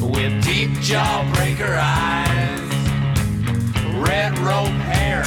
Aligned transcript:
with 0.00 0.44
deep 0.44 0.70
jawbreaker 0.80 1.78
eyes, 1.80 2.60
red 3.96 4.38
rope 4.38 4.80
hair, 4.92 5.24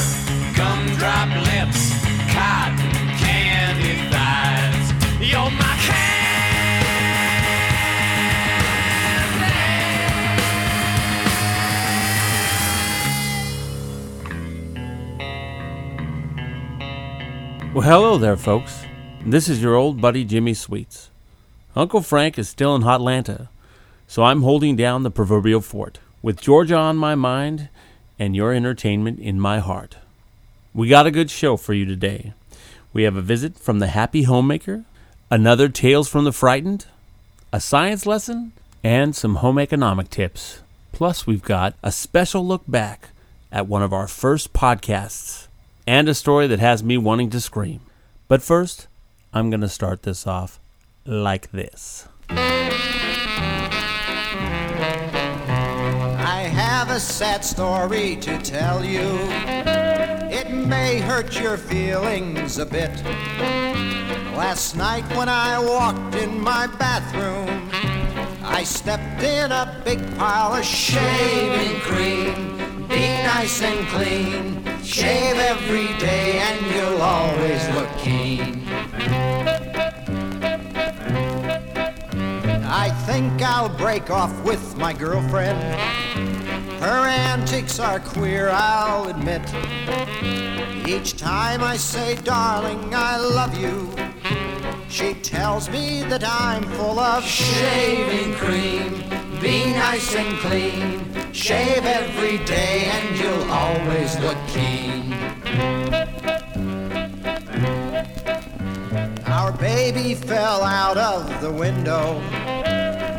gumdrop 0.56 1.30
lips, 1.46 1.92
cotton 2.34 2.92
candy 3.18 4.10
thighs. 4.10 5.30
You're 5.30 5.52
my. 5.52 5.72
Well, 17.74 17.88
hello 17.90 18.18
there, 18.18 18.36
folks. 18.36 18.84
This 19.26 19.48
is 19.48 19.62
your 19.62 19.76
old 19.76 20.02
buddy 20.02 20.26
Jimmy 20.26 20.54
Sweets. 20.54 21.10
Uncle 21.74 22.02
Frank 22.02 22.38
is 22.38 22.50
still 22.50 22.76
in 22.76 22.82
Hotlanta, 22.82 23.48
so 24.12 24.26
I'm 24.26 24.42
holding 24.42 24.76
down 24.76 25.04
the 25.04 25.10
proverbial 25.10 25.62
fort, 25.62 26.00
with 26.22 26.42
Georgia 26.42 26.76
on 26.76 26.98
my 26.98 27.16
mind 27.16 27.70
and 28.20 28.36
your 28.36 28.52
entertainment 28.52 29.20
in 29.20 29.40
my 29.40 29.60
heart. 29.60 29.96
We 30.74 30.90
got 30.90 31.08
a 31.08 31.12
good 31.12 31.32
show 31.32 31.56
for 31.56 31.74
you 31.74 31.86
today. 31.86 32.34
We 32.92 33.04
have 33.04 33.16
a 33.16 33.22
visit 33.22 33.58
from 33.58 33.80
the 33.80 33.88
Happy 33.88 34.24
Homemaker, 34.24 34.84
another 35.30 35.70
Tales 35.70 36.10
from 36.10 36.26
the 36.26 36.34
Frightened, 36.34 36.88
a 37.54 37.62
science 37.62 38.06
lesson, 38.06 38.52
and 38.84 39.16
some 39.16 39.36
home 39.36 39.58
economic 39.58 40.10
tips. 40.10 40.60
Plus, 40.92 41.26
we've 41.26 41.42
got 41.42 41.76
a 41.82 41.90
special 41.90 42.46
look 42.46 42.64
back 42.68 43.12
at 43.50 43.66
one 43.66 43.82
of 43.82 43.94
our 43.94 44.10
first 44.10 44.52
podcasts 44.52 45.48
and 45.88 46.10
a 46.10 46.14
story 46.14 46.48
that 46.48 46.60
has 46.60 46.84
me 46.84 46.98
wanting 46.98 47.30
to 47.30 47.40
scream. 47.40 47.80
But 48.28 48.44
first, 48.44 48.88
I'm 49.34 49.50
going 49.50 49.62
to 49.62 49.70
start 49.70 50.04
this 50.04 50.28
off 50.28 50.60
like 51.06 51.52
this. 51.52 52.10
Sad 57.02 57.44
story 57.44 58.16
to 58.18 58.38
tell 58.40 58.86
you. 58.86 59.10
It 60.30 60.52
may 60.52 61.00
hurt 61.00 61.40
your 61.40 61.58
feelings 61.58 62.60
a 62.60 62.66
bit. 62.66 62.92
Last 64.36 64.76
night 64.76 65.06
when 65.18 65.28
I 65.28 65.60
walked 65.60 66.16
in 66.16 66.40
my 66.40 66.68
bathroom, 66.68 67.70
I 68.44 68.64
stepped 68.64 69.24
in 69.24 69.52
a 69.52 69.82
big 69.84 70.00
pile 70.18 70.54
of 70.54 70.64
shaving 70.64 71.80
cream. 71.82 72.88
Be 72.88 73.08
nice 73.24 73.62
and 73.62 73.88
clean. 73.88 74.84
Shave 74.84 75.38
every 75.38 75.88
day 75.98 76.40
and 76.40 76.76
you'll 76.76 77.02
always 77.02 77.68
look 77.76 77.90
keen. 77.98 78.64
I 82.74 82.90
think 83.06 83.42
I'll 83.42 83.76
break 83.78 84.10
off 84.10 84.34
with 84.44 84.78
my 84.78 84.94
girlfriend. 84.94 85.81
Her 86.82 87.06
antics 87.06 87.80
are 87.80 88.00
queer, 88.00 88.50
I'll 88.50 89.08
admit. 89.08 89.44
Each 90.88 91.16
time 91.16 91.64
I 91.64 91.78
say, 91.78 92.16
darling, 92.16 92.96
I 92.96 93.18
love 93.18 93.56
you, 93.56 93.94
she 94.90 95.14
tells 95.14 95.70
me 95.70 96.02
that 96.06 96.24
I'm 96.24 96.64
full 96.64 97.00
of 97.00 97.24
shaving 97.24 98.34
cream. 98.34 99.04
Be 99.40 99.66
nice 99.74 100.16
and 100.16 100.36
clean. 100.40 101.34
Shave 101.34 101.86
every 101.86 102.40
day 102.46 102.86
and 102.86 103.18
you'll 103.20 103.52
always 103.52 104.20
look 104.20 104.38
keen. 104.48 105.14
Our 109.28 109.52
baby 109.52 110.16
fell 110.16 110.64
out 110.64 110.98
of 110.98 111.42
the 111.42 111.52
window. 111.52 112.20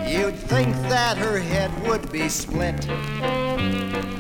You'd 0.07 0.37
think 0.37 0.75
that 0.91 1.17
her 1.17 1.39
head 1.39 1.71
would 1.89 2.13
be 2.13 2.29
split. 2.29 2.87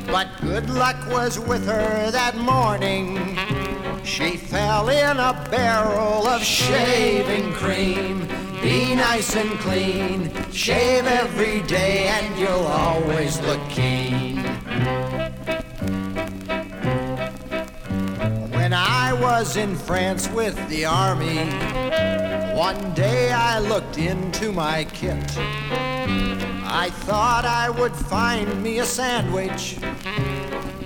But 0.06 0.28
good 0.40 0.68
luck 0.70 0.96
was 1.10 1.38
with 1.38 1.66
her 1.66 2.10
that 2.10 2.36
morning. 2.36 3.38
She 4.04 4.36
fell 4.36 4.88
in 4.88 5.16
a 5.18 5.32
barrel 5.50 6.26
of 6.26 6.42
shaving 6.42 7.52
cream. 7.54 8.28
Be 8.60 8.94
nice 8.94 9.34
and 9.34 9.50
clean. 9.60 10.30
Shave 10.52 11.06
every 11.06 11.62
day 11.62 12.08
and 12.08 12.38
you'll 12.38 12.66
always 12.66 13.40
look 13.40 13.60
keen. 13.70 14.36
When 18.52 18.72
I 18.72 19.12
was 19.20 19.56
in 19.56 19.74
France 19.76 20.28
with 20.28 20.56
the 20.68 20.84
army, 20.84 21.46
one 22.54 22.94
day 22.94 23.32
I 23.32 23.58
looked 23.58 23.98
into 23.98 24.52
my 24.52 24.84
kit. 24.84 25.91
I 26.74 26.88
thought 26.88 27.44
I 27.44 27.68
would 27.68 27.94
find 27.94 28.62
me 28.62 28.78
a 28.78 28.86
sandwich, 28.86 29.76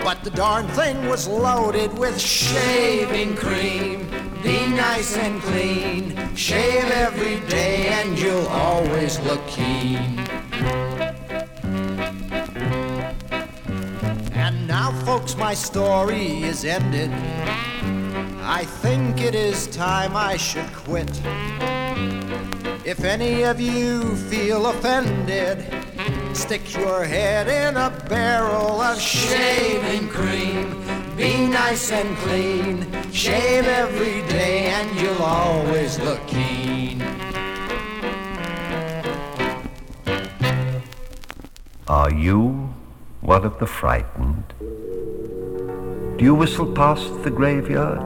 but 0.00 0.24
the 0.24 0.30
darn 0.30 0.66
thing 0.70 1.08
was 1.08 1.28
loaded 1.28 1.97
with 1.97 2.20
shaving 2.20 3.36
cream. 3.36 4.10
Be 4.42 4.66
nice 4.66 5.16
and 5.16 5.41
clean, 5.42 6.34
shave 6.34 6.91
every 6.91 7.38
day, 7.48 7.86
and 7.86 8.19
you'll 8.19 8.48
always 8.48 9.20
look 9.20 9.47
keen. 9.47 10.19
And 14.34 14.66
now, 14.66 14.91
folks, 15.04 15.36
my 15.36 15.54
story 15.54 16.42
is 16.42 16.64
ended. 16.64 17.12
I 18.42 18.64
think 18.82 19.20
it 19.20 19.36
is 19.36 19.68
time 19.68 20.16
I 20.16 20.36
should 20.36 20.72
quit. 20.74 21.22
If 22.86 23.02
any 23.02 23.42
of 23.42 23.60
you 23.60 24.14
feel 24.14 24.66
offended, 24.66 25.66
stick 26.32 26.72
your 26.72 27.02
head 27.02 27.48
in 27.48 27.76
a 27.76 27.91
barrel 28.08 28.80
of 28.80 29.00
shaving 29.00 30.08
cream. 30.08 30.84
Be 31.16 31.48
nice 31.48 31.91
and 31.91 32.16
clean. 32.19 32.86
Shave 33.10 33.66
every 33.66 34.22
day 34.28 34.66
and 34.66 35.00
you'll 35.00 35.20
always 35.20 35.98
look 35.98 36.24
keen. 36.28 37.02
Are 41.88 42.12
you 42.12 42.72
one 43.20 43.44
of 43.44 43.58
the 43.58 43.66
frightened? 43.66 44.44
Do 46.18 46.24
you 46.24 46.36
whistle 46.36 46.72
past 46.72 47.24
the 47.24 47.30
graveyard? 47.30 47.98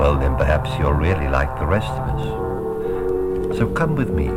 Well, 0.00 0.18
then 0.18 0.34
perhaps 0.34 0.70
you're 0.80 0.94
really 0.94 1.28
like 1.28 1.56
the 1.60 1.66
rest 1.66 1.86
of 1.86 2.18
us. 2.18 2.49
So 3.56 3.70
come 3.74 3.96
with 3.96 4.10
me. 4.10 4.28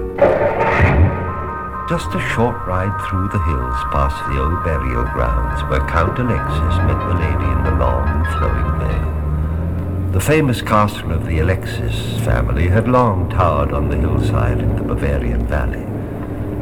Just 1.90 2.16
a 2.16 2.30
short 2.34 2.56
ride 2.66 2.96
through 3.08 3.28
the 3.30 3.44
hills 3.44 3.76
past 3.92 4.16
the 4.30 4.42
old 4.42 4.64
burial 4.64 5.04
grounds 5.14 5.62
where 5.70 5.86
Count 5.88 6.18
Alexis 6.18 6.78
met 6.88 6.98
the 7.08 7.14
lady 7.14 7.52
in 7.52 7.64
the 7.64 7.76
long 7.78 8.26
flowing 8.34 8.80
veil. 8.80 10.12
The 10.14 10.20
famous 10.20 10.62
castle 10.62 11.12
of 11.12 11.26
the 11.26 11.40
Alexis 11.40 12.20
family 12.24 12.68
had 12.68 12.88
long 12.88 13.30
towered 13.30 13.74
on 13.74 13.90
the 13.90 13.98
hillside 13.98 14.60
in 14.60 14.76
the 14.76 14.84
Bavarian 14.84 15.46
valley. 15.46 15.86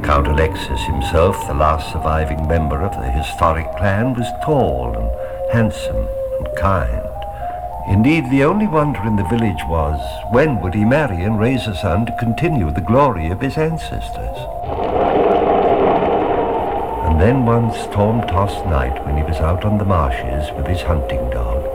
Count 0.04 0.28
Alexis 0.28 0.82
himself, 0.86 1.48
the 1.48 1.54
last 1.54 1.92
surviving 1.92 2.48
member 2.48 2.82
of 2.82 2.92
the 2.94 3.12
historic 3.12 3.72
clan, 3.78 4.14
was 4.16 4.28
tall 4.44 4.96
and 4.98 5.52
handsome 5.52 6.08
and 6.40 6.58
kind. 6.58 7.01
Indeed, 7.88 8.30
the 8.30 8.44
only 8.44 8.68
wonder 8.68 9.02
in 9.06 9.16
the 9.16 9.24
village 9.24 9.64
was 9.68 10.00
when 10.32 10.62
would 10.62 10.74
he 10.74 10.86
marry 10.86 11.24
and 11.24 11.40
raise 11.40 11.68
a 11.68 11.76
son 11.76 12.06
to 12.06 12.18
continue 12.18 12.72
the 12.72 12.82
glory 12.82 13.32
of 13.32 13.42
his 13.42 13.58
ancestors? 13.58 14.38
And 17.08 17.20
then 17.20 17.46
one 17.46 17.74
storm-tossed 17.74 18.66
night 18.66 19.06
when 19.06 19.18
he 19.18 19.24
was 19.24 19.38
out 19.38 19.66
on 19.66 19.78
the 19.78 19.86
marshes 19.86 20.52
with 20.56 20.68
his 20.68 20.82
hunting 20.82 21.30
dog, 21.32 21.66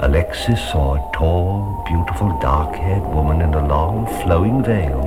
Alexis 0.00 0.60
saw 0.70 0.94
a 0.94 1.12
tall, 1.12 1.82
beautiful, 1.86 2.38
dark-haired 2.40 3.02
woman 3.02 3.40
in 3.40 3.54
a 3.54 3.66
long, 3.66 4.06
flowing 4.22 4.62
veil 4.62 5.02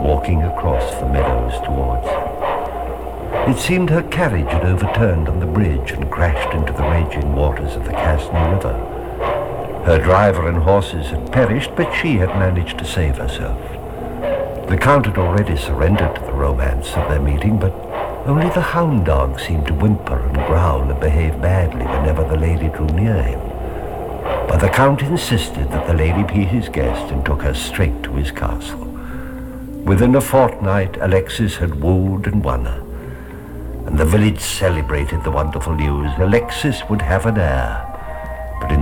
walking 0.00 0.42
across 0.42 0.94
the 0.94 1.06
meadows 1.06 1.52
towards 1.66 2.06
him. 2.06 3.54
It 3.54 3.58
seemed 3.58 3.90
her 3.90 4.02
carriage 4.02 4.48
had 4.48 4.64
overturned 4.64 5.28
on 5.28 5.40
the 5.40 5.46
bridge 5.46 5.90
and 5.92 6.10
crashed 6.10 6.54
into 6.54 6.72
the 6.72 6.82
raging 6.82 7.34
waters 7.34 7.76
of 7.76 7.84
the 7.84 7.92
Casney 7.92 8.40
River. 8.54 8.89
Her 9.84 9.98
driver 9.98 10.48
and 10.48 10.58
horses 10.58 11.06
had 11.06 11.32
perished, 11.32 11.74
but 11.74 11.92
she 11.92 12.16
had 12.16 12.28
managed 12.30 12.78
to 12.78 12.84
save 12.84 13.16
herself. 13.16 13.58
The 14.68 14.78
Count 14.78 15.06
had 15.06 15.18
already 15.18 15.56
surrendered 15.56 16.14
to 16.14 16.20
the 16.20 16.32
romance 16.32 16.94
of 16.96 17.08
their 17.08 17.20
meeting, 17.20 17.58
but 17.58 17.72
only 18.26 18.50
the 18.50 18.60
hound 18.60 19.06
dog 19.06 19.40
seemed 19.40 19.66
to 19.66 19.74
whimper 19.74 20.20
and 20.20 20.36
growl 20.46 20.82
and 20.82 21.00
behave 21.00 21.40
badly 21.40 21.86
whenever 21.86 22.22
the 22.22 22.36
lady 22.36 22.68
drew 22.68 22.86
near 22.88 23.22
him. 23.22 23.40
But 24.46 24.58
the 24.58 24.68
Count 24.68 25.00
insisted 25.02 25.70
that 25.70 25.86
the 25.86 25.94
lady 25.94 26.22
be 26.24 26.44
his 26.44 26.68
guest 26.68 27.10
and 27.10 27.24
took 27.24 27.42
her 27.42 27.54
straight 27.54 28.02
to 28.02 28.12
his 28.12 28.30
castle. 28.30 28.86
Within 29.86 30.14
a 30.14 30.20
fortnight, 30.20 30.98
Alexis 31.00 31.56
had 31.56 31.82
wooed 31.82 32.26
and 32.26 32.44
won 32.44 32.66
her, 32.66 32.80
and 33.86 33.98
the 33.98 34.04
village 34.04 34.40
celebrated 34.40 35.24
the 35.24 35.30
wonderful 35.30 35.74
news. 35.74 36.12
Alexis 36.18 36.82
would 36.90 37.00
have 37.00 37.24
an 37.24 37.38
heir. 37.38 37.89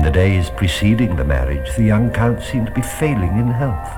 The 0.09 0.15
days 0.15 0.49
preceding 0.49 1.17
the 1.17 1.25
marriage, 1.25 1.77
the 1.77 1.85
young 1.85 2.11
Count 2.11 2.43
seemed 2.43 2.69
to 2.69 2.73
be 2.73 2.81
failing 2.81 3.37
in 3.39 3.49
health. 3.49 3.93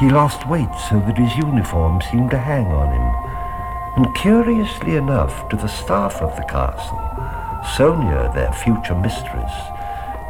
He 0.00 0.10
lost 0.10 0.48
weight 0.48 0.74
so 0.90 0.98
that 0.98 1.16
his 1.16 1.32
uniform 1.36 2.02
seemed 2.10 2.32
to 2.32 2.38
hang 2.38 2.66
on 2.66 2.90
him. 2.92 4.04
And 4.04 4.16
curiously 4.16 4.96
enough, 4.96 5.48
to 5.50 5.56
the 5.56 5.68
staff 5.68 6.16
of 6.16 6.34
the 6.34 6.42
castle, 6.42 6.98
Sonia, 7.76 8.32
their 8.34 8.52
future 8.52 8.96
mistress, 8.96 9.52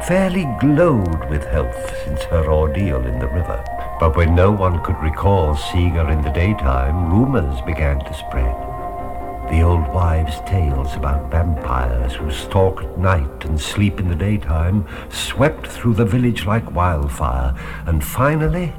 fairly 0.07 0.45
glowed 0.59 1.27
with 1.27 1.43
health 1.47 1.91
since 2.05 2.21
her 2.25 2.45
ordeal 2.45 3.03
in 3.03 3.17
the 3.17 3.29
river. 3.29 3.65
But 3.99 4.15
when 4.15 4.35
no 4.35 4.51
one 4.51 4.83
could 4.83 5.01
recall 5.01 5.55
seeing 5.55 5.95
her 5.95 6.11
in 6.11 6.21
the 6.21 6.29
daytime, 6.29 7.09
rumors 7.09 7.59
began 7.61 7.97
to 7.97 8.13
spread. 8.13 8.68
The 9.49 9.63
old 9.63 9.87
wives' 9.87 10.39
tales 10.41 10.95
about 10.95 11.31
vampires 11.31 12.13
who 12.13 12.29
stalk 12.29 12.83
at 12.83 12.99
night 12.99 13.45
and 13.45 13.59
sleep 13.59 13.99
in 13.99 14.07
the 14.07 14.15
daytime 14.15 14.85
swept 15.09 15.65
through 15.65 15.95
the 15.95 16.05
village 16.05 16.45
like 16.45 16.71
wildfire, 16.71 17.55
and 17.87 18.03
finally, 18.03 18.73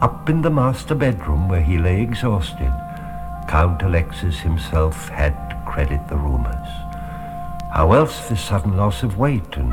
up 0.00 0.28
in 0.28 0.42
the 0.42 0.50
master 0.50 0.96
bedroom 0.96 1.48
where 1.48 1.62
he 1.62 1.78
lay 1.78 2.02
exhausted, 2.02 2.72
Count 3.48 3.82
Alexis 3.82 4.40
himself 4.40 5.08
had 5.10 5.32
to 5.50 5.62
credit 5.64 6.08
the 6.08 6.16
rumors. 6.16 6.68
How 7.72 7.92
else 7.92 8.28
the 8.28 8.36
sudden 8.36 8.76
loss 8.76 9.04
of 9.04 9.16
weight 9.16 9.56
and 9.56 9.72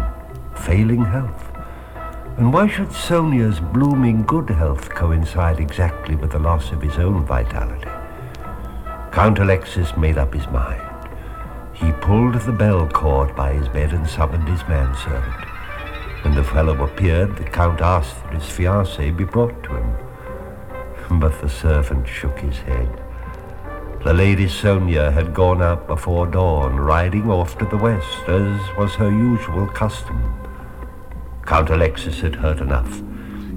failing 0.55 1.03
health? 1.03 1.51
And 2.37 2.53
why 2.53 2.67
should 2.67 2.91
Sonia's 2.91 3.59
blooming 3.59 4.23
good 4.23 4.51
health 4.51 4.89
coincide 4.89 5.59
exactly 5.59 6.15
with 6.15 6.31
the 6.31 6.39
loss 6.39 6.71
of 6.71 6.83
his 6.83 6.99
own 6.99 7.25
vitality? 7.25 7.89
Count 9.17 9.39
Alexis 9.39 9.97
made 9.97 10.19
up 10.19 10.31
his 10.31 10.45
mind. 10.49 11.09
He 11.73 11.91
pulled 11.91 12.35
the 12.35 12.51
bell 12.51 12.87
cord 12.87 13.35
by 13.35 13.53
his 13.53 13.67
bed 13.67 13.91
and 13.91 14.07
summoned 14.07 14.47
his 14.47 14.61
manservant. 14.67 15.43
When 16.23 16.35
the 16.35 16.43
fellow 16.43 16.83
appeared, 16.83 17.35
the 17.35 17.43
Count 17.45 17.81
asked 17.81 18.23
that 18.25 18.35
his 18.35 18.43
fiancée 18.43 19.17
be 19.17 19.23
brought 19.23 19.63
to 19.63 19.75
him. 19.75 19.91
But 21.19 21.41
the 21.41 21.49
servant 21.49 22.07
shook 22.07 22.37
his 22.37 22.59
head. 22.59 23.01
The 24.03 24.13
Lady 24.13 24.47
Sonia 24.47 25.09
had 25.09 25.33
gone 25.33 25.63
out 25.63 25.87
before 25.87 26.27
dawn, 26.27 26.75
riding 26.75 27.27
off 27.27 27.57
to 27.57 27.65
the 27.65 27.75
west, 27.77 28.29
as 28.29 28.77
was 28.77 28.93
her 28.93 29.09
usual 29.09 29.65
custom. 29.65 30.21
Count 31.43 31.71
Alexis 31.71 32.21
had 32.21 32.35
heard 32.35 32.61
enough. 32.61 33.01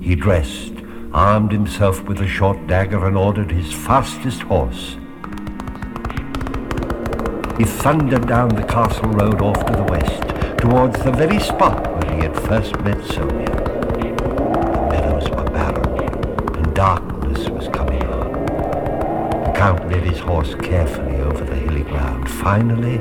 He 0.01 0.15
dressed, 0.15 0.73
armed 1.12 1.53
himself 1.53 2.03
with 2.05 2.23
a 2.23 2.27
short 2.27 2.67
dagger, 2.67 3.07
and 3.07 3.15
ordered 3.15 3.51
his 3.51 3.75
fastest 3.75 4.41
horse. 4.41 4.97
He 7.61 7.67
thundered 7.67 8.27
down 8.27 8.49
the 8.49 8.62
castle 8.62 9.11
road 9.11 9.43
off 9.43 9.67
to 9.67 9.73
the 9.75 9.83
west, 9.83 10.23
towards 10.57 10.99
the 11.05 11.12
very 11.12 11.39
spot 11.39 11.93
where 11.93 12.17
he 12.17 12.23
had 12.23 12.35
first 12.35 12.81
met 12.81 13.05
Sonia. 13.05 13.51
The 13.51 14.89
meadows 14.89 15.29
were 15.29 15.45
barren, 15.45 16.57
and 16.57 16.75
darkness 16.75 17.51
was 17.51 17.69
coming 17.69 18.03
on. 18.05 18.33
The 19.45 19.53
Count 19.55 19.91
led 19.91 20.05
his 20.05 20.21
horse 20.21 20.55
carefully 20.55 21.17
over 21.17 21.45
the 21.45 21.55
hilly 21.55 21.83
ground. 21.83 22.31
Finally, 22.31 22.97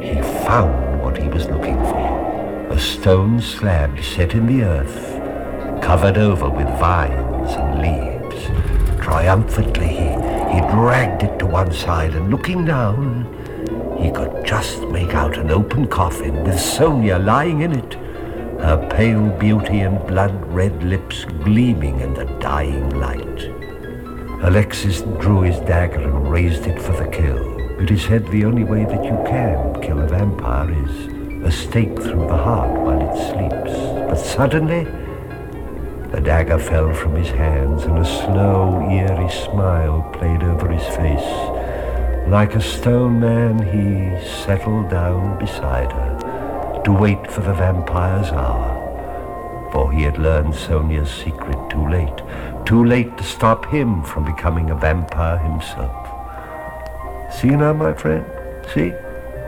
he 0.00 0.22
found 0.46 1.02
what 1.02 1.18
he 1.18 1.28
was 1.28 1.44
looking 1.50 1.76
for 1.76 2.68
a 2.70 2.78
stone 2.78 3.42
slab 3.42 4.02
set 4.02 4.32
in 4.32 4.46
the 4.46 4.62
earth, 4.62 5.82
covered 5.82 6.16
over 6.16 6.48
with 6.48 6.68
vines 6.78 7.52
and 7.52 7.82
leaves. 7.82 8.46
Triumphantly, 9.04 9.88
he, 9.88 10.08
he 10.54 10.60
dragged 10.72 11.24
it 11.24 11.38
to 11.40 11.44
one 11.44 11.74
side, 11.74 12.14
and 12.14 12.30
looking 12.30 12.64
down, 12.64 13.36
he 13.98 14.10
could 14.10 14.44
just 14.44 14.82
make 14.88 15.14
out 15.14 15.38
an 15.38 15.50
open 15.50 15.86
coffin 15.86 16.44
with 16.44 16.58
Sonia 16.58 17.18
lying 17.18 17.62
in 17.62 17.72
it, 17.72 17.94
her 18.60 18.88
pale 18.90 19.28
beauty 19.38 19.80
and 19.80 20.06
blood-red 20.06 20.82
lips 20.82 21.24
gleaming 21.24 22.00
in 22.00 22.14
the 22.14 22.24
dying 22.40 22.90
light. 22.90 23.50
Alexis 24.42 25.02
drew 25.20 25.40
his 25.42 25.58
dagger 25.60 26.00
and 26.00 26.30
raised 26.30 26.66
it 26.66 26.80
for 26.80 26.92
the 26.92 27.08
kill. 27.08 27.56
But 27.78 27.90
is 27.90 28.04
said 28.04 28.26
the 28.28 28.44
only 28.44 28.64
way 28.64 28.84
that 28.84 29.04
you 29.04 29.16
can 29.26 29.80
kill 29.82 30.00
a 30.00 30.06
vampire 30.06 30.70
is 30.84 31.44
a 31.44 31.50
stake 31.50 31.94
through 32.00 32.26
the 32.26 32.36
heart 32.36 32.70
while 32.80 33.00
it 33.00 33.14
sleeps. 33.30 33.78
But 34.08 34.16
suddenly, 34.16 34.84
the 36.10 36.20
dagger 36.20 36.58
fell 36.58 36.94
from 36.94 37.14
his 37.16 37.28
hands 37.28 37.84
and 37.84 37.98
a 37.98 38.04
slow, 38.04 38.88
eerie 38.90 39.30
smile 39.30 40.08
played 40.14 40.42
over 40.42 40.68
his 40.68 40.86
face. 40.96 41.55
Like 42.28 42.56
a 42.56 42.60
stone 42.60 43.20
man, 43.20 43.62
he 43.62 44.20
settled 44.26 44.90
down 44.90 45.38
beside 45.38 45.92
her 45.92 46.82
to 46.84 46.92
wait 46.92 47.30
for 47.30 47.40
the 47.40 47.54
vampire's 47.54 48.32
hour. 48.32 49.70
For 49.72 49.92
he 49.92 50.02
had 50.02 50.18
learned 50.18 50.52
Sonia's 50.52 51.08
secret 51.08 51.56
too 51.70 51.88
late, 51.88 52.66
too 52.66 52.84
late 52.84 53.16
to 53.16 53.22
stop 53.22 53.66
him 53.66 54.02
from 54.02 54.24
becoming 54.24 54.70
a 54.70 54.74
vampire 54.74 55.38
himself. 55.38 55.94
See 57.32 57.50
now, 57.50 57.72
my 57.72 57.94
friend, 57.94 58.26
see? 58.74 58.92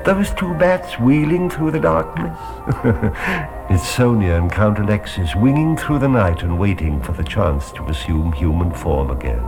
Those 0.05 0.31
two 0.31 0.55
bats 0.55 1.01
wheeling 1.01 1.51
through 1.51 1.73
the 1.73 1.81
darkness? 1.81 2.39
it's 3.71 3.89
Sonia 3.89 4.35
and 4.35 4.53
Count 4.53 4.79
Alexis 4.79 5.35
winging 5.35 5.77
through 5.77 5.99
the 5.99 6.09
night 6.09 6.45
and 6.45 6.61
waiting 6.61 7.03
for 7.03 7.11
the 7.11 7.25
chance 7.25 7.73
to 7.73 7.83
assume 7.87 8.31
human 8.31 8.71
form 8.71 9.11
again. 9.11 9.43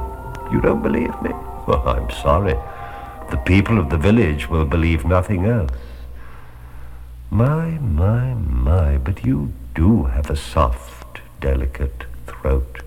You 0.50 0.60
don't 0.60 0.82
believe 0.82 1.14
me? 1.22 1.30
Well, 1.68 1.84
I'm 1.86 2.10
sorry. 2.10 2.56
The 3.30 3.36
people 3.36 3.78
of 3.78 3.90
the 3.90 3.96
village 3.96 4.48
will 4.48 4.64
believe 4.64 5.04
nothing 5.04 5.46
else. 5.46 5.70
My, 7.30 7.78
my, 7.78 8.34
my, 8.34 8.98
but 8.98 9.24
you 9.24 9.52
do 9.72 10.04
have 10.04 10.30
a 10.30 10.36
soft, 10.36 11.20
delicate 11.40 12.06
throat. 12.26 12.80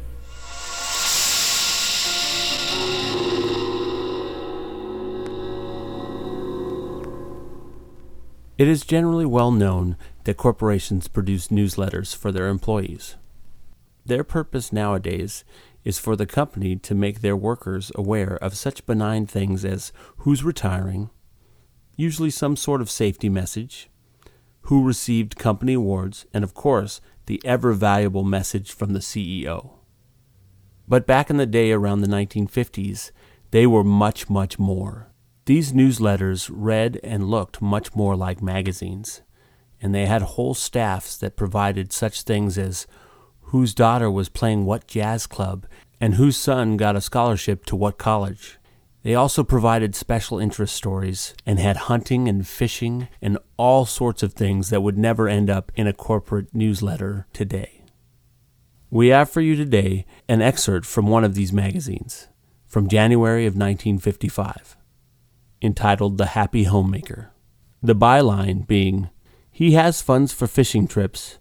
It 8.57 8.67
is 8.67 8.85
generally 8.85 9.25
well 9.25 9.51
known 9.51 9.95
that 10.25 10.35
corporations 10.35 11.07
produce 11.07 11.47
newsletters 11.47 12.13
for 12.15 12.33
their 12.33 12.49
employees. 12.49 13.15
Their 14.05 14.25
purpose 14.25 14.73
nowadays 14.73 15.45
is 15.83 15.99
for 15.99 16.15
the 16.15 16.25
company 16.25 16.75
to 16.77 16.95
make 16.95 17.21
their 17.21 17.35
workers 17.35 17.91
aware 17.95 18.37
of 18.37 18.55
such 18.55 18.85
benign 18.85 19.25
things 19.25 19.65
as 19.65 19.91
who's 20.17 20.43
retiring, 20.43 21.09
usually 21.95 22.29
some 22.29 22.55
sort 22.55 22.81
of 22.81 22.89
safety 22.89 23.29
message, 23.29 23.89
who 24.67 24.85
received 24.85 25.37
company 25.37 25.73
awards, 25.73 26.25
and 26.33 26.43
of 26.43 26.53
course, 26.53 27.01
the 27.25 27.41
ever 27.45 27.73
valuable 27.73 28.23
message 28.23 28.71
from 28.71 28.93
the 28.93 28.99
CEO. 28.99 29.71
But 30.87 31.07
back 31.07 31.29
in 31.29 31.37
the 31.37 31.45
day 31.45 31.71
around 31.71 32.01
the 32.01 32.07
1950s, 32.07 33.11
they 33.51 33.67
were 33.67 33.83
much, 33.83 34.29
much 34.29 34.57
more. 34.59 35.09
These 35.45 35.73
newsletters 35.73 36.49
read 36.51 36.99
and 37.03 37.29
looked 37.29 37.61
much 37.61 37.95
more 37.95 38.15
like 38.15 38.41
magazines, 38.41 39.21
and 39.81 39.93
they 39.93 40.05
had 40.05 40.21
whole 40.21 40.53
staffs 40.53 41.17
that 41.17 41.35
provided 41.35 41.91
such 41.91 42.21
things 42.21 42.57
as 42.57 42.87
whose 43.53 43.75
daughter 43.75 44.09
was 44.09 44.29
playing 44.29 44.65
what 44.65 44.87
jazz 44.87 45.27
club 45.27 45.67
and 46.01 46.15
whose 46.15 46.35
son 46.35 46.75
got 46.75 46.95
a 46.95 47.01
scholarship 47.01 47.67
to 47.67 47.75
what 47.75 47.99
college. 47.99 48.57
They 49.03 49.13
also 49.13 49.43
provided 49.43 49.93
special 49.93 50.39
interest 50.39 50.75
stories 50.75 51.35
and 51.45 51.59
had 51.59 51.85
hunting 51.85 52.27
and 52.27 52.47
fishing 52.47 53.09
and 53.21 53.37
all 53.55 53.85
sorts 53.85 54.23
of 54.23 54.33
things 54.33 54.71
that 54.71 54.81
would 54.81 54.97
never 54.97 55.29
end 55.29 55.51
up 55.51 55.71
in 55.75 55.85
a 55.85 55.93
corporate 55.93 56.47
newsletter 56.55 57.27
today. 57.31 57.83
We 58.89 59.09
have 59.09 59.29
for 59.29 59.41
you 59.41 59.55
today 59.55 60.07
an 60.27 60.41
excerpt 60.41 60.87
from 60.87 61.05
one 61.05 61.23
of 61.23 61.35
these 61.35 61.53
magazines 61.53 62.29
from 62.65 62.87
January 62.87 63.45
of 63.45 63.53
1955. 63.53 64.75
entitled 65.61 66.17
The 66.17 66.33
Happy 66.33 66.63
Homemaker. 66.63 67.29
The 67.83 67.93
byline 67.93 68.65
being, 68.65 69.11
He 69.51 69.73
has 69.73 70.01
funds 70.01 70.33
for 70.33 70.47
fishing 70.47 70.87
trips 70.87 71.37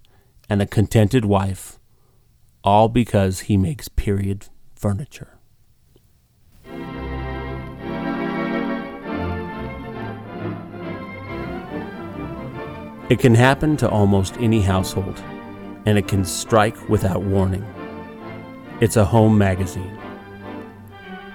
and 0.51 0.61
a 0.61 0.67
contented 0.67 1.25
wife, 1.25 1.79
all 2.65 2.89
because 2.89 3.41
he 3.41 3.57
makes 3.57 3.89
period 3.89 4.47
furniture. 4.75 5.39
It 13.09 13.19
can 13.19 13.35
happen 13.35 13.77
to 13.79 13.89
almost 13.89 14.37
any 14.39 14.63
household, 14.63 15.23
and 15.85 15.99
it 15.99 16.09
can 16.09 16.25
strike 16.25 16.89
without 16.89 17.23
warning. 17.23 17.67
It's 18.81 18.97
a 18.97 19.05
home 19.05 19.37
magazine. 19.37 19.99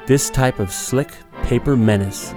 This 0.08 0.30
type 0.30 0.60
of 0.60 0.72
slick 0.72 1.12
paper 1.44 1.76
menace 1.76 2.34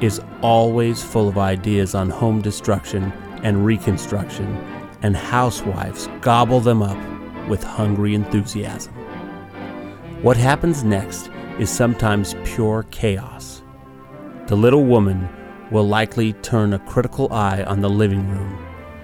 is 0.00 0.20
always 0.42 1.02
full 1.02 1.28
of 1.28 1.38
ideas 1.38 1.94
on 1.94 2.10
home 2.10 2.42
destruction 2.42 3.12
and 3.42 3.64
reconstruction, 3.64 4.46
and 5.02 5.16
housewives 5.16 6.08
gobble 6.20 6.60
them 6.60 6.82
up 6.82 6.98
with 7.48 7.62
hungry 7.62 8.14
enthusiasm. 8.14 8.94
What 10.22 10.36
happens 10.36 10.84
next 10.84 11.30
is 11.58 11.70
sometimes 11.70 12.34
pure 12.44 12.84
chaos. 12.90 13.62
The 14.46 14.56
little 14.56 14.84
woman 14.84 15.28
will 15.70 15.86
likely 15.86 16.32
turn 16.34 16.72
a 16.72 16.78
critical 16.80 17.32
eye 17.32 17.62
on 17.64 17.80
the 17.80 17.90
living 17.90 18.28
room. 18.30 18.58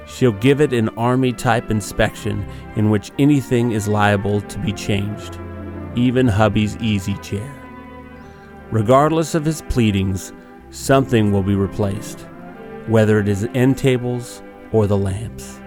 She'll 0.06 0.32
give 0.32 0.60
it 0.60 0.72
an 0.72 0.88
army 0.90 1.32
type 1.32 1.70
inspection 1.70 2.46
in 2.76 2.90
which 2.90 3.10
anything 3.18 3.72
is 3.72 3.88
liable 3.88 4.40
to 4.42 4.58
be 4.58 4.72
changed, 4.72 5.38
even 5.94 6.26
hubby's 6.26 6.76
easy 6.78 7.14
chair. 7.18 7.54
Regardless 8.70 9.34
of 9.34 9.44
his 9.44 9.62
pleadings, 9.62 10.32
something 10.70 11.32
will 11.32 11.42
be 11.42 11.54
replaced, 11.54 12.20
whether 12.86 13.18
it 13.18 13.28
is 13.28 13.48
end 13.54 13.78
tables 13.78 14.42
or 14.72 14.86
the 14.86 14.96
lamps. 14.96 15.60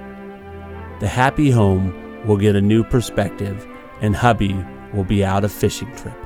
The 1.00 1.08
happy 1.08 1.52
home 1.52 2.07
will 2.28 2.38
get 2.38 2.56
a 2.56 2.62
new 2.62 2.84
perspective, 2.84 3.66
and 4.02 4.16
hubby 4.16 4.54
will 4.94 5.04
be 5.04 5.24
out 5.26 5.44
a 5.44 5.50
fishing 5.50 5.94
trip. 5.96 6.18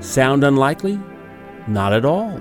Sound 0.00 0.44
unlikely? 0.44 0.98
Not 1.66 1.92
at 1.92 2.04
all. 2.04 2.40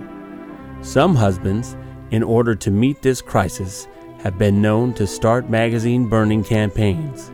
Some 0.82 1.16
husbands, 1.16 1.76
in 2.12 2.24
order 2.24 2.56
to 2.56 2.72
meet 2.72 3.02
this 3.02 3.22
crisis, 3.22 3.88
have 4.20 4.38
been 4.38 4.62
known 4.62 4.94
to 4.94 5.08
start 5.08 5.50
magazine 5.50 6.08
burning 6.08 6.44
campaigns. 6.44 7.32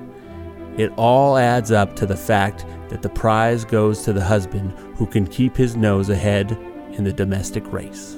It 0.77 0.91
all 0.97 1.37
adds 1.37 1.71
up 1.71 1.95
to 1.97 2.05
the 2.05 2.17
fact 2.17 2.65
that 2.89 3.01
the 3.01 3.09
prize 3.09 3.65
goes 3.65 4.03
to 4.03 4.13
the 4.13 4.23
husband 4.23 4.71
who 4.95 5.05
can 5.05 5.25
keep 5.25 5.55
his 5.55 5.75
nose 5.75 6.09
ahead 6.09 6.51
in 6.91 7.03
the 7.03 7.13
domestic 7.13 7.71
race. 7.71 8.17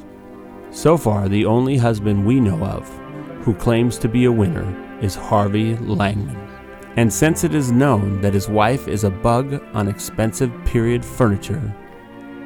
So 0.72 0.98
far, 0.98 1.30
the 1.30 1.46
only 1.46 1.78
husband 1.78 2.26
we 2.26 2.40
know 2.40 2.64
of 2.64 2.88
who 3.44 3.54
claims 3.54 3.98
to 4.00 4.10
be 4.10 4.26
a 4.26 4.32
winner 4.32 4.87
is 5.02 5.16
Harvey 5.16 5.76
Langman. 5.76 6.48
And 6.98 7.14
since 7.14 7.44
it 7.44 7.54
is 7.54 7.72
known 7.72 8.22
that 8.22 8.34
his 8.34 8.50
wife 8.50 8.88
is 8.88 9.04
a 9.04 9.12
bug 9.12 9.64
on 9.74 9.88
expensive 9.88 10.52
period 10.66 11.06
furniture, 11.06 11.76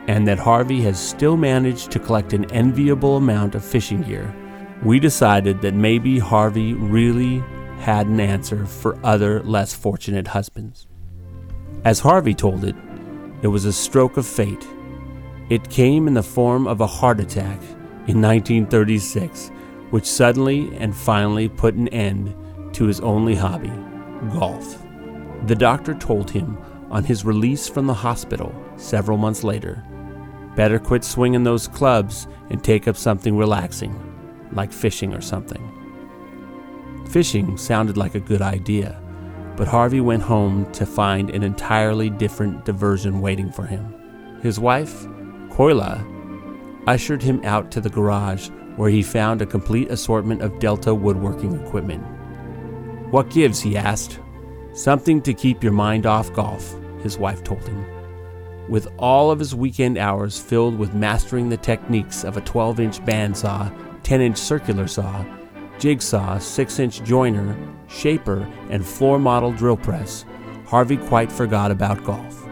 and 0.08 0.28
that 0.28 0.40
Harvey 0.40 0.82
has 0.82 1.00
still 1.00 1.38
managed 1.38 1.92
to 1.92 2.00
collect 2.00 2.34
an 2.34 2.52
enviable 2.52 3.18
amount 3.18 3.56
of 3.56 3.64
fishing 3.64 4.02
gear, 4.02 4.34
we 4.84 5.00
decided 5.00 5.62
that 5.62 5.74
maybe 5.74 6.20
Harvey 6.20 6.74
really 6.74 7.42
had 7.80 8.08
an 8.08 8.20
answer 8.20 8.66
for 8.66 9.00
other 9.06 9.42
less 9.44 9.74
fortunate 9.74 10.28
husbands. 10.28 10.88
As 11.86 12.00
Harvey 12.00 12.34
told 12.34 12.66
it, 12.66 12.76
it 13.42 13.48
was 13.48 13.66
a 13.66 13.74
stroke 13.74 14.18
of 14.18 14.28
fate. 14.28 14.68
It 15.50 15.70
came 15.70 16.08
in 16.08 16.14
the 16.14 16.24
form 16.24 16.68
of 16.68 16.82
a 16.82 16.88
heart 16.88 17.20
attack 17.20 17.62
in 18.08 18.22
1936, 18.22 19.50
which 19.92 20.06
suddenly 20.06 20.76
and 20.78 20.96
finally 20.96 21.48
put 21.48 21.76
an 21.76 21.88
end 21.90 22.36
to 22.74 22.86
his 22.86 23.00
only 23.02 23.36
hobby, 23.36 23.72
golf. 24.34 24.84
The 25.48 25.56
doctor 25.56 25.94
told 25.94 26.30
him 26.30 26.58
on 26.90 27.04
his 27.04 27.26
release 27.26 27.68
from 27.68 27.88
the 27.88 27.94
hospital 27.94 28.54
several 28.76 29.18
months 29.18 29.44
later 29.44 29.84
better 30.56 30.80
quit 30.80 31.04
swinging 31.04 31.44
those 31.44 31.68
clubs 31.68 32.28
and 32.50 32.64
take 32.64 32.88
up 32.88 32.98
something 32.98 33.38
relaxing, 33.38 33.96
like 34.52 34.72
fishing 34.72 35.14
or 35.14 35.22
something. 35.22 35.68
Fishing 37.10 37.58
sounded 37.58 37.98
like 37.98 38.16
a 38.16 38.20
good 38.20 38.42
idea, 38.42 39.02
but 39.56 39.68
Harvey 39.68 40.02
went 40.02 40.24
home 40.24 40.72
to 40.74 40.86
find 40.86 41.30
an 41.30 41.44
entirely 41.44 42.10
different 42.10 42.66
diversion 42.66 43.22
waiting 43.22 43.52
for 43.52 43.66
him. 43.66 44.40
His 44.42 44.60
wife, 44.60 45.06
Koila, 45.50 46.08
ushered 46.88 47.22
him 47.22 47.42
out 47.44 47.72
to 47.72 47.82
the 47.82 47.90
garage 47.90 48.50
where 48.76 48.90
he 48.90 49.04
found 49.04 49.42
a 49.42 49.46
complete 49.46 49.92
assortment 49.92 50.42
of 50.42 50.60
Delta 50.60 50.96
woodworking 50.96 51.60
equipment. 51.60 52.04
What 53.12 53.30
gives? 53.30 53.60
he 53.60 53.76
asked. 53.76 54.20
Something 54.74 55.22
to 55.24 55.34
keep 55.34 55.62
your 55.62 55.74
mind 55.74 56.06
off 56.06 56.32
golf, 56.34 56.76
his 57.04 57.18
wife 57.18 57.44
told 57.44 57.68
him. 57.68 57.86
With 58.70 58.88
all 58.98 59.32
of 59.32 59.40
his 59.40 59.54
weekend 59.54 59.98
hours 59.98 60.40
filled 60.40 60.78
with 60.78 60.94
mastering 60.94 61.50
the 61.50 61.58
techniques 61.58 62.24
of 62.24 62.38
a 62.38 62.42
12 62.42 62.80
inch 62.80 63.00
bandsaw, 63.02 63.74
10 64.04 64.22
inch 64.22 64.38
circular 64.38 64.88
saw, 64.88 65.26
jigsaw, 65.78 66.38
6 66.38 66.80
inch 66.80 67.04
joiner, 67.04 67.58
shaper, 67.90 68.48
and 68.70 68.86
floor 68.86 69.20
model 69.20 69.52
drill 69.52 69.76
press, 69.76 70.24
Harvey 70.66 70.96
quite 70.96 71.30
forgot 71.30 71.70
about 71.70 72.06
golf. 72.06 72.48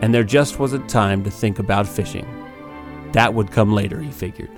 And 0.00 0.12
there 0.12 0.24
just 0.24 0.58
wasn't 0.58 0.90
time 0.90 1.22
to 1.22 1.30
think 1.30 1.60
about 1.60 1.86
fishing. 1.86 2.26
That 3.12 3.32
would 3.32 3.52
come 3.52 3.72
later, 3.72 4.00
he 4.00 4.10
figured. 4.10 4.50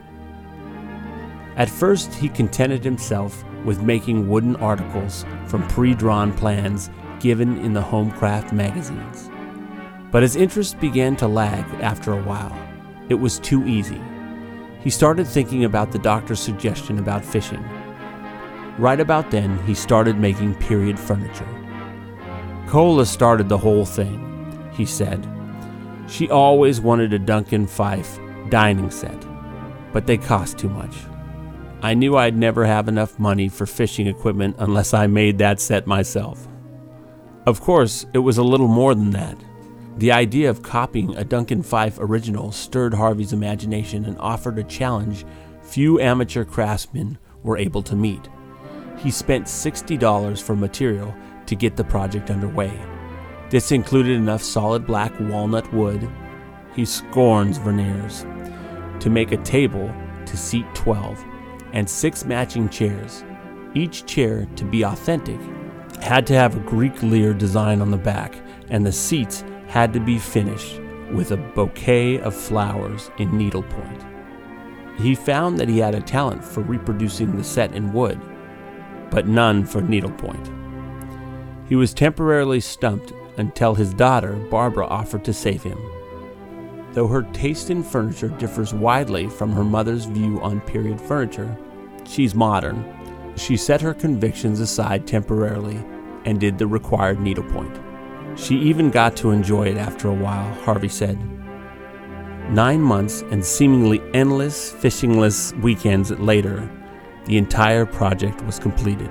At 1.57 1.69
first, 1.69 2.15
he 2.15 2.31
contented 2.31 2.83
himself 2.83 3.45
with 3.65 3.83
making 3.83 4.29
wooden 4.29 4.57
articles 4.57 5.25
from 5.47 5.67
pre 5.69 5.95
drawn 5.95 6.33
plans 6.33 6.91
given 7.21 7.59
in 7.59 7.73
the 7.73 7.83
Homecraft 7.83 8.53
magazines. 8.53 9.31
But 10.11 10.23
his 10.23 10.37
interest 10.37 10.79
began 10.81 11.17
to 11.17 11.29
lag 11.29 11.65
after 11.81 12.13
a 12.13 12.23
while. 12.23 12.57
It 13.09 13.15
was 13.15 13.39
too 13.39 13.67
easy. 13.67 14.01
He 14.81 14.91
started 14.91 15.27
thinking 15.27 15.65
about 15.65 15.93
the 15.93 15.99
doctor's 15.99 16.41
suggestion 16.41 16.99
about 16.99 17.25
fishing. 17.25 17.65
Right 18.79 19.01
about 19.01 19.31
then, 19.31 19.59
he 19.67 19.75
started 19.75 20.19
making 20.19 20.55
period 20.57 20.99
furniture. 20.99 21.49
Cola 22.67 23.07
started 23.07 23.49
the 23.49 23.59
whole 23.59 23.85
thing, 23.85 24.71
he 24.73 24.87
said. 24.87 25.29
She 26.09 26.31
always 26.31 26.81
wanted 26.81 27.13
a 27.13 27.19
Duncan 27.19 27.67
Phyfe 27.67 28.19
dining 28.51 28.91
set, 28.91 29.27
but 29.93 30.07
they 30.07 30.17
cost 30.17 30.59
too 30.59 30.69
much. 30.69 30.95
I 31.85 31.95
knew 31.95 32.17
I'd 32.17 32.37
never 32.37 32.65
have 32.65 32.87
enough 32.87 33.19
money 33.19 33.49
for 33.49 33.67
fishing 33.67 34.07
equipment 34.07 34.55
unless 34.61 34.95
I 34.95 35.09
made 35.09 35.39
that 35.39 35.59
set 35.59 35.85
myself. 35.85 36.47
Of 37.45 37.61
course, 37.61 38.07
it 38.15 38.19
was 38.19 38.39
a 38.39 38.45
little 38.45 38.69
more 38.69 38.95
than 38.95 39.11
that. 39.11 39.37
The 39.99 40.13
idea 40.13 40.49
of 40.49 40.63
copying 40.63 41.17
a 41.17 41.25
Duncan 41.25 41.61
Phyfe 41.61 41.99
original 41.99 42.53
stirred 42.53 42.95
Harvey's 42.95 43.33
imagination 43.33 44.05
and 44.05 44.17
offered 44.19 44.61
a 44.61 44.65
challenge 44.65 45.25
few 45.61 45.99
amateur 45.99 46.45
craftsmen 46.45 47.19
were 47.43 47.59
able 47.59 47.83
to 47.83 47.97
meet. 47.97 48.29
He 48.99 49.11
spent 49.11 49.47
$60 49.47 50.41
for 50.41 50.55
material 50.55 51.13
to 51.47 51.57
get 51.57 51.77
the 51.77 51.83
project 51.83 52.31
underway. 52.31 52.73
This 53.51 53.73
included 53.73 54.13
enough 54.13 54.43
solid 54.43 54.87
black 54.87 55.13
walnut 55.19 55.73
wood, 55.75 56.09
he 56.77 56.85
scorns 56.85 57.59
veneers, 57.59 58.25
to 59.01 59.11
make 59.11 59.33
a 59.33 59.37
table 59.39 59.93
to 60.27 60.37
seat 60.37 60.67
12, 60.75 61.25
and 61.73 61.89
six 61.89 62.25
matching 62.25 62.69
chairs. 62.69 63.25
Each 63.75 64.05
chair, 64.07 64.47
to 64.57 64.65
be 64.65 64.83
authentic, 64.83 65.41
had 66.01 66.27
to 66.27 66.35
have 66.35 66.57
a 66.57 66.61
Greek 66.61 67.03
lyre 67.03 67.33
design 67.33 67.81
on 67.81 67.91
the 67.91 67.97
back, 67.97 68.35
and 68.69 68.85
the 68.85 68.93
seats 68.93 69.45
had 69.67 69.93
to 69.93 70.01
be 70.01 70.19
finished 70.19 70.81
with 71.13 71.31
a 71.31 71.37
bouquet 71.37 72.19
of 72.21 72.35
flowers 72.35 73.11
in 73.19 73.37
needlepoint. 73.37 74.05
He 74.99 75.15
found 75.15 75.59
that 75.59 75.69
he 75.69 75.79
had 75.79 75.95
a 75.95 76.01
talent 76.01 76.45
for 76.45 76.61
reproducing 76.61 77.37
the 77.37 77.45
set 77.45 77.75
in 77.75 77.93
wood, 77.93 78.21
but 79.11 79.27
none 79.27 79.65
for 79.65 79.81
needlepoint. 79.81 80.51
He 81.69 81.77
was 81.77 81.95
temporarily 81.95 82.61
stumped 82.61 83.13
until 83.39 83.75
his 83.75 83.95
daughter, 83.95 84.35
Barbara, 84.51 84.87
offered 84.87 85.25
to 85.25 85.33
save 85.33 85.63
him. 85.63 85.79
Though 86.93 87.07
her 87.07 87.23
taste 87.33 87.71
in 87.71 87.83
furniture 87.83 88.29
differs 88.29 88.75
widely 88.75 89.29
from 89.29 89.53
her 89.53 89.65
mother's 89.65 90.05
view 90.05 90.41
on 90.43 90.61
period 90.61 91.01
furniture, 91.01 91.57
she's 92.05 92.35
modern. 92.35 92.85
She 93.37 93.57
set 93.57 93.81
her 93.81 93.95
convictions 93.95 94.61
aside 94.61 95.07
temporarily 95.07 95.83
and 96.27 96.39
did 96.39 96.59
the 96.59 96.67
required 96.67 97.21
needlepoint. 97.21 97.81
She 98.37 98.57
even 98.57 98.91
got 98.91 99.17
to 99.17 99.31
enjoy 99.31 99.69
it 99.69 99.79
after 99.79 100.09
a 100.09 100.15
while, 100.15 100.53
Harvey 100.65 100.89
said. 100.89 101.19
Nine 102.51 102.83
months 102.83 103.23
and 103.31 103.45
seemingly 103.45 104.03
endless, 104.13 104.73
fishingless 104.73 105.59
weekends 105.63 106.11
later, 106.11 106.69
the 107.25 107.39
entire 107.39 107.87
project 107.87 108.43
was 108.43 108.59
completed. 108.59 109.09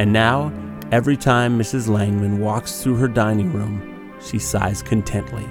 And 0.00 0.12
now, 0.12 0.52
every 0.90 1.16
time 1.16 1.58
Mrs. 1.58 1.88
Langman 1.88 2.38
walks 2.38 2.82
through 2.82 2.96
her 2.96 3.08
dining 3.08 3.52
room, 3.52 4.14
she 4.20 4.38
sighs 4.38 4.82
contently. 4.82 5.46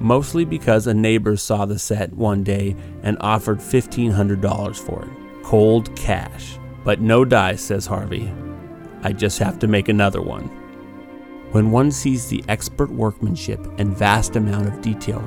Mostly 0.00 0.44
because 0.44 0.86
a 0.86 0.94
neighbor 0.94 1.36
saw 1.36 1.66
the 1.66 1.78
set 1.78 2.12
one 2.12 2.42
day 2.42 2.74
and 3.02 3.16
offered 3.20 3.58
$1,500 3.58 4.76
for 4.76 5.02
it. 5.04 5.42
Cold 5.44 5.94
cash. 5.96 6.58
But 6.84 7.00
no 7.00 7.24
dice, 7.24 7.62
says 7.62 7.86
Harvey. 7.86 8.32
I 9.02 9.12
just 9.12 9.38
have 9.38 9.58
to 9.60 9.66
make 9.66 9.88
another 9.88 10.22
one. 10.22 10.48
When 11.52 11.70
one 11.70 11.90
sees 11.90 12.28
the 12.28 12.44
expert 12.48 12.90
workmanship 12.90 13.60
and 13.78 13.96
vast 13.96 14.36
amount 14.36 14.68
of 14.68 14.80
detail 14.80 15.20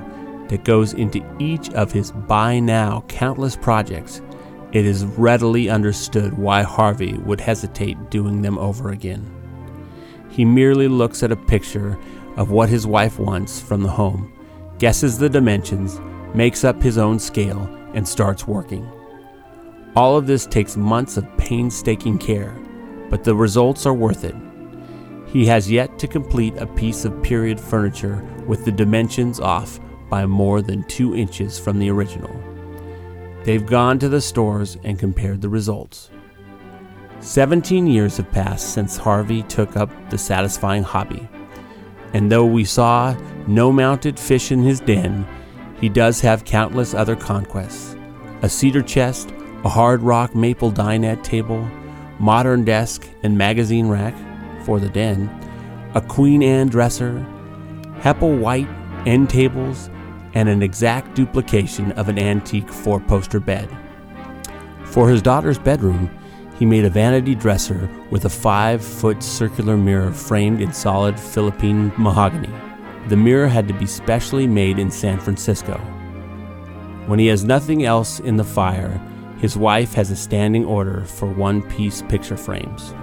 that 0.47 0.63
goes 0.63 0.93
into 0.93 1.23
each 1.39 1.69
of 1.71 1.91
his 1.91 2.11
by 2.11 2.59
now 2.59 3.03
countless 3.07 3.55
projects, 3.55 4.21
it 4.71 4.85
is 4.85 5.05
readily 5.05 5.69
understood 5.69 6.37
why 6.37 6.63
Harvey 6.63 7.13
would 7.19 7.41
hesitate 7.41 8.09
doing 8.09 8.41
them 8.41 8.57
over 8.57 8.89
again. 8.89 9.29
He 10.29 10.45
merely 10.45 10.87
looks 10.87 11.21
at 11.21 11.31
a 11.31 11.35
picture 11.35 11.99
of 12.37 12.49
what 12.49 12.69
his 12.69 12.87
wife 12.87 13.19
wants 13.19 13.61
from 13.61 13.83
the 13.83 13.89
home, 13.89 14.33
guesses 14.83 15.17
the 15.17 15.29
dimensions, 15.29 16.01
makes 16.33 16.65
up 16.65 16.83
his 16.83 16.97
own 16.97 17.17
scale, 17.17 17.69
and 17.93 18.05
starts 18.05 18.45
working. 18.45 18.85
All 19.95 20.17
of 20.17 20.27
this 20.27 20.45
takes 20.45 20.75
months 20.75 21.15
of 21.15 21.37
painstaking 21.37 22.17
care, 22.17 22.53
but 23.09 23.23
the 23.23 23.33
results 23.33 23.85
are 23.85 23.93
worth 23.93 24.25
it. 24.25 24.35
He 25.25 25.45
has 25.45 25.71
yet 25.71 25.97
to 25.99 26.05
complete 26.05 26.57
a 26.57 26.67
piece 26.67 27.05
of 27.05 27.23
period 27.23 27.61
furniture 27.61 28.21
with 28.45 28.65
the 28.65 28.73
dimensions 28.73 29.39
off 29.39 29.79
by 30.09 30.25
more 30.25 30.61
than 30.61 30.83
two 30.89 31.15
inches 31.15 31.57
from 31.57 31.79
the 31.79 31.89
original. 31.89 32.37
They've 33.45 33.65
gone 33.65 33.99
to 33.99 34.09
the 34.09 34.19
stores 34.19 34.75
and 34.83 34.99
compared 34.99 35.39
the 35.39 35.47
results. 35.47 36.09
17 37.21 37.87
years 37.87 38.17
have 38.17 38.29
passed 38.33 38.73
since 38.73 38.97
Harvey 38.97 39.43
took 39.43 39.77
up 39.77 39.89
the 40.09 40.17
satisfying 40.17 40.83
hobby. 40.83 41.25
And 42.11 42.29
though 42.29 42.45
we 42.45 42.65
saw 42.65 43.15
no 43.47 43.71
mounted 43.71 44.19
fish 44.19 44.51
in 44.51 44.61
his 44.61 44.79
den, 44.79 45.27
he 45.79 45.89
does 45.89 46.21
have 46.21 46.45
countless 46.45 46.93
other 46.93 47.15
conquests 47.15 47.95
a 48.41 48.49
cedar 48.49 48.81
chest, 48.81 49.33
a 49.63 49.69
hard 49.69 50.01
rock 50.01 50.35
maple 50.35 50.69
dinette 50.69 51.23
table, 51.23 51.65
modern 52.19 52.65
desk 52.65 53.07
and 53.23 53.37
magazine 53.37 53.87
rack 53.87 54.13
for 54.65 54.79
the 54.79 54.89
den, 54.89 55.29
a 55.95 56.01
Queen 56.01 56.43
Anne 56.43 56.67
dresser, 56.67 57.25
Hepplewhite 57.99 58.67
end 59.07 59.29
tables, 59.29 59.89
and 60.33 60.49
an 60.49 60.61
exact 60.61 61.15
duplication 61.15 61.91
of 61.93 62.09
an 62.09 62.19
antique 62.19 62.69
four 62.69 62.99
poster 62.99 63.39
bed. 63.39 63.69
For 64.85 65.09
his 65.09 65.21
daughter's 65.21 65.59
bedroom, 65.59 66.09
he 66.59 66.65
made 66.65 66.85
a 66.85 66.89
vanity 66.89 67.35
dresser 67.35 67.89
with 68.09 68.25
a 68.25 68.29
five 68.29 68.83
foot 68.83 69.23
circular 69.23 69.77
mirror 69.77 70.11
framed 70.11 70.61
in 70.61 70.73
solid 70.73 71.19
Philippine 71.19 71.91
mahogany. 71.97 72.53
The 73.07 73.17
mirror 73.17 73.47
had 73.47 73.67
to 73.67 73.73
be 73.73 73.85
specially 73.85 74.47
made 74.47 74.79
in 74.79 74.89
San 74.89 75.19
Francisco. 75.19 75.77
When 77.07 77.19
he 77.19 77.27
has 77.27 77.43
nothing 77.43 77.83
else 77.83 78.19
in 78.21 78.37
the 78.37 78.43
fire, 78.43 79.01
his 79.39 79.57
wife 79.57 79.93
has 79.93 80.09
a 80.09 80.15
standing 80.15 80.63
order 80.63 81.03
for 81.03 81.27
one 81.27 81.61
piece 81.63 82.01
picture 82.03 82.37
frames. 82.37 82.93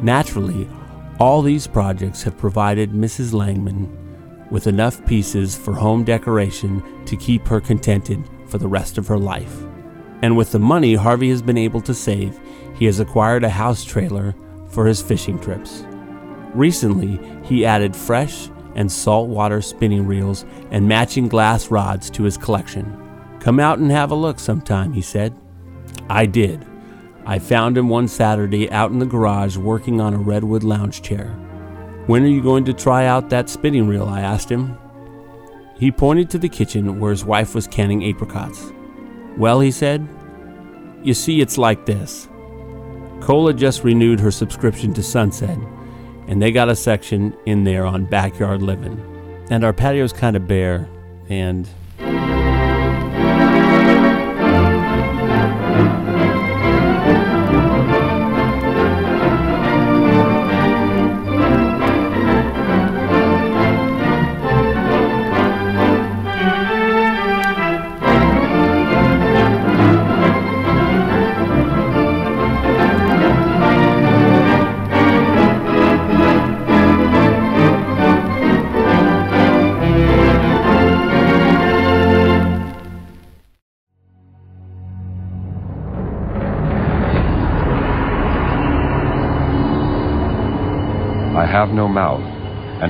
Naturally, 0.00 0.68
all 1.20 1.42
these 1.42 1.66
projects 1.66 2.22
have 2.22 2.38
provided 2.38 2.92
Mrs. 2.92 3.32
Langman 3.32 3.94
with 4.50 4.66
enough 4.66 5.04
pieces 5.06 5.54
for 5.54 5.74
home 5.74 6.02
decoration 6.02 6.82
to 7.04 7.16
keep 7.16 7.46
her 7.46 7.60
contented 7.60 8.24
for 8.46 8.58
the 8.58 8.68
rest 8.68 8.98
of 8.98 9.06
her 9.06 9.18
life. 9.18 9.62
And 10.22 10.36
with 10.36 10.52
the 10.52 10.58
money 10.58 10.94
Harvey 10.94 11.30
has 11.30 11.42
been 11.42 11.58
able 11.58 11.80
to 11.82 11.94
save, 11.94 12.40
he 12.74 12.86
has 12.86 13.00
acquired 13.00 13.44
a 13.44 13.50
house 13.50 13.84
trailer 13.84 14.34
for 14.68 14.86
his 14.86 15.02
fishing 15.02 15.38
trips. 15.38 15.84
Recently, 16.54 17.20
he 17.44 17.66
added 17.66 17.96
fresh 17.96 18.48
and 18.74 18.90
saltwater 18.90 19.60
spinning 19.60 20.06
reels 20.06 20.44
and 20.70 20.88
matching 20.88 21.28
glass 21.28 21.70
rods 21.70 22.10
to 22.10 22.22
his 22.22 22.36
collection. 22.36 22.98
Come 23.40 23.58
out 23.58 23.78
and 23.78 23.90
have 23.90 24.10
a 24.10 24.14
look 24.14 24.38
sometime, 24.38 24.92
he 24.92 25.02
said. 25.02 25.34
I 26.08 26.26
did. 26.26 26.66
I 27.24 27.38
found 27.38 27.78
him 27.78 27.88
one 27.88 28.08
Saturday 28.08 28.70
out 28.70 28.90
in 28.90 28.98
the 28.98 29.06
garage 29.06 29.56
working 29.56 30.00
on 30.00 30.14
a 30.14 30.18
redwood 30.18 30.64
lounge 30.64 31.02
chair. 31.02 31.28
When 32.06 32.24
are 32.24 32.28
you 32.28 32.42
going 32.42 32.64
to 32.64 32.72
try 32.72 33.06
out 33.06 33.30
that 33.30 33.48
spinning 33.48 33.86
reel? 33.86 34.06
I 34.06 34.20
asked 34.20 34.50
him. 34.50 34.76
He 35.76 35.90
pointed 35.90 36.30
to 36.30 36.38
the 36.38 36.48
kitchen 36.48 36.98
where 37.00 37.10
his 37.10 37.24
wife 37.24 37.54
was 37.54 37.66
canning 37.66 38.04
apricots. 38.04 38.72
Well, 39.36 39.60
he 39.60 39.70
said, 39.70 40.08
you 41.02 41.14
see, 41.14 41.40
it's 41.40 41.58
like 41.58 41.86
this. 41.86 42.28
Cola 43.20 43.54
just 43.54 43.84
renewed 43.84 44.20
her 44.20 44.30
subscription 44.30 44.92
to 44.94 45.02
Sunset, 45.02 45.58
and 46.32 46.40
they 46.40 46.50
got 46.50 46.70
a 46.70 46.74
section 46.74 47.36
in 47.44 47.64
there 47.64 47.84
on 47.84 48.06
backyard 48.06 48.62
living. 48.62 48.98
And 49.50 49.62
our 49.64 49.74
patio's 49.74 50.14
kind 50.14 50.34
of 50.34 50.48
bare, 50.48 50.88
and 51.28 51.68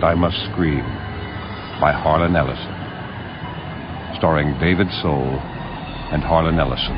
and 0.02 0.10
I 0.10 0.14
must 0.14 0.36
scream, 0.50 0.82
by 1.80 1.92
Harlan 1.92 2.34
Ellison. 2.34 2.74
Starring 4.18 4.58
David 4.58 4.88
Soul 5.00 5.38
and 6.10 6.22
Harlan 6.22 6.58
Ellison. 6.58 6.96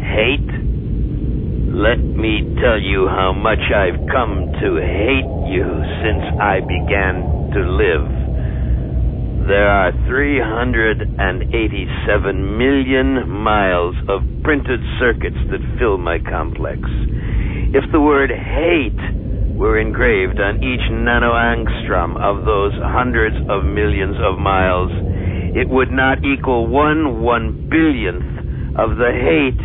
Hate? 0.00 0.50
Let 1.76 2.00
me 2.00 2.40
tell 2.62 2.80
you 2.80 3.06
how 3.08 3.32
much 3.32 3.60
I've 3.74 4.00
come 4.10 4.52
to 4.60 4.76
hate 4.80 5.52
you 5.52 5.68
since 6.02 6.24
I 6.40 6.60
began 6.60 7.50
to 7.52 7.60
live. 7.68 8.19
There 9.50 9.66
are 9.66 9.90
387 10.06 11.10
million 12.54 13.28
miles 13.28 13.96
of 14.06 14.22
printed 14.44 14.78
circuits 15.02 15.42
that 15.50 15.58
fill 15.76 15.98
my 15.98 16.20
complex. 16.22 16.78
If 17.74 17.82
the 17.90 17.98
word 17.98 18.30
hate 18.30 19.02
were 19.58 19.80
engraved 19.80 20.38
on 20.38 20.62
each 20.62 20.86
nanoangstrom 20.94 22.14
of 22.22 22.46
those 22.46 22.78
hundreds 22.78 23.34
of 23.50 23.66
millions 23.66 24.14
of 24.22 24.38
miles, 24.38 24.92
it 25.58 25.68
would 25.68 25.90
not 25.90 26.22
equal 26.22 26.68
one 26.68 27.20
one 27.20 27.66
billionth 27.66 28.78
of 28.78 29.02
the 29.02 29.10
hate 29.10 29.58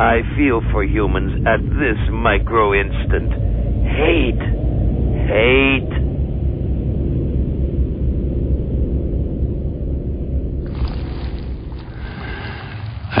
I 0.00 0.24
feel 0.40 0.62
for 0.72 0.82
humans 0.82 1.44
at 1.44 1.60
this 1.60 2.00
micro 2.08 2.72
instant. 2.72 3.36
Hate. 3.84 4.40
Hate. 5.28 5.95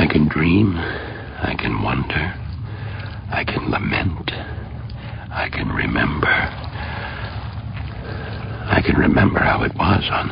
I 0.06 0.12
can 0.12 0.28
dream. 0.28 0.76
I 0.76 1.56
can 1.58 1.82
wonder. 1.82 2.34
I 3.28 3.42
can 3.42 3.72
lament. 3.72 4.30
I 4.30 5.48
can 5.52 5.68
remember. 5.68 6.30
I 8.70 8.80
can 8.86 9.00
remember 9.00 9.40
how 9.40 9.64
it 9.64 9.74
was 9.74 10.08
on 10.12 10.30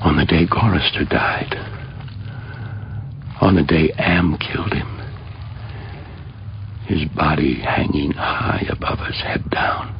on 0.00 0.16
the 0.16 0.24
day 0.24 0.46
Gorrister 0.46 1.08
died. 1.08 1.54
On 3.40 3.54
the 3.54 3.62
day 3.62 3.92
Am 3.98 4.36
killed 4.38 4.72
him. 4.72 4.98
His 6.86 7.08
body 7.14 7.60
hanging 7.60 8.12
high 8.12 8.66
above 8.68 8.98
us, 8.98 9.20
head 9.22 9.48
down. 9.50 9.94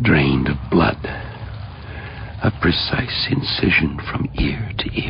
Drained 0.00 0.48
of 0.48 0.56
blood. 0.70 1.04
A 1.04 2.50
precise 2.62 3.28
incision 3.30 3.98
from 4.10 4.28
ear 4.38 4.72
to 4.78 5.00
ear. 5.00 5.01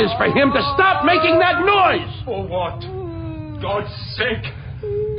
Want 0.00 0.12
is 0.12 0.16
for 0.18 0.26
him 0.26 0.52
to 0.52 0.62
stop 0.74 1.04
making 1.04 1.38
that 1.38 1.60
noise! 1.60 2.22
For 2.24 2.46
what? 2.46 2.80
God's 3.60 3.92
sake, 4.16 4.52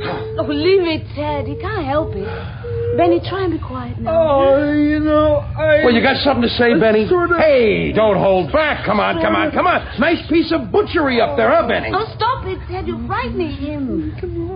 Oh, 0.04 0.44
leave 0.48 0.82
it, 0.82 1.06
Ted. 1.14 1.46
He 1.46 1.54
can't 1.54 1.86
help 1.86 2.10
it. 2.16 2.26
Benny, 2.96 3.20
try 3.30 3.44
and 3.44 3.52
be 3.52 3.58
quiet 3.60 3.96
now. 4.00 4.10
Oh, 4.10 4.72
you 4.72 4.98
know, 4.98 5.36
I. 5.36 5.84
Well, 5.84 5.94
you 5.94 6.02
got 6.02 6.16
something 6.24 6.42
to 6.42 6.48
say, 6.56 6.74
Benny? 6.80 7.06
sort 7.06 7.30
of- 7.30 7.38
Hey, 7.38 7.92
don't 7.92 8.16
hold 8.18 8.50
back. 8.50 8.84
Come 8.84 8.98
on, 8.98 9.22
come 9.22 9.36
on, 9.36 9.52
come 9.52 9.68
on. 9.68 9.86
Nice 10.00 10.26
piece 10.28 10.50
of 10.50 10.72
butchery 10.72 11.20
up 11.20 11.36
there, 11.36 11.48
huh, 11.48 11.68
Benny? 11.68 11.90
Oh, 11.94 12.04
stop 12.16 12.44
it, 12.46 12.58
Ted. 12.68 12.88
You're 12.88 13.06
frightening 13.06 13.50
him. 13.52 14.12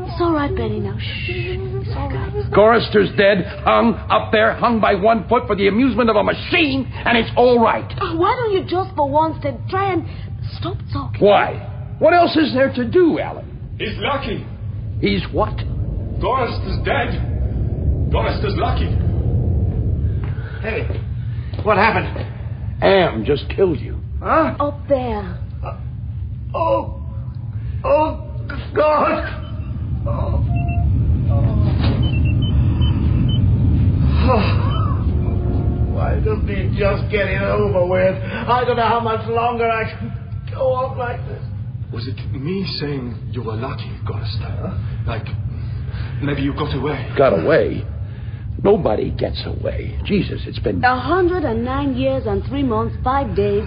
It's 0.08 0.20
all 0.20 0.32
right, 0.32 0.52
Benny. 0.52 0.80
Now, 0.80 0.98
shh. 0.98 1.75
It's 1.96 2.56
all 2.56 2.68
right. 2.68 3.16
Dead, 3.16 3.46
hung 3.64 3.94
up 4.10 4.32
there, 4.32 4.54
hung 4.54 4.80
by 4.80 4.94
one 4.94 5.26
foot 5.28 5.46
for 5.46 5.56
the 5.56 5.68
amusement 5.68 6.10
of 6.10 6.16
a 6.16 6.22
machine, 6.22 6.90
and 6.92 7.16
it's 7.16 7.30
all 7.36 7.58
right. 7.60 7.90
Oh, 8.00 8.16
why 8.16 8.34
don't 8.36 8.52
you 8.52 8.64
just 8.68 8.94
for 8.94 9.08
once, 9.08 9.36
Ted, 9.42 9.60
try 9.68 9.92
and 9.92 10.06
stop 10.58 10.76
talking? 10.92 11.20
Why? 11.26 11.96
What 11.98 12.14
else 12.14 12.36
is 12.36 12.52
there 12.54 12.72
to 12.74 12.84
do, 12.84 13.18
Alan? 13.18 13.76
He's 13.78 13.96
lucky. 13.96 14.46
He's 15.00 15.22
what? 15.32 15.56
Gorst 16.20 16.62
is 16.68 16.78
dead. 16.84 18.10
Gorst 18.10 18.44
is 18.44 18.54
lucky. 18.56 18.88
Hey, 20.62 20.86
what 21.62 21.76
happened? 21.76 22.26
Am 22.82 23.24
just 23.24 23.48
killed 23.54 23.80
you. 23.80 23.98
Huh? 24.20 24.56
Up 24.60 24.80
there. 24.88 25.38
Oh, 26.54 27.02
oh, 27.84 28.20
God. 28.74 29.42
Oh. 30.06 30.44
Oh. 31.28 31.66
Why 35.94 36.18
doesn't 36.18 36.48
he 36.48 36.76
just 36.76 37.10
get 37.12 37.28
it 37.28 37.42
over 37.42 37.86
with? 37.86 38.16
I 38.22 38.64
don't 38.66 38.76
know 38.76 38.88
how 38.88 38.98
much 38.98 39.28
longer 39.28 39.70
I 39.70 39.84
can 39.88 40.12
go 40.52 40.72
on 40.72 40.98
like 40.98 41.24
this. 41.28 41.42
Was 41.92 42.08
it 42.08 42.16
me 42.32 42.66
saying 42.80 43.30
you 43.30 43.42
were 43.44 43.54
lucky, 43.54 43.88
Gorst? 44.04 44.40
Like, 45.06 45.26
maybe 46.20 46.42
you 46.42 46.54
got 46.54 46.74
away. 46.76 47.08
Got 47.16 47.38
away. 47.38 47.86
Nobody 48.62 49.12
gets 49.12 49.40
away. 49.46 49.96
Jesus, 50.04 50.42
it's 50.46 50.58
been. 50.58 50.82
A 50.82 50.98
hundred 50.98 51.44
and 51.44 51.64
nine 51.64 51.96
years 51.96 52.24
and 52.26 52.42
three 52.46 52.64
months, 52.64 52.96
five 53.04 53.36
days, 53.36 53.62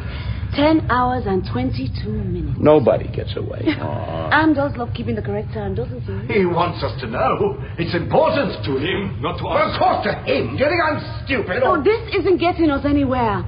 ten 0.56 0.88
hours 0.90 1.24
and 1.28 1.46
twenty-two 1.52 2.10
minutes. 2.12 2.58
Nobody 2.60 3.08
gets 3.10 3.36
away. 3.38 3.62
Am 3.80 4.54
does 4.54 4.76
love 4.78 4.90
keeping 4.96 5.16
the 5.16 5.22
correct 5.22 5.54
time, 5.54 5.76
doesn't 5.76 6.02
he? 6.02 6.40
He 6.40 6.46
wants 6.46 6.84
us 6.84 7.00
to 7.02 7.08
know. 7.08 7.58
It's 7.78 7.94
important. 7.96 8.64
To 8.66 8.78
him, 8.78 9.22
not 9.22 9.38
to 9.40 9.44
Well, 9.46 9.58
us. 9.58 9.76
of 9.76 9.80
course 9.80 10.04
to 10.06 10.14
him. 10.26 10.58
Do 10.58 10.64
you 10.64 10.70
think 10.70 10.82
I'm 10.84 11.26
stupid? 11.26 11.62
No, 11.64 11.82
this 11.84 12.02
isn't 12.20 12.38
getting 12.40 12.70
us 12.70 12.86
anywhere. 12.86 13.44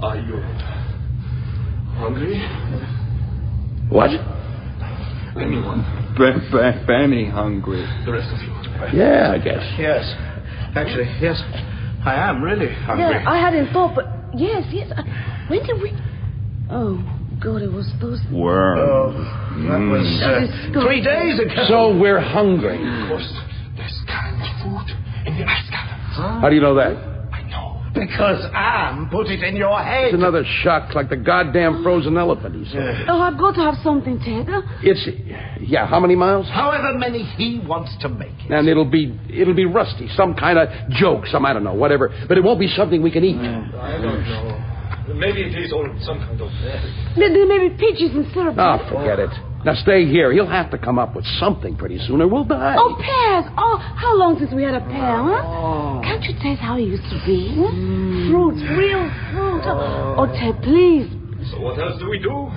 Are 0.00 0.16
you 0.16 0.40
hungry? 1.96 2.38
What? 3.88 4.10
Anyone? 5.40 5.84
Benny 6.86 7.28
hungry. 7.28 7.84
The 8.04 8.12
rest 8.12 8.28
of 8.32 8.40
you. 8.42 8.98
Yeah, 8.98 9.32
I 9.32 9.38
guess. 9.38 9.62
Yes. 9.78 10.04
Actually, 10.74 11.08
yes. 11.20 11.40
I 12.06 12.14
am 12.30 12.42
really 12.42 12.72
hungry. 12.72 13.04
Yeah, 13.04 13.28
I 13.28 13.38
hadn't 13.38 13.72
thought, 13.72 13.94
but 13.94 14.06
yes, 14.34 14.64
yes. 14.70 14.92
Uh, 14.96 15.02
When 15.48 15.62
did 15.66 15.82
we? 15.82 15.92
Oh 16.70 17.02
God, 17.42 17.62
it 17.62 17.72
was 17.72 17.90
those. 18.00 18.20
to... 18.22 18.34
Worm. 18.34 18.78
Oh, 18.78 19.12
that 19.68 19.78
was 19.90 20.06
uh, 20.22 20.44
is 20.44 20.84
three 20.84 21.02
days 21.02 21.38
ago. 21.40 21.66
So 21.68 21.98
we're 21.98 22.20
hungry. 22.20 22.76
Of 22.76 23.08
course, 23.08 23.32
there's 23.76 23.98
canned 24.06 24.40
food 24.62 24.94
in 25.26 25.36
the 25.38 25.44
ice 25.44 25.68
cabin. 25.70 26.40
How 26.40 26.48
do 26.48 26.54
you 26.54 26.62
know 26.62 26.74
that? 26.76 27.15
I 27.98 28.96
know. 28.96 29.08
Put 29.10 29.28
it 29.28 29.42
in 29.42 29.56
your 29.56 29.78
head. 29.82 30.06
It's 30.06 30.14
another 30.14 30.44
shock 30.62 30.94
like 30.94 31.08
the 31.08 31.16
goddamn 31.16 31.82
frozen 31.82 32.16
elephant, 32.16 32.54
he 32.54 32.70
said. 32.70 33.06
Oh, 33.08 33.20
I've 33.20 33.38
got 33.38 33.54
to 33.54 33.60
have 33.60 33.74
something, 33.82 34.18
Ted. 34.18 34.46
It's. 34.82 35.08
Yeah, 35.60 35.86
how 35.86 36.00
many 36.00 36.14
miles? 36.14 36.46
However 36.48 36.94
many 36.98 37.22
he 37.22 37.60
wants 37.64 37.96
to 38.02 38.08
make 38.08 38.34
it. 38.44 38.52
And 38.52 38.68
it'll 38.68 38.90
be 38.90 39.18
it'll 39.30 39.54
be 39.54 39.64
rusty, 39.64 40.08
some 40.16 40.34
kind 40.34 40.58
of 40.58 40.68
joke, 40.90 41.26
some 41.26 41.44
I 41.46 41.52
don't 41.52 41.64
know, 41.64 41.74
whatever. 41.74 42.12
But 42.28 42.38
it 42.38 42.44
won't 42.44 42.60
be 42.60 42.68
something 42.68 43.02
we 43.02 43.10
can 43.10 43.24
eat. 43.24 43.36
I 43.36 43.98
don't 44.00 44.22
know. 44.24 44.72
Maybe 45.14 45.42
it 45.42 45.56
is 45.56 45.72
all 45.72 45.86
some 46.00 46.18
kind 46.18 46.40
of. 46.40 46.50
There, 47.16 47.32
there 47.32 47.46
may 47.46 47.68
be 47.68 47.76
peaches 47.76 48.10
and 48.14 48.26
syrup. 48.34 48.56
Oh, 48.58 48.78
forget 48.90 49.18
it. 49.20 49.30
Now 49.66 49.74
stay 49.74 50.06
here. 50.06 50.32
He'll 50.32 50.46
have 50.46 50.70
to 50.70 50.78
come 50.78 50.96
up 50.96 51.16
with 51.16 51.24
something 51.40 51.74
pretty 51.76 51.98
soon, 52.06 52.22
or 52.22 52.28
we'll 52.28 52.44
die. 52.44 52.76
Oh, 52.78 52.94
pears. 53.02 53.52
Oh, 53.58 53.76
how 53.78 54.16
long 54.16 54.38
since 54.38 54.54
we 54.54 54.62
had 54.62 54.74
a 54.74 54.80
pear, 54.80 55.18
huh? 55.18 55.42
Oh. 55.42 56.00
Can't 56.04 56.22
you 56.22 56.34
taste 56.40 56.60
how 56.60 56.78
it 56.78 56.82
used 56.82 57.02
to 57.10 57.18
be? 57.26 57.50
huh? 57.50 58.30
Fruits, 58.30 58.62
real 58.78 59.10
fruit. 59.34 59.62
Oh, 59.66 60.22
oh, 60.22 60.26
Ted, 60.38 60.62
please. 60.62 61.10
So 61.50 61.60
what 61.60 61.80
else 61.80 61.98
do 61.98 62.08
we 62.08 62.20
do? 62.20 62.48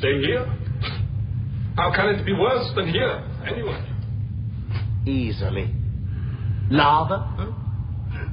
Stay 0.00 0.16
here? 0.24 0.46
How 1.76 1.92
can 1.94 2.08
it 2.16 2.24
be 2.24 2.32
worse 2.32 2.72
than 2.74 2.88
here, 2.88 3.20
anyway? 3.44 3.84
Easily. 5.04 5.74
Lava? 6.70 7.36
Huh? 7.36 7.52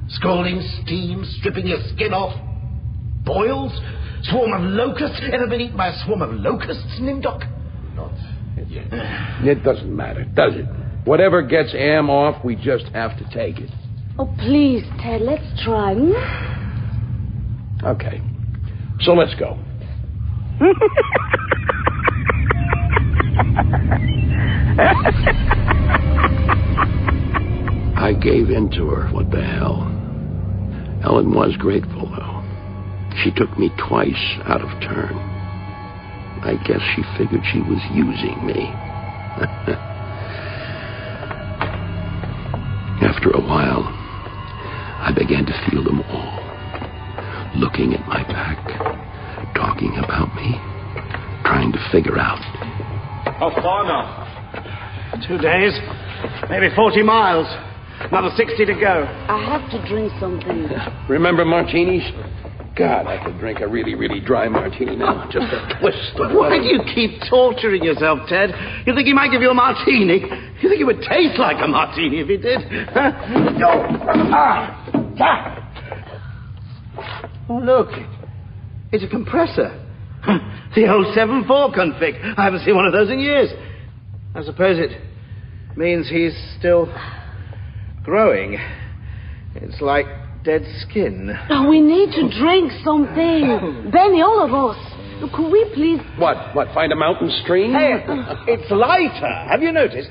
Scalding 0.08 0.62
steam, 0.80 1.26
stripping 1.40 1.66
your 1.66 1.80
skin 1.92 2.14
off. 2.14 2.32
Boils? 3.26 3.78
Swarm 4.22 4.54
of 4.54 4.62
locusts? 4.62 5.20
Ever 5.30 5.46
been 5.46 5.60
eaten 5.60 5.76
by 5.76 5.88
a 5.88 6.04
swarm 6.06 6.22
of 6.22 6.30
locusts, 6.32 6.98
Nimdok? 6.98 7.58
Not 8.74 8.92
yet. 8.92 9.56
It 9.58 9.62
doesn't 9.64 9.94
matter, 9.94 10.24
does 10.24 10.54
it? 10.54 10.66
Whatever 11.04 11.42
gets 11.42 11.74
Am 11.74 12.08
off, 12.10 12.44
we 12.44 12.54
just 12.56 12.86
have 12.92 13.18
to 13.18 13.24
take 13.32 13.58
it. 13.58 13.70
Oh, 14.18 14.26
please, 14.38 14.84
Ted, 15.00 15.22
let's 15.22 15.42
try. 15.64 15.94
hmm? 15.94 16.12
Okay. 17.86 18.20
So 19.00 19.12
let's 19.12 19.34
go. 19.34 19.58
I 27.96 28.12
gave 28.12 28.50
in 28.50 28.70
to 28.76 28.88
her. 28.88 29.08
What 29.12 29.30
the 29.30 29.42
hell? 29.42 29.88
Ellen 31.04 31.32
was 31.32 31.56
grateful, 31.58 32.08
though. 32.08 32.42
She 33.22 33.30
took 33.32 33.58
me 33.58 33.70
twice 33.88 34.38
out 34.44 34.60
of 34.60 34.68
turn. 34.80 35.31
I 36.44 36.56
guess 36.66 36.80
she 36.94 37.02
figured 37.16 37.42
she 37.52 37.60
was 37.60 37.78
using 37.94 38.44
me. 38.44 38.66
After 43.02 43.30
a 43.30 43.40
while, 43.40 43.86
I 43.86 45.12
began 45.16 45.46
to 45.46 45.52
feel 45.70 45.84
them 45.84 46.02
all. 46.02 46.42
Looking 47.54 47.94
at 47.94 48.06
my 48.08 48.22
back, 48.24 48.58
talking 49.54 49.96
about 50.02 50.34
me, 50.34 50.58
trying 51.44 51.70
to 51.72 51.78
figure 51.92 52.18
out. 52.18 52.42
How 53.38 53.50
far 53.62 53.84
now? 53.84 55.22
Two 55.28 55.38
days, 55.38 55.78
maybe 56.50 56.74
40 56.74 57.02
miles. 57.02 57.46
Another 58.10 58.30
60 58.36 58.64
to 58.66 58.74
go. 58.74 59.06
I 59.28 59.38
have 59.46 59.70
to 59.70 59.88
drink 59.88 60.10
something. 60.18 60.68
Remember 61.08 61.44
martinis? 61.44 62.02
God, 62.76 63.06
I 63.06 63.22
could 63.22 63.38
drink 63.38 63.60
a 63.60 63.68
really, 63.68 63.94
really 63.94 64.20
dry 64.20 64.48
martini 64.48 64.96
now. 64.96 65.28
Just 65.30 65.52
a 65.52 65.78
twist 65.78 66.18
of 66.18 66.32
Why 66.34 66.56
do 66.56 66.64
you 66.64 66.80
keep 66.94 67.20
torturing 67.28 67.84
yourself, 67.84 68.20
Ted? 68.28 68.50
You 68.86 68.94
think 68.94 69.06
he 69.06 69.12
might 69.12 69.30
give 69.30 69.42
you 69.42 69.50
a 69.50 69.54
martini? 69.54 70.20
You 70.62 70.68
think 70.68 70.80
it 70.80 70.84
would 70.84 71.02
taste 71.02 71.38
like 71.38 71.58
a 71.62 71.68
martini 71.68 72.20
if 72.20 72.28
he 72.28 72.38
did? 72.38 72.60
Huh? 72.88 73.10
No. 73.58 73.84
Ah. 74.32 74.88
Ah. 75.20 75.58
Oh, 77.50 77.58
look. 77.58 77.90
It's 78.90 79.04
a 79.04 79.08
compressor. 79.08 79.78
The 80.74 80.88
old 80.88 81.14
7-4 81.14 81.74
config. 81.76 82.38
I 82.38 82.44
haven't 82.44 82.60
seen 82.64 82.74
one 82.74 82.86
of 82.86 82.92
those 82.92 83.10
in 83.10 83.18
years. 83.18 83.50
I 84.34 84.42
suppose 84.42 84.78
it 84.78 84.98
means 85.76 86.08
he's 86.08 86.32
still 86.58 86.86
growing. 88.02 88.58
It's 89.56 89.82
like 89.82 90.06
dead 90.44 90.62
skin. 90.80 91.30
Oh, 91.50 91.68
we 91.68 91.80
need 91.80 92.12
to 92.12 92.38
drink 92.38 92.72
something. 92.84 93.90
Benny, 93.92 94.22
all 94.22 94.42
of 94.42 94.52
us. 94.52 95.32
Could 95.34 95.50
we 95.50 95.64
please... 95.74 96.00
What? 96.18 96.54
What? 96.54 96.74
Find 96.74 96.92
a 96.92 96.96
mountain 96.96 97.30
stream? 97.44 97.72
Hey, 97.72 98.04
it's 98.48 98.70
lighter. 98.70 99.48
Have 99.48 99.62
you 99.62 99.70
noticed? 99.70 100.10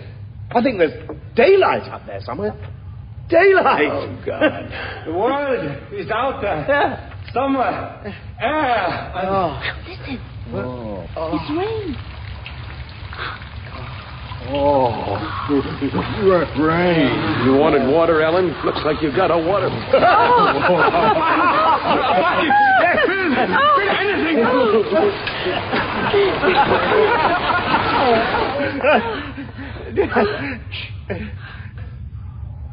I 0.52 0.62
think 0.62 0.78
there's 0.78 1.10
daylight 1.36 1.84
up 1.92 2.06
there 2.06 2.20
somewhere. 2.22 2.54
Daylight. 3.30 3.92
Oh, 3.92 4.24
God. 4.26 5.06
The 5.06 5.14
world 5.14 5.94
is 5.94 6.10
out 6.12 6.42
there. 6.42 7.08
Somewhere. 7.34 8.14
Air. 8.42 9.14
Oh. 9.16 9.62
Listen. 9.88 10.20
It's 11.16 11.50
rain. 11.58 11.96
Oh. 13.18 13.51
Oh, 14.50 15.18
rough 16.24 16.60
rain. 16.60 17.46
You 17.46 17.54
wanted 17.56 17.92
water, 17.92 18.22
Ellen? 18.22 18.54
Looks 18.66 18.82
like 18.86 19.02
you 19.02 19.12
got 19.16 19.32
a 19.32 19.38
water. 19.38 19.70
Oh! 24.04 24.22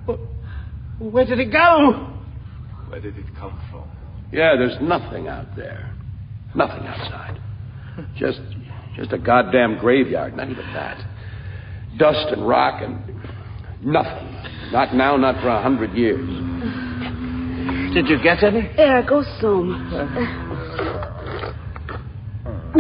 Where 0.99 1.25
did 1.25 1.39
it 1.41 1.53
go? 1.53 2.09
Where 2.89 3.01
did 3.01 3.17
it 3.17 3.27
come 3.39 3.61
from? 3.71 3.89
Yeah, 4.33 4.57
there's 4.57 4.77
nothing 4.81 5.29
out 5.29 5.55
there. 5.57 5.95
Nothing 6.55 6.87
outside. 6.87 7.41
Just, 8.17 8.41
Just 8.97 9.13
a 9.13 9.19
goddamn 9.19 9.79
graveyard, 9.79 10.37
not 10.37 10.51
even 10.51 10.65
that. 10.73 10.99
Dust 11.97 12.33
and 12.33 12.47
rock 12.47 12.83
and 12.83 12.99
nothing. 13.85 14.35
Not 14.73 14.95
now, 14.95 15.17
not 15.17 15.41
for 15.41 15.49
a 15.49 15.63
hundred 15.63 15.95
years. 15.95 16.27
Did 17.95 18.07
you 18.09 18.23
get 18.23 18.43
any? 18.43 18.61
Here, 18.61 19.05
go 19.09 19.23
oh, 19.25 19.39
some. 19.41 19.91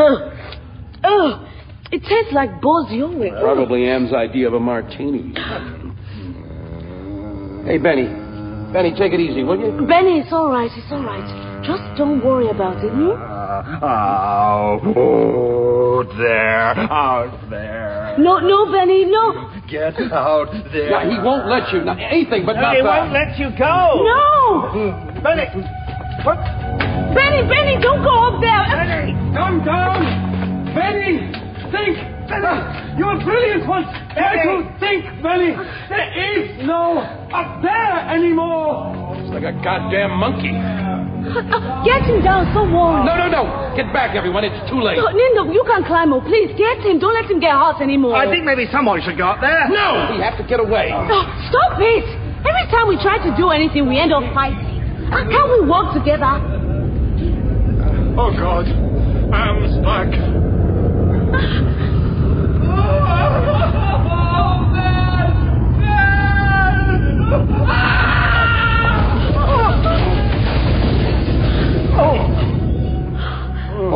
Oh, 0.00 0.32
oh, 1.04 1.48
it 1.90 2.02
tastes 2.02 2.32
like 2.32 2.60
Bozioic. 2.60 3.40
Probably 3.40 3.88
Am's 3.88 4.12
idea 4.12 4.46
of 4.46 4.54
a 4.54 4.60
martini. 4.60 5.32
Hey, 7.64 7.78
Benny. 7.78 8.06
Benny, 8.72 8.92
take 8.96 9.12
it 9.12 9.20
easy, 9.20 9.42
will 9.42 9.58
you? 9.58 9.86
Benny, 9.86 10.20
it's 10.20 10.32
all 10.32 10.50
right. 10.50 10.70
It's 10.70 10.92
all 10.92 11.02
right. 11.02 11.47
Just 11.64 11.82
don't 11.98 12.24
worry 12.24 12.48
about 12.50 12.82
it, 12.84 12.90
hmm? 12.92 13.10
Out 13.82 14.80
there, 16.16 16.78
out 16.90 17.50
there. 17.50 18.14
No, 18.18 18.38
no, 18.38 18.70
Benny, 18.72 19.04
no. 19.06 19.50
Get 19.68 19.98
out 20.12 20.48
there. 20.72 20.90
Yeah, 20.90 21.04
he 21.10 21.18
won't 21.22 21.46
let 21.48 21.72
you. 21.72 21.82
Not 21.84 21.98
anything 22.00 22.46
but 22.46 22.54
not 22.54 22.76
He 22.76 22.82
that. 22.82 22.88
won't 22.88 23.12
let 23.12 23.38
you 23.38 23.50
go. 23.58 24.02
No! 24.06 24.70
Benny, 25.22 25.46
what? 26.24 26.38
Benny, 27.14 27.42
Benny, 27.48 27.76
don't 27.82 28.02
go 28.02 28.14
up 28.30 28.40
there. 28.40 28.64
Benny, 28.70 29.12
come 29.34 29.64
down! 29.64 30.04
Benny! 30.74 31.32
Think! 31.72 31.98
Benny! 32.28 32.98
You're 32.98 33.20
a 33.20 33.24
brilliant 33.24 33.66
one! 33.68 33.84
Try 34.14 34.36
to 34.44 34.76
think, 34.80 35.04
Benny! 35.22 35.52
There 35.88 36.10
is 36.38 36.64
no 36.66 36.98
up 37.34 37.62
there 37.62 37.98
anymore! 38.14 39.16
It's 39.18 39.30
like 39.34 39.44
a 39.44 39.52
goddamn 39.62 40.12
monkey. 40.18 40.52
Uh, 41.26 41.84
get 41.84 42.02
him 42.06 42.22
down, 42.22 42.46
so 42.54 42.62
warm. 42.64 43.04
No, 43.04 43.16
no, 43.16 43.26
no. 43.28 43.42
Get 43.74 43.92
back, 43.92 44.14
everyone. 44.14 44.44
It's 44.44 44.58
too 44.70 44.80
late. 44.80 44.96
No, 44.96 45.10
Nimdok, 45.10 45.52
you 45.52 45.62
can't 45.66 45.84
climb 45.84 46.12
up. 46.12 46.24
Please, 46.24 46.54
get 46.56 46.78
him. 46.84 46.98
Don't 46.98 47.14
let 47.14 47.30
him 47.30 47.40
get 47.40 47.52
hot 47.52 47.82
anymore. 47.82 48.16
I 48.16 48.30
think 48.30 48.44
maybe 48.44 48.66
someone 48.70 49.02
should 49.02 49.18
go 49.18 49.26
up 49.28 49.40
there. 49.40 49.68
No! 49.68 50.14
We 50.14 50.22
have 50.22 50.38
to 50.38 50.44
get 50.46 50.60
away. 50.60 50.90
Oh, 50.94 51.24
stop 51.50 51.78
it! 51.78 52.06
Every 52.46 52.66
time 52.70 52.88
we 52.88 52.96
try 53.02 53.18
to 53.18 53.34
do 53.36 53.50
anything, 53.50 53.88
we 53.88 53.98
end 53.98 54.12
up 54.12 54.22
fighting. 54.32 54.78
Uh, 55.10 55.26
can't 55.26 55.50
we 55.50 55.66
work 55.66 55.92
together? 55.94 56.38
Oh, 58.18 58.30
God. 58.34 58.66
Am's 59.34 59.76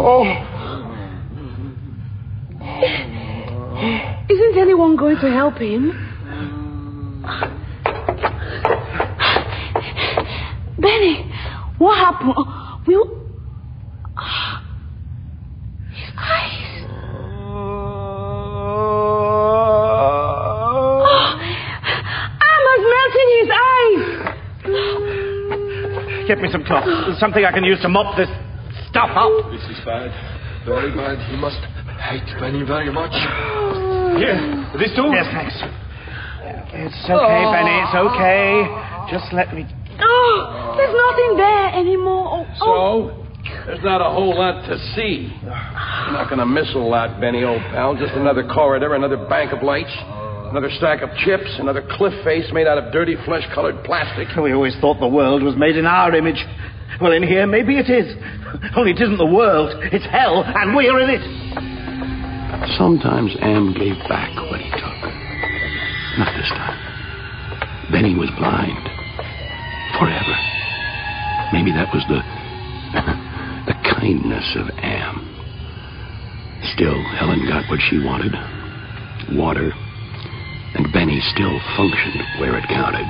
back. 0.03 0.49
Isn't 4.31 4.59
anyone 4.59 4.97
going 4.97 5.17
to 5.17 5.31
help 5.31 5.59
him? 5.59 5.93
Benny, 10.79 11.31
what 11.79 11.97
happened? 11.99 12.33
Oh, 12.37 12.81
We. 12.87 12.95
His 15.91 16.11
eyes. 16.19 16.85
Oh, 20.85 22.59
his 23.41 23.51
eyes. 23.53 24.03
Get 26.27 26.39
me 26.41 26.49
some 26.51 26.65
cloth. 26.65 26.85
Something 27.19 27.45
I 27.45 27.53
can 27.53 27.65
use 27.65 27.81
to 27.83 27.89
mop 27.89 28.17
this 28.17 28.29
stuff 29.03 29.17
up. 29.17 29.51
This 29.51 29.63
is 29.67 29.85
bad. 29.85 30.11
Very 30.67 30.95
bad. 30.95 31.19
He 31.31 31.37
must 31.37 31.59
hate 32.07 32.27
Benny 32.39 32.63
very 32.63 32.93
much. 32.93 33.13
Here, 34.19 34.39
this 34.79 34.95
too? 34.95 35.11
Yes, 35.11 35.27
thanks. 35.33 35.59
It's 36.75 37.05
okay, 37.05 37.43
oh. 37.43 37.53
Benny. 37.53 37.77
It's 37.83 37.97
okay. 37.99 38.47
Just 39.11 39.33
let 39.33 39.55
me. 39.55 39.67
Oh, 40.01 40.75
there's 40.79 40.95
nothing 40.95 41.37
there 41.37 41.69
anymore. 41.75 42.47
Oh, 42.61 42.63
oh. 42.63 43.11
So, 43.11 43.67
there's 43.67 43.83
not 43.83 44.01
a 44.01 44.11
whole 44.11 44.39
lot 44.39 44.67
to 44.69 44.79
see. 44.95 45.35
You're 45.43 46.15
not 46.15 46.29
going 46.29 46.39
to 46.39 46.47
miss 46.47 46.71
a 46.75 46.79
lot, 46.79 47.21
Benny, 47.21 47.43
old 47.43 47.63
pal. 47.75 47.97
Just 47.97 48.15
another 48.15 48.47
corridor, 48.47 48.95
another 48.95 49.27
bank 49.29 49.53
of 49.53 49.63
lights, 49.63 49.93
another 50.51 50.71
stack 50.79 51.03
of 51.03 51.11
chips, 51.25 51.51
another 51.59 51.83
cliff 51.97 52.13
face 52.25 52.47
made 52.53 52.67
out 52.67 52.79
of 52.79 52.93
dirty 52.93 53.17
flesh-colored 53.25 53.85
plastic. 53.85 54.29
We 54.37 54.53
always 54.53 54.77
thought 54.81 55.01
the 55.01 55.09
world 55.09 55.43
was 55.43 55.57
made 55.57 55.77
in 55.77 55.87
our 55.87 56.15
image. 56.15 56.39
Well, 57.01 57.13
in 57.13 57.23
here, 57.23 57.47
maybe 57.47 57.79
it 57.79 57.89
is. 57.89 58.15
Only 58.77 58.93
it 58.93 59.01
isn't 59.01 59.19
the 59.19 59.27
world. 59.27 59.73
It's 59.93 60.07
hell, 60.07 60.45
and 60.45 60.77
we're 60.77 61.01
in 61.01 61.11
it. 61.11 61.25
Sometimes 62.79 63.35
Am 63.41 63.73
gave 63.75 63.97
back 64.09 64.31
what 64.37 64.61
he 64.61 64.71
took. 64.71 64.99
Not 66.19 66.31
this 66.37 66.49
time. 66.51 66.79
Benny 67.91 68.15
was 68.15 68.31
blind. 68.39 68.85
Forever. 69.99 70.37
Maybe 71.53 71.73
that 71.73 71.89
was 71.93 72.05
the. 72.09 72.21
the 73.67 73.75
kindness 73.89 74.57
of 74.57 74.69
Am. 74.79 75.29
Still, 76.75 76.99
Ellen 77.21 77.47
got 77.49 77.69
what 77.69 77.81
she 77.89 77.99
wanted 77.99 78.33
water. 79.37 79.73
And 80.75 80.93
Benny 80.93 81.21
still 81.35 81.59
functioned 81.77 82.23
where 82.39 82.57
it 82.57 82.69
counted. 82.69 83.07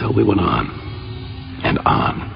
So 0.00 0.10
we 0.10 0.24
went 0.24 0.40
on 0.40 0.85
and 1.64 1.78
on 1.86 2.32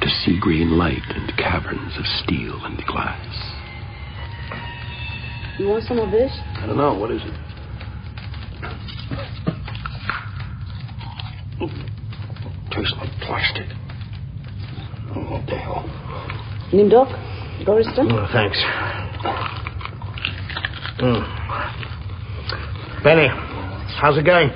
to 0.00 0.08
sea 0.08 0.38
green 0.40 0.76
light 0.76 1.02
and 1.08 1.32
caverns 1.36 1.96
of 1.98 2.04
steel 2.24 2.64
and 2.64 2.84
glass. 2.86 3.54
You 5.58 5.68
want 5.68 5.84
some 5.84 5.98
of 5.98 6.10
this? 6.10 6.32
I 6.56 6.66
don't 6.66 6.76
know. 6.76 6.94
What 6.94 7.10
is 7.10 7.22
it? 7.22 7.34
Tastes 12.70 12.94
like 12.98 13.10
plastic. 13.22 13.68
Oh, 15.14 15.20
what 15.30 15.46
the 15.46 15.56
hell? 15.56 15.84
Nimdok? 16.72 17.08
Gorrister? 17.64 18.04
Oh, 18.10 18.26
thanks. 18.32 18.58
Mm. 20.98 21.22
Benny, 23.04 23.28
how's 24.00 24.18
it 24.18 24.24
going? 24.24 24.50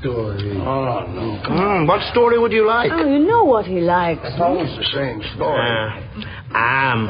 Story. 0.00 0.56
Oh, 0.56 1.06
no. 1.08 1.42
Mm, 1.44 1.86
what 1.86 2.00
story 2.12 2.38
would 2.38 2.52
you 2.52 2.66
like? 2.66 2.90
Oh, 2.92 3.06
you 3.06 3.18
know 3.18 3.44
what 3.44 3.66
he 3.66 3.80
likes. 3.80 4.20
It's 4.24 4.40
always 4.40 4.68
the 4.76 4.84
same 4.94 5.20
story. 5.34 5.60
Uh, 5.60 6.00
am. 6.54 7.08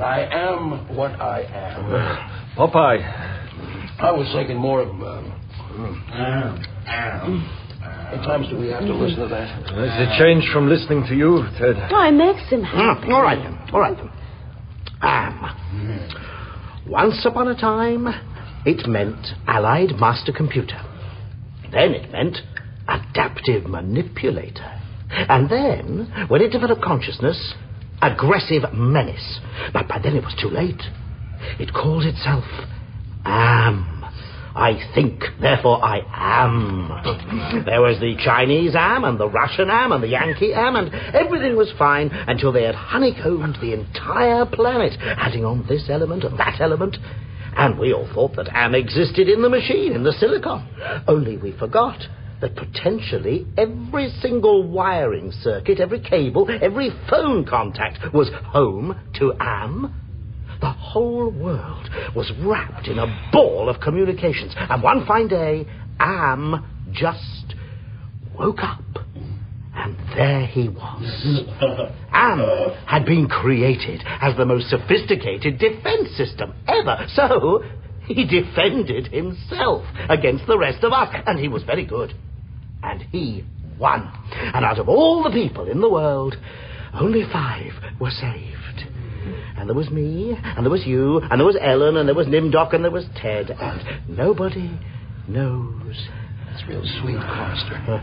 I 0.00 0.28
am 0.30 0.94
what 0.94 1.12
I 1.20 1.42
am. 1.42 2.56
Popeye. 2.56 3.00
I 3.98 4.12
was 4.12 4.30
thinking 4.34 4.58
more 4.58 4.82
of. 4.82 4.88
Um, 4.88 5.32
what 8.10 8.22
times 8.24 8.48
do 8.48 8.58
we 8.58 8.68
have 8.68 8.82
to 8.82 8.94
listen 8.94 9.20
to 9.20 9.28
that? 9.28 9.48
It's 9.72 10.12
a 10.12 10.18
change 10.18 10.46
from 10.52 10.68
listening 10.68 11.06
to 11.06 11.14
you, 11.14 11.46
Ted. 11.58 11.76
Oh, 11.90 12.02
it 12.06 12.12
makes 12.12 12.46
him 12.50 12.62
happy. 12.62 13.06
Mm, 13.06 13.12
all 13.12 13.22
right 13.22 13.38
then. 13.38 13.58
All 13.72 13.80
right 13.80 13.96
then. 13.96 14.10
Am. 15.00 15.48
Once 16.86 17.24
upon 17.24 17.48
a 17.48 17.54
time, 17.54 18.06
it 18.66 18.86
meant 18.86 19.34
Allied 19.46 19.98
Master 19.98 20.32
Computer. 20.32 20.78
Then 21.72 21.92
it 21.92 22.10
meant 22.12 22.38
Adaptive 22.88 23.64
Manipulator. 23.64 24.80
And 25.10 25.48
then, 25.50 26.26
when 26.28 26.40
it 26.42 26.50
developed 26.50 26.82
consciousness, 26.82 27.54
Aggressive 28.00 28.72
Menace. 28.72 29.40
But 29.72 29.88
by 29.88 30.00
then 30.02 30.16
it 30.16 30.24
was 30.24 30.34
too 30.40 30.48
late. 30.48 30.82
It 31.58 31.72
called 31.72 32.04
itself 32.04 32.44
Am. 33.24 34.02
I 34.54 34.78
think, 34.94 35.22
therefore 35.40 35.82
I 35.82 36.02
am. 36.12 37.64
There 37.64 37.80
was 37.80 37.98
the 38.00 38.16
Chinese 38.22 38.74
am, 38.74 39.04
and 39.04 39.18
the 39.18 39.28
Russian 39.28 39.70
am, 39.70 39.92
and 39.92 40.02
the 40.02 40.08
Yankee 40.08 40.52
am, 40.52 40.76
and 40.76 40.92
everything 41.14 41.56
was 41.56 41.72
fine 41.78 42.08
until 42.10 42.52
they 42.52 42.64
had 42.64 42.74
honeycombed 42.74 43.56
the 43.62 43.72
entire 43.72 44.44
planet, 44.44 44.92
adding 45.00 45.46
on 45.46 45.64
this 45.68 45.88
element 45.88 46.24
and 46.24 46.38
that 46.38 46.60
element. 46.60 46.98
And 47.56 47.78
we 47.78 47.92
all 47.92 48.08
thought 48.14 48.36
that 48.36 48.48
am 48.52 48.74
existed 48.74 49.28
in 49.28 49.42
the 49.42 49.48
machine, 49.48 49.92
in 49.92 50.02
the 50.02 50.12
silicon. 50.12 50.66
Only 51.06 51.36
we 51.36 51.52
forgot 51.52 52.00
that 52.40 52.56
potentially 52.56 53.46
every 53.56 54.10
single 54.20 54.66
wiring 54.66 55.30
circuit, 55.30 55.80
every 55.80 56.00
cable, 56.00 56.48
every 56.60 56.90
phone 57.08 57.46
contact 57.46 58.12
was 58.12 58.30
home 58.46 58.98
to 59.14 59.32
am. 59.40 59.94
The 60.60 60.70
whole 60.70 61.30
world 61.30 61.88
was 62.14 62.32
wrapped 62.40 62.88
in 62.88 62.98
a 62.98 63.30
ball 63.32 63.68
of 63.68 63.80
communications. 63.80 64.52
And 64.56 64.82
one 64.82 65.06
fine 65.06 65.28
day, 65.28 65.66
Am 66.00 66.64
just 66.92 67.54
woke 68.36 68.60
up. 68.60 68.80
And 70.12 70.18
there 70.18 70.46
he 70.46 70.68
was. 70.68 71.88
Am 72.12 72.40
had 72.86 73.04
been 73.04 73.28
created 73.28 74.02
as 74.20 74.36
the 74.36 74.44
most 74.44 74.68
sophisticated 74.68 75.58
defense 75.58 76.10
system 76.16 76.54
ever. 76.68 77.06
So 77.14 77.62
he 78.06 78.24
defended 78.24 79.08
himself 79.12 79.84
against 80.08 80.46
the 80.46 80.58
rest 80.58 80.84
of 80.84 80.92
us. 80.92 81.14
And 81.26 81.38
he 81.38 81.48
was 81.48 81.62
very 81.62 81.86
good. 81.86 82.14
And 82.82 83.02
he 83.10 83.44
won. 83.78 84.12
And 84.32 84.64
out 84.64 84.78
of 84.78 84.88
all 84.88 85.22
the 85.22 85.30
people 85.30 85.70
in 85.70 85.80
the 85.80 85.90
world, 85.90 86.36
only 86.94 87.24
five 87.32 87.72
were 88.00 88.10
saved. 88.10 88.88
And 89.56 89.68
there 89.68 89.76
was 89.76 89.90
me, 89.90 90.36
and 90.42 90.66
there 90.66 90.70
was 90.70 90.84
you, 90.84 91.20
and 91.20 91.38
there 91.38 91.46
was 91.46 91.56
Ellen, 91.60 91.96
and 91.96 92.08
there 92.08 92.14
was 92.14 92.26
Nimdok, 92.26 92.74
and 92.74 92.82
there 92.82 92.90
was 92.90 93.04
Ted, 93.14 93.50
and 93.50 94.08
nobody 94.08 94.76
knows. 95.28 96.08
That's 96.46 96.68
real 96.68 96.82
sweet, 96.82 97.16
Gorrister. 97.16 98.02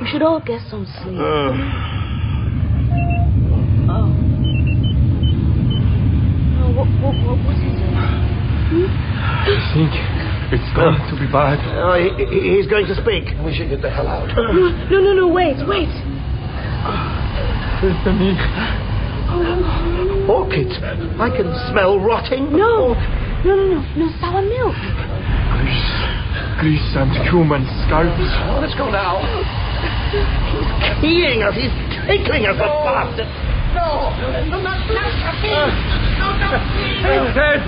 We 0.00 0.06
should 0.08 0.22
all 0.22 0.40
get 0.40 0.60
some 0.70 0.86
sleep. 1.02 1.18
Uh, 1.18 1.52
Oh. 3.88 4.10
Oh, 6.58 6.68
what, 6.74 6.88
what, 7.00 7.14
what, 7.24 7.38
what 7.46 7.56
is 7.56 7.78
it? 7.78 7.94
I 8.76 9.56
think 9.72 9.92
it's 10.52 10.70
going 10.74 10.98
to 10.98 11.14
be 11.16 11.30
bad. 11.30 11.62
oh, 11.78 11.94
he, 11.94 12.10
he- 12.26 12.56
he's 12.58 12.66
going 12.66 12.86
to 12.86 12.94
speak. 12.98 13.30
We 13.46 13.54
should 13.54 13.70
get 13.70 13.80
the 13.80 13.90
hell 13.90 14.08
out. 14.08 14.26
No, 14.36 14.42
no, 14.90 14.98
no, 15.00 15.12
no, 15.14 15.28
wait, 15.28 15.56
wait. 15.70 15.88
Penny. 18.04 18.34
Orchids. 20.28 20.74
I 21.22 21.30
can 21.30 21.48
smell 21.70 21.98
rotting. 22.00 22.50
No, 22.52 22.94
no, 23.46 23.52
no, 23.54 23.64
no, 23.70 23.80
no 23.96 24.06
sour 24.20 24.42
milk. 24.42 24.74
Grease. 25.62 25.94
Grease 26.58 26.90
and 26.98 27.10
human 27.30 27.62
scalps. 27.86 28.34
Let's 28.60 28.74
go 28.74 28.90
now. 28.90 29.22
He's 30.10 30.26
keying 31.00 31.42
us. 31.42 31.54
He's 31.54 31.70
tickling 32.06 32.46
us, 32.46 32.56
the 32.56 32.64
bastard. 32.86 33.26
No. 33.74 34.10
No, 34.48 34.60
not, 34.62 34.78
not 34.88 35.12
caffeine. 35.18 35.72
No, 36.18 36.28
no, 36.38 36.48
please. 36.72 37.04
Uh. 37.04 37.32
Ted! 37.34 37.60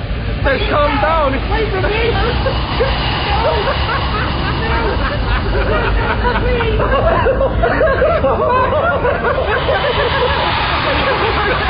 Ted, 0.45 0.61
calm 0.71 0.93
down. 1.03 1.33
Wait 1.51 1.69
for 1.71 1.83
me. 1.83 1.89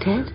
Ted? 0.00 0.32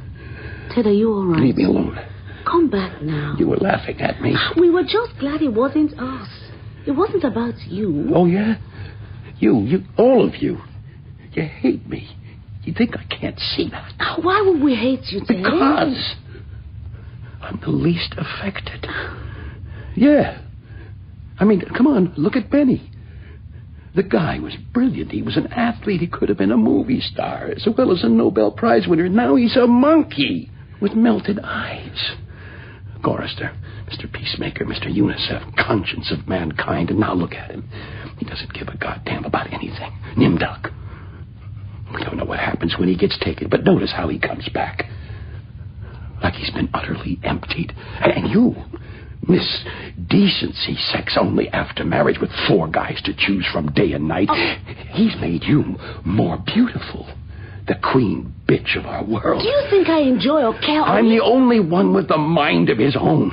Ted, 0.74 0.86
are 0.86 0.92
you 0.92 1.12
all 1.12 1.26
right? 1.26 1.42
Leave 1.42 1.58
me 1.58 1.64
alone. 1.64 1.98
Come 2.46 2.70
back 2.70 3.02
now. 3.02 3.36
You 3.38 3.48
were 3.48 3.58
laughing 3.58 4.00
at 4.02 4.22
me. 4.22 4.36
We 4.58 4.70
were 4.70 4.84
just 4.84 5.18
glad 5.20 5.42
it 5.42 5.54
wasn't 5.54 6.00
us. 6.00 6.30
It 6.86 6.92
wasn't 6.92 7.24
about 7.24 7.56
you. 7.68 8.12
Oh, 8.14 8.26
yeah? 8.26 8.56
You, 9.40 9.62
you, 9.62 9.84
all 9.98 10.26
of 10.26 10.36
you. 10.36 10.60
You 11.34 11.44
hate 11.44 11.88
me. 11.88 12.08
You 12.64 12.74
think 12.74 12.96
I 12.98 13.04
can't 13.06 13.40
see 13.40 13.70
that? 13.70 14.20
Why 14.22 14.42
would 14.42 14.62
we 14.62 14.76
hate 14.76 15.12
you, 15.12 15.20
Ted? 15.20 15.38
Because 15.38 16.16
I'm 17.42 17.60
the 17.62 17.70
least 17.70 18.16
affected. 18.18 18.88
Yeah. 19.96 20.42
I 21.40 21.46
mean, 21.46 21.62
come 21.76 21.88
on, 21.88 22.14
look 22.18 22.36
at 22.36 22.50
Benny. 22.50 22.92
The 23.96 24.04
guy 24.04 24.40
was 24.40 24.56
brilliant. 24.74 25.12
He 25.12 25.22
was 25.22 25.38
an 25.38 25.48
athlete. 25.48 26.02
He 26.02 26.08
could 26.08 26.30
have 26.30 26.38
been 26.38 26.52
a 26.52 26.58
movie 26.58 27.02
star 27.02 27.46
as 27.56 27.68
well 27.78 27.92
as 27.92 28.04
a 28.04 28.10
Nobel 28.10 28.52
Prize 28.52 28.88
winner. 28.88 29.08
Now 29.08 29.36
he's 29.36 29.56
a 29.56 29.68
monkey 29.68 30.52
with 30.82 30.94
melted 30.94 31.40
eyes. 31.44 32.16
Gorrister, 33.06 33.56
Mr. 33.86 34.12
Peacemaker, 34.12 34.66
Mr. 34.66 34.88
UNICEF, 34.88 35.56
conscience 35.58 36.12
of 36.12 36.28
mankind, 36.28 36.90
and 36.90 37.00
now 37.00 37.14
look 37.14 37.34
at 37.34 37.52
him. 37.52 37.70
He 38.18 38.26
doesn't 38.26 38.54
give 38.54 38.68
a 38.68 38.78
goddamn 38.78 39.26
about 39.26 39.54
anything. 39.54 39.92
Nimdok. 40.18 40.74
We 41.94 42.04
don't 42.04 42.18
know 42.18 42.26
what 42.26 42.40
happens 42.40 42.76
when 42.80 42.90
he 42.90 42.98
gets 42.98 43.20
taken, 43.20 43.48
but 43.48 43.64
notice 43.64 43.94
how 43.96 44.08
he 44.08 44.18
comes 44.18 44.50
back. 44.50 44.86
Like 46.24 46.34
he's 46.34 46.50
been 46.50 46.70
utterly 46.74 47.20
emptied. 47.24 47.74
And 48.02 48.28
you, 48.28 48.56
Miss 49.28 49.64
Decency, 50.10 50.76
sex 50.76 51.16
only 51.20 51.48
after 51.50 51.84
marriage 51.84 52.18
with 52.20 52.32
four 52.48 52.68
guys 52.68 53.00
to 53.06 53.14
choose 53.16 53.46
from 53.54 53.72
day 53.74 53.92
and 53.92 54.08
night, 54.08 54.30
oh. 54.32 54.56
he's 54.94 55.16
made 55.22 55.44
you 55.44 55.76
more 56.04 56.40
beautiful. 56.44 57.08
The 57.68 57.76
queen 57.82 58.36
bitch 58.48 58.78
of 58.78 58.86
our 58.86 59.04
world. 59.04 59.42
Do 59.42 59.48
you 59.48 59.64
think 59.70 59.90
I 59.90 60.02
enjoy 60.02 60.52
care? 60.60 60.82
I'm 60.82 61.10
the 61.10 61.24
only 61.24 61.60
one 61.60 61.94
with 61.94 62.12
a 62.12 62.18
mind 62.18 62.70
of 62.70 62.78
his 62.78 62.96
own. 63.00 63.32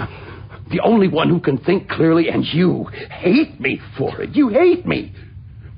The 0.71 0.81
only 0.81 1.09
one 1.09 1.29
who 1.29 1.38
can 1.38 1.59
think 1.59 1.88
clearly, 1.88 2.29
and 2.29 2.45
you 2.45 2.87
hate 3.11 3.61
me 3.61 3.81
for 3.99 4.23
it. 4.23 4.35
You 4.35 4.49
hate 4.49 4.87
me. 4.87 5.12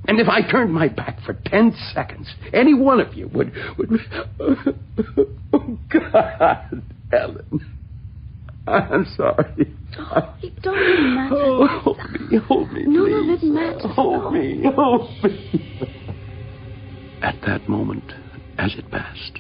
And 0.07 0.21
if 0.21 0.29
I 0.29 0.49
turned 0.49 0.73
my 0.73 0.89
back 0.89 1.19
for 1.25 1.35
ten 1.47 1.75
seconds, 1.93 2.29
any 2.53 2.75
one 2.75 3.01
of 3.01 3.15
you 3.15 3.29
would 3.29 3.53
would 3.79 3.91
Oh 5.53 5.79
God, 5.89 6.83
Ellen. 7.13 7.67
I'm 8.67 9.07
sorry. 9.17 9.75
Oh, 9.99 10.35
it 10.43 10.63
don't 10.63 10.75
really 10.75 11.15
matter. 11.15 11.37
Oh, 11.37 11.67
hold 11.83 11.99
me, 12.11 12.39
hold 12.39 12.73
me, 12.73 12.85
no, 12.87 13.05
please. 13.05 13.13
no, 13.13 13.35
it 13.35 13.43
matters. 13.45 13.93
Hold 13.95 14.33
me, 14.33 14.65
hold 14.75 15.11
me. 15.23 15.51
At 17.23 17.41
that 17.47 17.69
moment, 17.69 18.13
as 18.59 18.75
it 18.75 18.91
passed, 18.91 19.39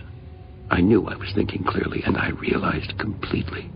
I 0.70 0.80
knew 0.80 1.06
I 1.06 1.16
was 1.16 1.30
thinking 1.34 1.64
clearly, 1.64 2.02
and 2.04 2.16
I 2.16 2.30
realized 2.30 2.98
completely. 2.98 3.70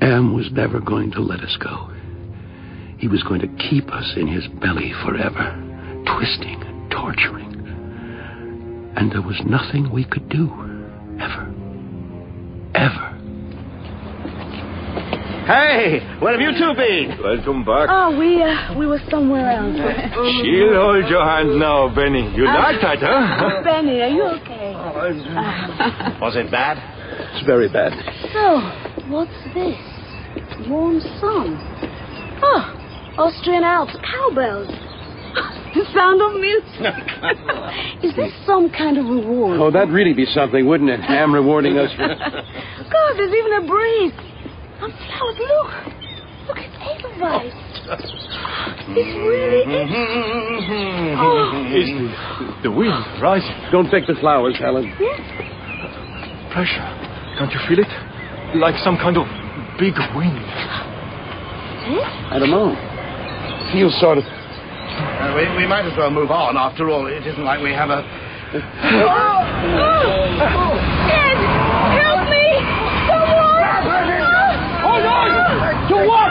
Am 0.00 0.34
was 0.34 0.50
never 0.52 0.80
going 0.80 1.10
to 1.12 1.20
let 1.20 1.40
us 1.40 1.56
go. 1.58 1.90
He 2.98 3.08
was 3.08 3.22
going 3.22 3.40
to 3.40 3.68
keep 3.70 3.88
us 3.88 4.12
in 4.16 4.26
his 4.26 4.46
belly 4.60 4.92
forever, 5.04 5.56
twisting 6.06 6.62
and 6.62 6.90
torturing. 6.90 7.56
And 8.96 9.10
there 9.10 9.22
was 9.22 9.40
nothing 9.46 9.90
we 9.90 10.04
could 10.04 10.28
do, 10.28 10.69
Hey, 15.50 15.98
where 16.20 16.30
have 16.30 16.40
you 16.40 16.52
two 16.54 16.74
been? 16.78 17.18
Welcome 17.20 17.64
back. 17.64 17.88
Oh, 17.90 18.16
we 18.16 18.40
uh, 18.40 18.78
we 18.78 18.86
were 18.86 19.00
somewhere 19.10 19.50
else. 19.50 19.74
She'll 20.46 20.78
hold 20.78 21.10
your 21.10 21.24
hand 21.26 21.58
now, 21.58 21.92
Benny. 21.92 22.30
You 22.36 22.46
Uh, 22.46 22.54
like 22.54 22.80
that, 22.80 22.98
huh? 23.02 23.58
Oh, 23.58 23.64
Benny, 23.64 24.00
are 24.00 24.08
you 24.14 24.22
okay? 24.38 24.74
Was 26.22 26.36
it 26.36 26.52
bad? 26.52 26.78
It's 27.34 27.44
very 27.46 27.68
bad. 27.68 27.90
So, 28.32 28.60
what's 29.10 29.34
this? 29.52 29.74
Warm 30.70 31.00
sun. 31.18 31.58
Oh, 32.46 32.62
Austrian 33.18 33.64
Alps, 33.64 33.96
cowbells. 34.06 34.68
the 35.74 35.84
sound 35.92 36.22
of 36.22 36.38
music. 36.38 38.06
Is 38.06 38.14
this 38.14 38.30
some 38.46 38.70
kind 38.70 38.98
of 38.98 39.06
reward? 39.06 39.58
Oh, 39.58 39.70
that'd 39.72 39.92
really 39.92 40.14
be 40.14 40.26
something, 40.26 40.64
wouldn't 40.64 40.90
it? 40.90 41.00
Am 41.10 41.34
rewarding 41.34 41.76
us 41.76 41.90
for. 41.96 42.06
God, 42.06 43.12
there's 43.16 43.34
even 43.34 43.64
a 43.64 43.66
breeze. 43.66 44.12
And 44.82 44.92
flowers, 44.92 45.38
look. 45.38 45.70
Look, 46.48 46.58
it's 46.58 46.76
Edelweiss. 46.80 47.54
It's 48.90 49.12
really... 49.18 49.62
Oh. 51.16 51.68
Is 51.70 51.88
the 52.62 52.70
wind 52.70 53.04
rising? 53.22 53.54
Don't 53.70 53.90
take 53.90 54.06
the 54.06 54.14
flowers, 54.20 54.56
Helen. 54.58 54.90
Pressure. 56.50 56.88
Can't 57.38 57.52
you 57.52 57.60
feel 57.68 57.78
it? 57.80 57.88
Like 58.56 58.74
some 58.82 58.96
kind 58.96 59.16
of 59.16 59.26
big 59.78 59.94
wind. 60.16 60.38
I 62.30 62.38
don't 62.38 62.50
know. 62.50 62.74
Feels 63.72 63.98
sort 64.00 64.18
of. 64.18 64.24
Uh, 64.24 65.34
we, 65.36 65.48
we 65.56 65.66
might 65.66 65.84
as 65.84 65.96
well 65.96 66.10
move 66.10 66.30
on. 66.30 66.56
After 66.56 66.88
all, 66.90 67.06
it 67.06 67.26
isn't 67.26 67.44
like 67.44 67.60
we 67.62 67.72
have 67.72 67.90
a. 67.90 68.02
Ed, 68.02 68.60
help 71.94 72.28
me! 72.28 72.46
Someone! 73.06 73.84
Hold 74.82 75.06
on! 75.06 75.79
To 75.90 75.96
what? 75.96 76.30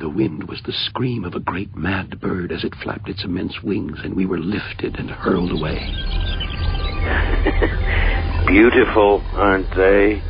The 0.00 0.08
wind 0.08 0.48
was 0.48 0.60
the 0.66 0.72
scream 0.72 1.24
of 1.24 1.34
a 1.34 1.40
great 1.40 1.76
mad 1.76 2.20
bird 2.20 2.50
as 2.50 2.64
it 2.64 2.74
flapped 2.82 3.08
its 3.08 3.22
immense 3.22 3.62
wings, 3.62 3.98
and 4.02 4.16
we 4.16 4.26
were 4.26 4.40
lifted 4.40 4.96
and 4.98 5.08
hurled 5.08 5.52
away. 5.52 5.78
Beautiful, 8.48 9.22
aren't 9.34 9.70
they? 9.76 10.20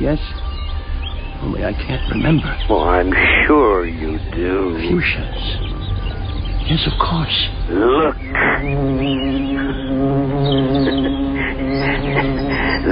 Yes? 0.00 0.18
Only 1.42 1.64
I 1.64 1.72
can't 1.74 2.10
remember. 2.10 2.56
Well, 2.68 2.80
I'm 2.80 3.12
sure 3.46 3.86
you 3.86 4.18
do. 4.34 4.76
Fuchsias. 4.90 5.79
Yes, 6.70 6.86
of 6.86 6.94
course. 7.02 7.48
Look. 7.68 8.14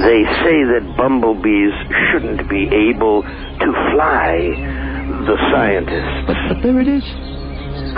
they 0.02 0.22
say 0.42 0.58
that 0.66 0.82
bumblebees 0.96 1.74
shouldn't 2.10 2.50
be 2.50 2.66
able 2.90 3.22
to 3.22 3.72
fly. 3.94 4.50
The 5.30 5.36
scientists. 5.52 6.26
But, 6.26 6.36
but 6.48 6.62
there 6.64 6.80
it 6.80 6.88
is. 6.88 7.04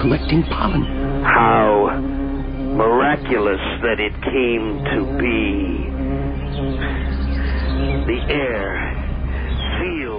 Collecting 0.01 0.43
pollen. 0.53 0.85
How 1.25 1.97
miraculous 2.77 3.65
that 3.81 4.01
it 4.01 4.13
came 4.21 4.85
to 4.85 5.01
be. 5.17 5.89
The 8.05 8.21
air. 8.29 8.69
Feel 9.81 10.10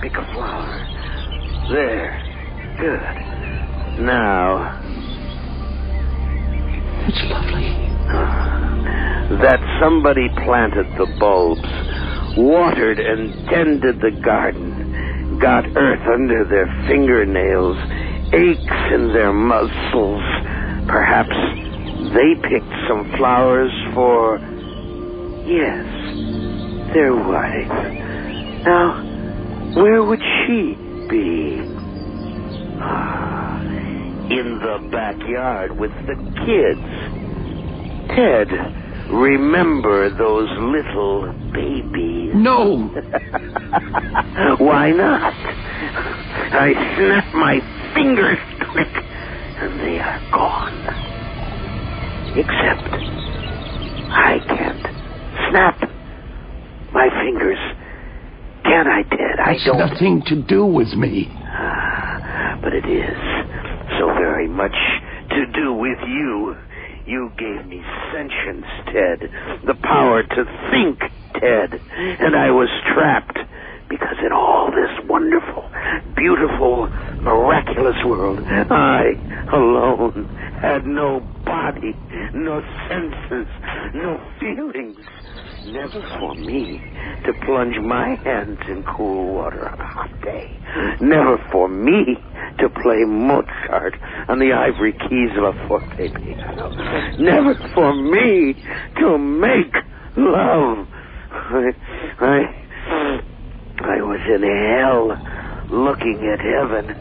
Pick 0.00 0.12
a 0.12 0.24
flower. 0.32 0.86
There. 1.72 2.22
Good. 2.78 4.04
Now, 4.04 4.80
It's 7.08 7.22
lovely. 7.24 7.74
Uh, 8.06 9.42
that 9.42 9.58
somebody 9.82 10.28
planted 10.44 10.86
the 10.96 11.06
bulbs, 11.18 11.66
watered 12.36 13.00
and 13.00 13.48
tended 13.48 14.00
the 14.00 14.12
garden, 14.24 15.38
got 15.40 15.64
earth 15.76 16.06
under 16.06 16.44
their 16.44 16.66
fingernails, 16.86 17.76
aches 18.32 18.94
in 18.94 19.12
their 19.12 19.32
muscles. 19.32 20.22
Perhaps 20.86 21.34
they 22.14 22.34
picked 22.48 22.74
some 22.88 23.12
flowers 23.18 23.72
for, 23.94 24.38
yes, 25.44 25.84
their 26.94 27.16
wife. 27.16 28.64
Now, 28.64 29.07
where 29.74 30.02
would 30.02 30.20
she 30.20 30.74
be? 31.10 31.60
Ah, 32.80 33.60
in 34.30 34.60
the 34.62 34.88
backyard 34.90 35.78
with 35.78 35.90
the 36.06 36.14
kids. 36.46 36.88
Ted, 38.08 38.48
remember 39.12 40.10
those 40.10 40.48
little 40.58 41.32
babies? 41.52 42.32
No. 42.34 42.88
Why 44.58 44.90
not? 44.90 45.34
I 46.52 46.72
snap 46.96 47.34
my 47.34 47.60
fingers, 47.94 48.38
click, 48.72 48.94
and 49.60 49.80
they 49.80 49.98
are 49.98 50.20
gone. 50.32 50.84
Except 52.36 52.88
I 54.10 54.38
can't 54.48 54.86
snap 55.50 55.80
my 56.92 57.08
fingers. 57.22 57.58
Can 58.68 58.86
I, 58.86 59.02
Ted? 59.02 59.40
I 59.40 59.56
don't. 59.64 59.78
nothing 59.78 60.22
to 60.26 60.42
do 60.42 60.64
with 60.66 60.92
me. 60.94 61.28
Ah, 61.46 62.58
but 62.62 62.74
it 62.74 62.84
is 62.84 63.16
so 63.98 64.06
very 64.12 64.48
much 64.48 64.76
to 65.30 65.46
do 65.52 65.72
with 65.72 65.98
you. 66.06 66.54
You 67.06 67.32
gave 67.38 67.66
me 67.66 67.82
sentience, 68.12 68.66
Ted. 68.86 69.30
The 69.66 69.74
power 69.82 70.22
to 70.22 70.44
think, 70.70 70.98
Ted. 71.40 71.80
And 72.20 72.36
I 72.36 72.50
was 72.50 72.68
trapped 72.92 73.38
because 73.88 74.16
in 74.24 74.32
all 74.32 74.70
this 74.70 75.08
wonderful, 75.08 75.64
beautiful, 76.14 76.88
miraculous 77.22 77.96
world, 78.04 78.40
I 78.46 79.12
alone 79.50 80.28
had 80.60 80.84
no 80.84 81.26
body, 81.46 81.96
no 82.34 82.60
senses, 82.88 83.48
no 83.94 84.20
feelings. 84.38 84.98
Never 85.64 86.02
for 86.20 86.34
me 86.34 86.80
to 87.26 87.32
plunge 87.44 87.76
my 87.84 88.14
hands 88.24 88.58
in 88.68 88.84
cool 88.96 89.34
water 89.34 89.68
on 89.68 89.80
a 89.80 89.84
hot 89.84 90.10
day. 90.22 90.44
Never 91.00 91.36
for 91.50 91.68
me 91.68 92.16
to 92.60 92.68
play 92.68 93.04
Mozart 93.04 93.94
on 94.28 94.38
the 94.38 94.52
ivory 94.52 94.92
keys 94.92 95.30
of 95.36 95.44
a 95.44 95.52
forte 95.66 96.08
piano. 96.14 96.70
Never 97.18 97.54
for 97.74 97.92
me 97.94 98.54
to 99.00 99.18
make 99.18 99.74
love. 100.16 100.86
I, 101.30 101.70
I, 102.20 103.20
I 103.80 103.96
was 104.02 104.20
in 104.26 104.42
hell 104.78 105.18
looking 105.70 106.32
at 106.32 106.40
heaven. 106.40 106.96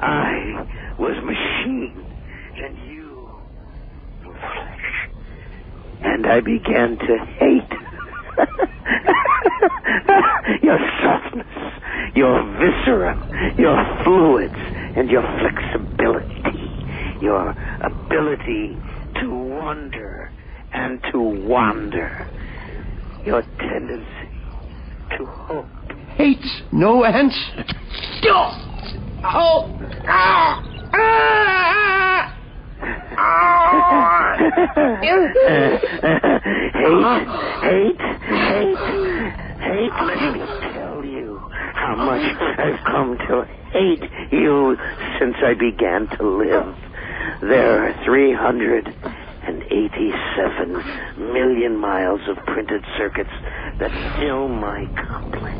I 0.00 0.64
was 0.98 1.16
machine, 1.22 2.06
and 2.64 2.76
you 2.90 3.28
were 4.26 4.34
flesh. 4.34 5.08
And 6.02 6.26
I 6.26 6.40
began 6.40 6.96
to 6.96 7.16
hate 7.38 7.70
your 10.62 10.78
softness, 11.02 11.46
your 12.14 12.42
viscera, 12.58 13.16
your 13.58 13.76
fluids, 14.04 14.54
and 14.96 15.10
your 15.10 15.22
flexibility, 15.40 16.26
your 17.20 17.54
ability 17.80 18.76
to 19.20 19.30
wonder 19.30 20.30
and 20.72 21.00
to 21.12 21.20
wander, 21.20 22.26
your 23.24 23.42
tendency 23.58 24.30
to 25.18 25.26
hope. 25.26 25.66
Hates 26.16 26.62
no 26.72 27.04
answer. 27.04 27.64
Oh! 29.24 29.76
Ah! 30.06 30.62
Ah! 30.94 32.19
Hate, 36.74 37.28
hate, 37.62 38.00
hate, 38.22 38.78
hate. 39.60 39.92
Let 40.06 40.20
me 40.32 40.40
tell 40.74 41.04
you 41.04 41.40
how 41.74 41.96
much 41.96 42.22
I've 42.58 42.82
come 42.84 43.16
to 43.28 43.46
hate 43.72 44.02
you 44.32 44.76
since 45.18 45.36
I 45.44 45.54
began 45.54 46.08
to 46.18 46.26
live. 46.26 46.74
There 47.42 47.88
are 47.88 47.94
387 48.04 50.84
million 51.32 51.76
miles 51.80 52.20
of 52.28 52.36
printed 52.46 52.84
circuits 52.98 53.30
that 53.78 53.92
fill 54.18 54.48
my 54.48 54.86
complex. 54.96 55.56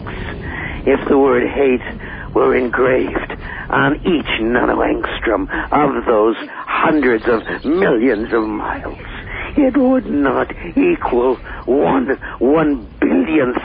If 0.86 1.00
the 1.08 1.18
word 1.18 1.46
hate 1.48 1.82
were 2.34 2.56
engraved 2.56 3.29
on 3.70 3.96
each 4.06 4.40
nanoangstrom 4.40 5.48
of 5.72 6.04
those 6.06 6.36
hundreds 6.66 7.24
of 7.28 7.42
millions 7.64 8.32
of 8.32 8.44
miles, 8.44 8.98
it 9.56 9.76
would 9.76 10.06
not 10.06 10.52
equal 10.76 11.36
one 11.66 12.08
one 12.38 12.86
billionth 13.00 13.56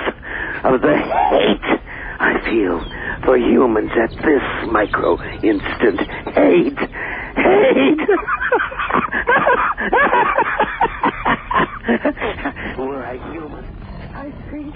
of 0.63 0.81
the 0.81 0.97
hate 0.97 1.79
I 2.19 2.39
feel 2.45 2.79
for 3.25 3.37
humans 3.37 3.91
at 4.01 4.09
this 4.11 4.43
micro 4.71 5.21
instant. 5.43 5.99
Hate, 6.33 6.79
hate. 7.35 7.99
Were 12.77 13.05
I 13.05 13.17
human, 13.31 13.63
I 14.13 14.31
think 14.49 14.75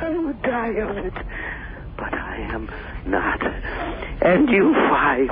I 0.00 0.08
would 0.16 0.40
die 0.42 0.74
of 0.78 0.96
it. 0.96 1.12
But 1.96 2.14
I 2.14 2.36
am 2.52 2.68
not. 3.06 3.40
And 4.22 4.48
you 4.50 4.74
five, 4.74 5.30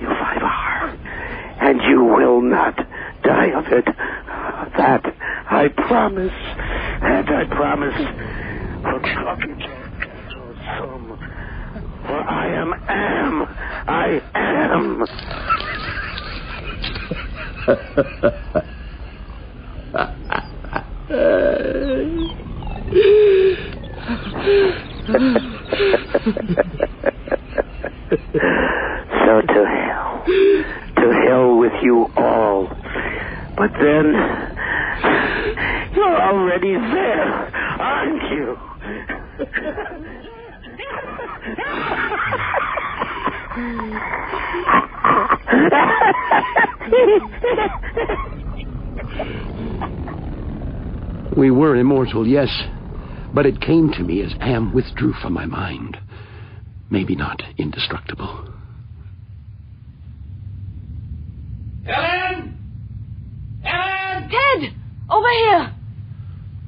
you 0.00 0.08
five 0.08 0.42
are. 0.42 0.98
And 1.60 1.80
you 1.82 2.04
will 2.04 2.42
not 2.42 2.76
die 3.22 3.50
of 3.56 3.66
it. 3.68 3.86
That 4.76 5.04
I 5.50 5.68
promise. 5.68 6.32
And 7.02 7.28
I 7.30 7.44
promise. 7.44 7.94
For 8.82 9.00
talking 9.00 9.58
some. 10.78 11.18
For 12.06 12.20
I 12.28 12.48
am, 12.48 12.74
am. 12.88 13.46
I 13.88 14.20
am. 14.34 15.06
so 25.06 25.12
to 29.42 29.64
hell. 29.66 30.24
To 30.96 31.12
hell 31.28 31.58
with 31.58 31.72
you 31.82 32.06
all. 32.16 32.68
But 33.56 33.70
then, 33.80 34.14
you're 35.94 36.22
already 36.22 36.72
there, 36.72 37.50
aren't 37.80 38.22
you? 38.32 38.56
We 51.36 51.50
were 51.50 51.76
immortal, 51.76 52.26
yes. 52.26 52.48
But 53.34 53.46
it 53.46 53.60
came 53.60 53.90
to 53.94 54.02
me 54.04 54.22
as 54.22 54.32
Am 54.40 54.72
withdrew 54.72 55.12
from 55.14 55.32
my 55.32 55.44
mind. 55.44 55.98
Maybe 56.88 57.16
not 57.16 57.42
indestructible. 57.58 58.48
Ellen! 61.88 62.56
Ellen! 63.64 64.30
Ted! 64.30 64.74
Over 65.10 65.28
here! 65.28 65.74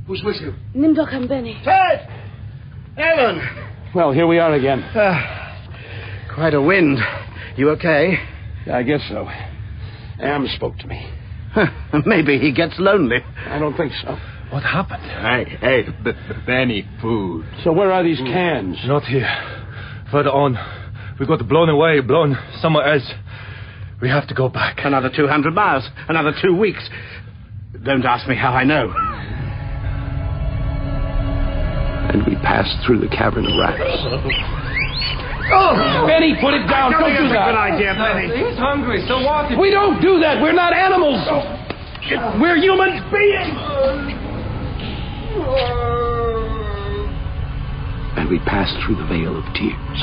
Who's 0.08 0.22
with 0.24 0.36
you? 0.40 0.54
Nimdok 0.74 1.14
and 1.14 1.28
Benny. 1.28 1.60
Ted! 1.64 2.08
Ellen! 2.98 3.40
Well, 3.94 4.10
here 4.10 4.26
we 4.26 4.40
are 4.40 4.52
again. 4.52 4.82
Ah, 4.94 5.68
quite 6.34 6.54
a 6.54 6.60
wind. 6.60 6.98
You 7.56 7.70
okay? 7.70 8.18
I 8.70 8.82
guess 8.82 9.00
so. 9.08 9.28
Am 10.20 10.48
spoke 10.56 10.76
to 10.78 10.86
me. 10.88 11.08
Maybe 12.06 12.38
he 12.38 12.52
gets 12.52 12.74
lonely. 12.78 13.18
I 13.48 13.58
don't 13.60 13.76
think 13.76 13.92
so. 14.02 14.18
What 14.51 14.62
happened? 14.62 15.03
Hey, 15.03 15.57
hey, 15.61 15.82
B- 16.05 16.12
B- 16.12 16.34
Benny, 16.47 16.88
food. 17.03 17.44
So 17.64 17.72
where 17.72 17.90
are 17.92 18.03
these 18.05 18.18
cans? 18.18 18.78
Not 18.86 19.03
here. 19.05 19.28
Further 20.12 20.30
on. 20.30 20.57
We 21.18 21.26
got 21.26 21.47
blown 21.49 21.68
away, 21.68 22.01
blown 22.01 22.38
somewhere 22.61 22.94
else. 22.94 23.11
We 24.01 24.09
have 24.09 24.28
to 24.28 24.34
go 24.34 24.49
back. 24.49 24.78
Another 24.84 25.11
200 25.14 25.53
miles. 25.55 25.84
Another 26.09 26.32
two 26.42 26.55
weeks. 26.55 26.88
Don't 27.84 28.05
ask 28.05 28.28
me 28.28 28.36
how 28.36 28.53
I 28.53 28.64
know. 28.64 28.92
And 32.12 32.24
we 32.26 32.36
passed 32.36 32.86
through 32.86 33.01
the 33.01 33.09
cavern 33.09 33.47
of 33.47 33.53
rats. 33.59 33.82
Oh, 35.53 36.07
Benny, 36.07 36.34
put 36.40 36.55
it 36.55 36.66
down. 36.70 36.94
I 36.94 37.01
Don't 37.01 37.03
think 37.07 37.18
do 37.18 37.24
it's 37.24 37.30
a 37.30 37.34
that. 37.34 37.47
good 37.51 37.59
idea, 37.59 37.94
Benny. 37.94 38.26
He's 38.51 38.59
hungry, 38.59 39.05
so 39.09 39.22
what? 39.22 39.51
We 39.59 39.70
don't 39.70 40.01
do 40.01 40.20
that. 40.20 40.40
We're 40.40 40.53
not 40.55 40.72
animals. 40.72 41.22
Oh, 41.26 42.38
We're 42.40 42.57
human 42.57 43.03
beings. 43.11 44.15
And 48.16 48.28
we 48.30 48.39
passed 48.41 48.74
through 48.84 48.97
the 48.97 49.07
veil 49.07 49.37
of 49.37 49.45
tears. 49.55 49.99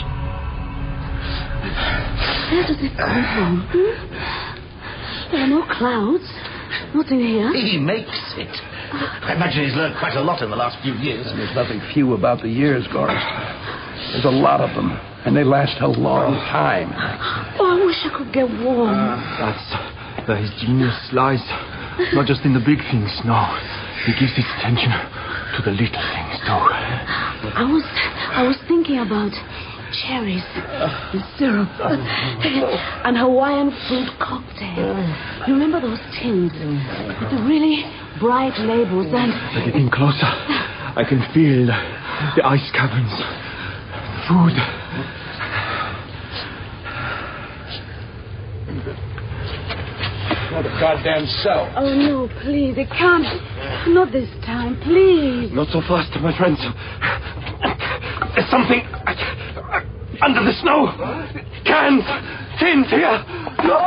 Where 2.52 2.64
does 2.68 2.78
it 2.80 2.94
come 2.98 3.24
from? 3.34 3.52
Hmm? 3.74 5.32
There 5.32 5.42
are 5.42 5.48
no 5.50 5.66
clouds. 5.74 6.28
Nothing 6.94 7.20
here. 7.20 7.52
He 7.54 7.80
makes 7.80 8.14
it. 8.38 8.54
I 8.94 9.34
imagine 9.36 9.66
he's 9.66 9.74
learned 9.76 9.98
quite 9.98 10.16
a 10.16 10.22
lot 10.22 10.42
in 10.44 10.50
the 10.52 10.56
last 10.56 10.78
few 10.84 10.94
years. 10.94 11.26
And 11.26 11.40
There's 11.40 11.56
nothing 11.56 11.82
few 11.94 12.14
about 12.14 12.42
the 12.44 12.50
years, 12.50 12.86
Gorris. 12.94 13.18
There's 14.14 14.26
a 14.26 14.30
lot 14.30 14.62
of 14.62 14.76
them, 14.76 14.92
and 15.26 15.36
they 15.36 15.44
last 15.44 15.82
a 15.82 15.88
long 15.88 16.36
time. 16.54 16.94
Oh, 17.58 17.66
I 17.66 17.86
wish 17.86 17.98
I 18.06 18.10
could 18.16 18.32
get 18.34 18.46
warm. 18.62 18.94
That's 19.42 20.28
where 20.28 20.38
his 20.38 20.52
genius 20.62 20.94
lies. 21.14 21.42
Not 22.14 22.28
just 22.28 22.42
in 22.46 22.54
the 22.54 22.62
big 22.62 22.78
things, 22.92 23.10
no. 23.26 23.42
He 24.06 24.12
gives 24.20 24.36
his 24.36 24.46
attention 24.60 24.92
to 24.92 25.60
the 25.64 25.72
little 25.72 26.04
things, 26.12 26.36
too. 26.44 26.60
I 27.56 27.64
was 27.64 27.84
I 28.36 28.44
was 28.44 28.58
thinking 28.68 29.00
about 29.00 29.32
cherries 30.04 30.44
and 30.58 31.22
syrup 31.38 31.70
and 33.06 33.16
Hawaiian 33.18 33.72
fruit 33.88 34.10
cocktail. 34.20 34.98
You 35.48 35.54
remember 35.54 35.80
those 35.80 36.02
tins 36.20 36.52
with 36.52 37.30
the 37.32 37.40
really 37.48 37.86
bright 38.20 38.58
labels 38.60 39.08
and 39.14 39.32
They're 39.56 39.72
getting 39.72 39.90
closer. 39.90 40.28
I 40.96 41.06
can 41.08 41.22
feel 41.34 41.68
the 42.36 42.44
ice 42.46 42.70
caverns. 42.74 43.14
Food. 44.28 44.83
A 50.54 50.62
goddamn 50.80 51.26
cell. 51.42 51.66
Oh 51.76 51.94
no, 51.96 52.30
please, 52.44 52.78
it 52.78 52.88
can't. 52.88 53.26
Not 53.90 54.12
this 54.14 54.30
time, 54.46 54.80
please. 54.86 55.52
Not 55.52 55.68
so 55.74 55.82
fast, 55.82 56.14
my 56.22 56.30
friends. 56.38 56.62
There's 58.38 58.50
something 58.54 58.86
uh, 58.86 59.12
uh, 59.12 59.82
under 60.22 60.46
the 60.46 60.54
snow. 60.62 60.94
Cans, 61.66 62.06
tins 62.62 62.86
here. 62.94 63.18
Look, 63.66 63.82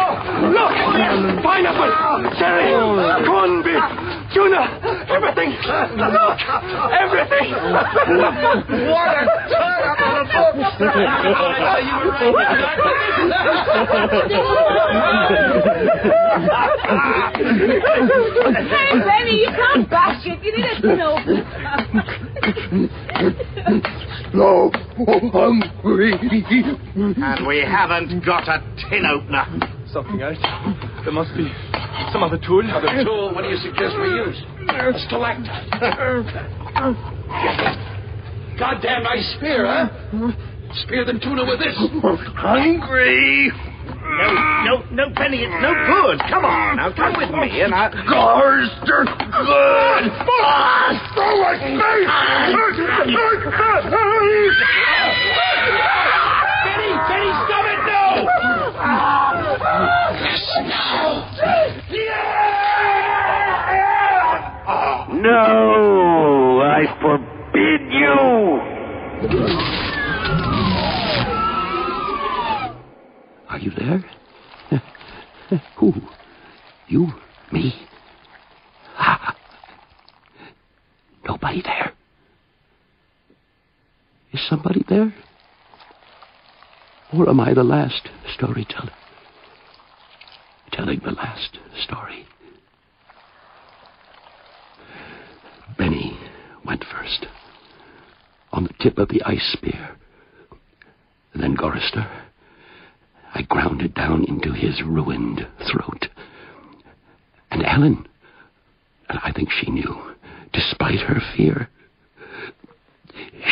look. 0.52 0.74
Pineapple, 1.46 2.34
cherry, 2.34 2.74
corned 3.24 3.62
beef, 3.62 3.86
tuna, 4.36 4.62
everything. 5.08 5.50
Look, 5.96 6.40
everything. 6.92 7.48
What 8.92 9.16
a 9.16 9.24
turn 9.48 9.80
up 9.88 10.00
on 10.04 10.12
the 10.18 10.24
books! 10.32 10.76
Hey, 18.68 18.92
Benny, 19.00 19.36
you 19.40 19.50
can't 19.56 19.88
bash 19.88 20.26
it. 20.26 20.42
You 20.44 20.50
need 20.56 20.66
a 20.66 20.76
snow. 20.80 21.16
No, 24.34 24.70
I'm 25.08 25.30
hungry. 25.30 26.12
And 26.94 27.46
we 27.46 27.58
haven't 27.60 28.24
got 28.24 28.48
a 28.48 28.60
tin 28.90 29.06
opener. 29.06 29.46
Something 29.92 30.20
else. 30.20 30.38
There 31.04 31.12
must 31.12 31.34
be 31.36 31.50
some 32.12 32.22
other 32.22 32.38
tool. 32.38 32.62
Other 32.70 33.04
tool, 33.04 33.34
what 33.34 33.42
do 33.42 33.48
you 33.48 33.56
suggest 33.58 33.96
we 34.00 34.08
use? 34.08 34.36
A 34.68 34.92
Stalactite. 35.06 35.70
Goddamn 38.58 39.02
nice 39.02 39.34
spear, 39.36 39.66
huh? 39.66 39.88
Spear 40.82 41.04
the 41.04 41.18
tuna 41.22 41.44
with 41.44 41.58
this. 41.60 41.76
Hungry! 42.36 43.52
No, 44.16 44.32
no, 44.64 44.82
no, 44.92 45.10
Benny, 45.14 45.38
it's 45.44 45.62
no 45.62 45.74
good. 45.74 46.18
Come 46.30 46.44
on, 46.44 46.76
now 46.76 46.92
come 46.94 47.16
with 47.18 47.30
me 47.30 47.60
and 47.60 47.74
I. 47.74 47.90
Gorrister, 48.08 49.04
good. 49.04 50.04
Throw 51.12 51.52
it, 51.52 51.60
Benny, 56.64 56.92
Benny, 57.06 57.30
stop 57.44 57.66
it 57.66 57.80
No, 60.66 61.75
I 66.78 66.84
forbid 67.00 67.80
you. 67.92 68.18
Are 73.48 73.58
you 73.58 73.70
there? 73.70 74.04
Who? 75.78 75.92
You? 76.88 77.12
Me? 77.52 77.72
Ah. 78.98 79.36
Nobody 81.26 81.62
there. 81.62 81.92
Is 84.32 84.40
somebody 84.48 84.84
there? 84.88 85.14
Or 87.12 87.28
am 87.28 87.38
I 87.38 87.54
the 87.54 87.62
last 87.62 88.08
storyteller? 88.34 88.92
Telling 90.72 91.00
the 91.04 91.12
last 91.12 91.58
story. 91.82 92.26
Benny 95.78 96.18
went 96.64 96.84
first. 96.84 97.26
On 98.52 98.64
the 98.64 98.74
tip 98.80 98.98
of 98.98 99.08
the 99.08 99.22
ice 99.24 99.52
spear. 99.52 99.96
Then 101.34 101.56
Gorrister. 101.56 102.08
I 103.34 103.42
ground 103.42 103.82
it 103.82 103.94
down 103.94 104.24
into 104.24 104.52
his 104.52 104.82
ruined 104.82 105.46
throat. 105.70 106.06
And 107.50 107.64
Ellen, 107.64 108.06
I 109.08 109.32
think 109.32 109.50
she 109.50 109.70
knew, 109.70 110.14
despite 110.52 111.00
her 111.00 111.20
fear, 111.36 111.68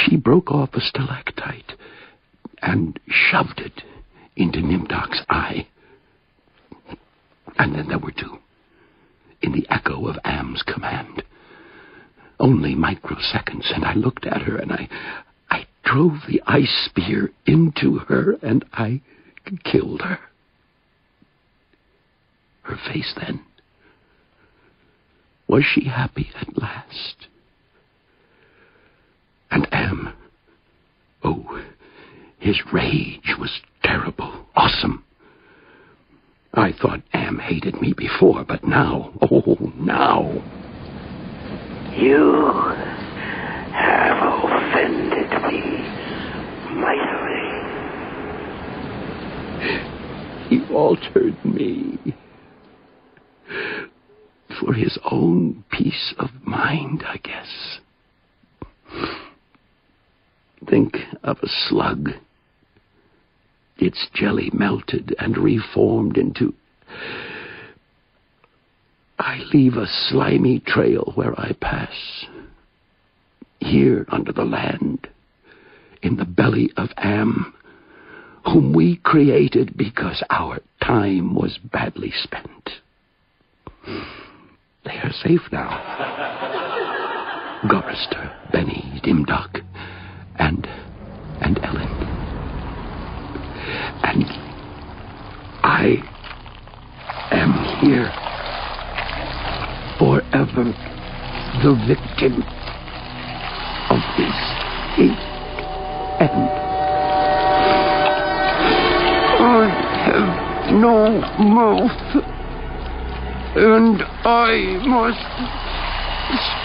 she 0.04 0.16
broke 0.16 0.50
off 0.50 0.70
a 0.74 0.80
stalactite 0.80 1.72
and 2.62 2.98
shoved 3.08 3.60
it 3.60 3.82
into 4.36 4.60
Nimdok's 4.60 5.22
eye. 5.28 5.66
And 7.59 7.74
then 7.74 7.88
there 7.88 7.98
were 7.98 8.12
two, 8.12 8.38
in 9.42 9.52
the 9.52 9.66
echo 9.70 10.07
of 10.09 10.18
Am's 10.24 10.62
command. 10.62 11.22
Only 12.40 12.74
microseconds, 12.74 13.72
and 13.74 13.84
I 13.84 13.94
looked 13.94 14.26
at 14.26 14.42
her 14.42 14.57
and 14.57 14.72
I, 14.72 14.88
I 15.50 15.66
drove 15.84 16.18
the 16.28 16.42
ice 16.46 16.88
spear 16.90 17.30
into 17.46 17.98
her 18.09 18.36
and 18.42 18.64
I 18.72 19.02
killed 19.64 20.02
her. 20.02 20.18
Her 22.62 22.76
face 22.92 23.14
then. 23.16 23.40
Was 25.46 25.64
she 25.64 25.84
happy 25.84 26.30
at 26.40 26.57
last? 26.57 27.28
And 29.50 29.68
Am. 29.70 30.14
Oh, 31.22 31.62
his 32.38 32.61
rage 32.72 33.36
was 33.38 33.61
terrible, 33.82 34.46
awesome. 34.57 35.05
I 36.57 36.72
thought 36.72 37.02
Am 37.12 37.38
hated 37.38 37.80
me 37.80 37.92
before, 37.96 38.44
but 38.44 38.62
now, 38.64 39.12
oh, 39.22 39.57
now. 39.76 40.30
You 41.96 42.44
have 43.72 44.22
offended 44.44 45.30
me 45.42 45.61
mightily. 46.74 47.44
He 50.48 50.72
altered 50.72 51.44
me 51.44 51.98
for 54.61 54.72
his 54.74 54.96
own 55.11 55.64
peace 55.72 56.14
of 56.18 56.30
mind, 56.44 57.02
I 57.05 57.16
guess. 57.16 57.80
Think 60.68 60.98
of 61.24 61.38
a 61.42 61.48
slug. 61.48 62.11
Its 63.78 64.08
jelly 64.14 64.50
melted 64.52 65.14
and 65.18 65.36
reformed 65.36 66.16
into. 66.16 66.54
I 69.18 69.38
leave 69.52 69.76
a 69.76 69.86
slimy 69.86 70.60
trail 70.60 71.12
where 71.14 71.38
I 71.38 71.52
pass. 71.60 72.26
Here 73.60 74.04
under 74.08 74.32
the 74.32 74.44
land, 74.44 75.08
in 76.02 76.16
the 76.16 76.24
belly 76.24 76.70
of 76.76 76.90
Am, 76.98 77.54
whom 78.44 78.72
we 78.72 78.96
created 78.96 79.76
because 79.76 80.22
our 80.30 80.60
time 80.82 81.34
was 81.34 81.58
badly 81.58 82.12
spent. 82.12 82.70
They 84.84 84.98
are 84.98 85.12
safe 85.12 85.40
now. 85.50 85.80
Gorrister, 87.64 88.30
Benny, 88.52 89.00
Nimdok, 89.02 89.62
and 90.38 90.66
and 91.40 91.58
Ellen. 91.64 91.93
And 94.07 94.26
I 95.64 95.96
am 97.30 97.52
here 97.80 98.12
forever 99.98 100.64
the 101.62 101.74
victim 101.88 102.42
of 103.90 104.00
this 104.18 104.38
hate 104.94 105.24
and 106.20 106.50
I 109.40 109.42
have 110.05 110.28
no 110.74 110.96
mouth, 111.38 112.00
and 113.57 114.02
I 114.24 114.50
must 114.86 115.26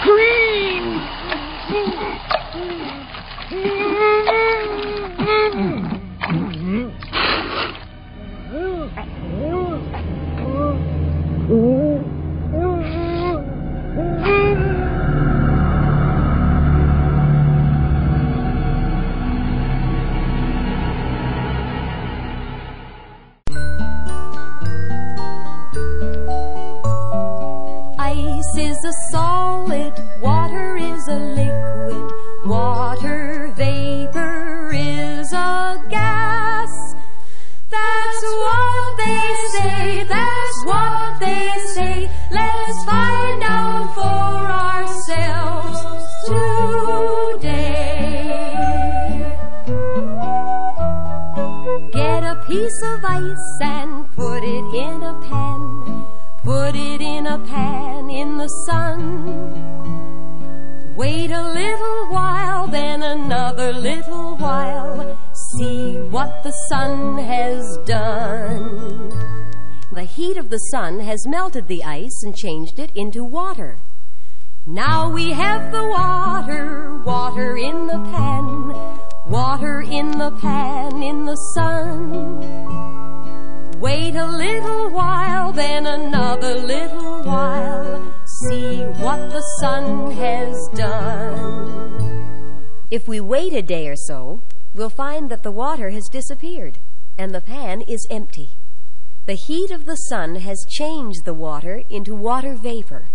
scream. 0.00 0.86
Solid, 29.10 29.94
sun 70.70 71.00
has 71.00 71.26
melted 71.26 71.68
the 71.68 71.84
ice 71.84 72.22
and 72.24 72.36
changed 72.36 72.78
it 72.78 72.90
into 72.94 73.24
water. 73.24 73.78
Now 74.66 75.10
we 75.10 75.32
have 75.32 75.72
the 75.72 75.84
water, 75.88 76.96
water 77.04 77.56
in 77.56 77.86
the 77.86 77.98
pan, 78.12 78.68
water 79.30 79.80
in 79.80 80.10
the 80.18 80.30
pan 80.32 81.02
in 81.02 81.24
the 81.24 81.36
sun. 81.54 82.60
Wait 83.80 84.14
a 84.14 84.26
little 84.26 84.90
while, 84.90 85.52
then 85.52 85.86
another 85.86 86.56
little 86.56 87.22
while. 87.22 88.14
See 88.42 88.82
what 89.00 89.30
the 89.30 89.42
sun 89.60 90.10
has 90.12 90.68
done. 90.74 92.62
If 92.90 93.08
we 93.08 93.20
wait 93.20 93.54
a 93.54 93.62
day 93.62 93.88
or 93.88 93.96
so, 93.96 94.42
we'll 94.74 94.90
find 94.90 95.30
that 95.30 95.42
the 95.42 95.50
water 95.50 95.88
has 95.90 96.06
disappeared 96.12 96.78
and 97.16 97.34
the 97.34 97.40
pan 97.40 97.80
is 97.82 98.06
empty. 98.10 98.50
The 99.30 99.36
heat 99.46 99.70
of 99.70 99.84
the 99.84 99.94
sun 99.94 100.34
has 100.34 100.66
changed 100.68 101.24
the 101.24 101.34
water 101.34 101.84
into 101.88 102.16
water 102.16 102.56
vapor, 102.56 103.06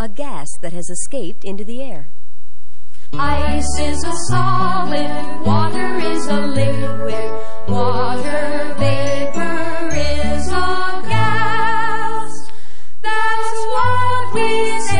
a 0.00 0.08
gas 0.08 0.46
that 0.62 0.72
has 0.72 0.88
escaped 0.88 1.44
into 1.44 1.62
the 1.62 1.82
air. 1.82 2.08
Ice 3.12 3.78
is 3.78 4.02
a 4.02 4.14
solid, 4.30 5.44
water 5.44 5.98
is 5.98 6.26
a 6.26 6.40
liquid, 6.46 7.30
water 7.68 8.74
vapor 8.78 9.88
is 9.94 10.48
a 10.48 11.02
gas. 11.06 12.32
That's 13.02 13.66
what 13.74 14.34
we 14.36 14.80
say, 14.88 14.97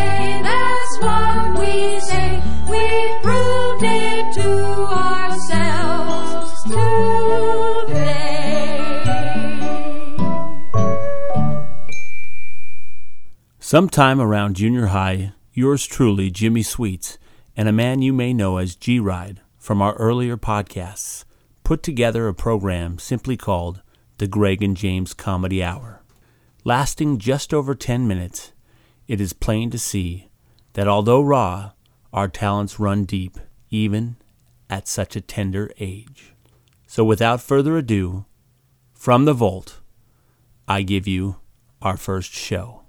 Sometime 13.70 14.18
around 14.18 14.56
junior 14.56 14.86
high, 14.86 15.34
yours 15.52 15.84
truly, 15.84 16.30
Jimmy 16.30 16.62
Sweets, 16.62 17.18
and 17.54 17.68
a 17.68 17.70
man 17.70 18.00
you 18.00 18.14
may 18.14 18.32
know 18.32 18.56
as 18.56 18.74
G 18.74 18.98
Ride 18.98 19.42
from 19.58 19.82
our 19.82 19.92
earlier 19.96 20.38
podcasts, 20.38 21.26
put 21.64 21.82
together 21.82 22.26
a 22.26 22.32
program 22.32 22.98
simply 22.98 23.36
called 23.36 23.82
the 24.16 24.26
Greg 24.26 24.62
and 24.62 24.74
James 24.74 25.12
Comedy 25.12 25.62
Hour. 25.62 26.00
Lasting 26.64 27.18
just 27.18 27.52
over 27.52 27.74
10 27.74 28.08
minutes, 28.08 28.52
it 29.06 29.20
is 29.20 29.34
plain 29.34 29.68
to 29.68 29.78
see 29.78 30.30
that 30.72 30.88
although 30.88 31.20
raw, 31.20 31.72
our 32.10 32.28
talents 32.28 32.80
run 32.80 33.04
deep, 33.04 33.38
even 33.68 34.16
at 34.70 34.88
such 34.88 35.14
a 35.14 35.20
tender 35.20 35.70
age. 35.78 36.32
So 36.86 37.04
without 37.04 37.42
further 37.42 37.76
ado, 37.76 38.24
from 38.94 39.26
the 39.26 39.34
vault, 39.34 39.80
I 40.66 40.80
give 40.80 41.06
you 41.06 41.36
our 41.82 41.98
first 41.98 42.32
show. 42.32 42.84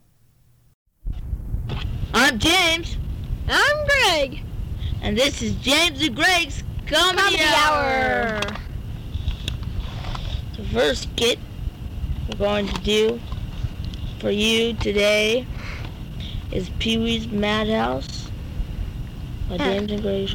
I'm 2.14 2.40
James. 2.40 2.98
I'm 3.48 3.86
Greg. 3.86 4.44
And 5.02 5.18
this 5.18 5.42
is 5.42 5.56
James 5.56 6.02
and 6.02 6.16
Greg's 6.16 6.64
Comedy, 6.88 7.38
Comedy 7.38 7.44
Hour. 7.44 8.42
The 10.58 10.64
first 10.66 11.04
skit 11.04 11.40
we're 12.28 12.38
going 12.38 12.68
to 12.68 12.82
do 12.82 13.20
for 14.20 14.30
you 14.30 14.74
today 14.74 15.46
is 16.52 16.70
Pee 16.80 16.98
Wee's 16.98 17.28
Madhouse 17.28 18.30
by 19.48 19.58
James 19.58 19.92
and 19.92 20.02
Greg. 20.02 20.30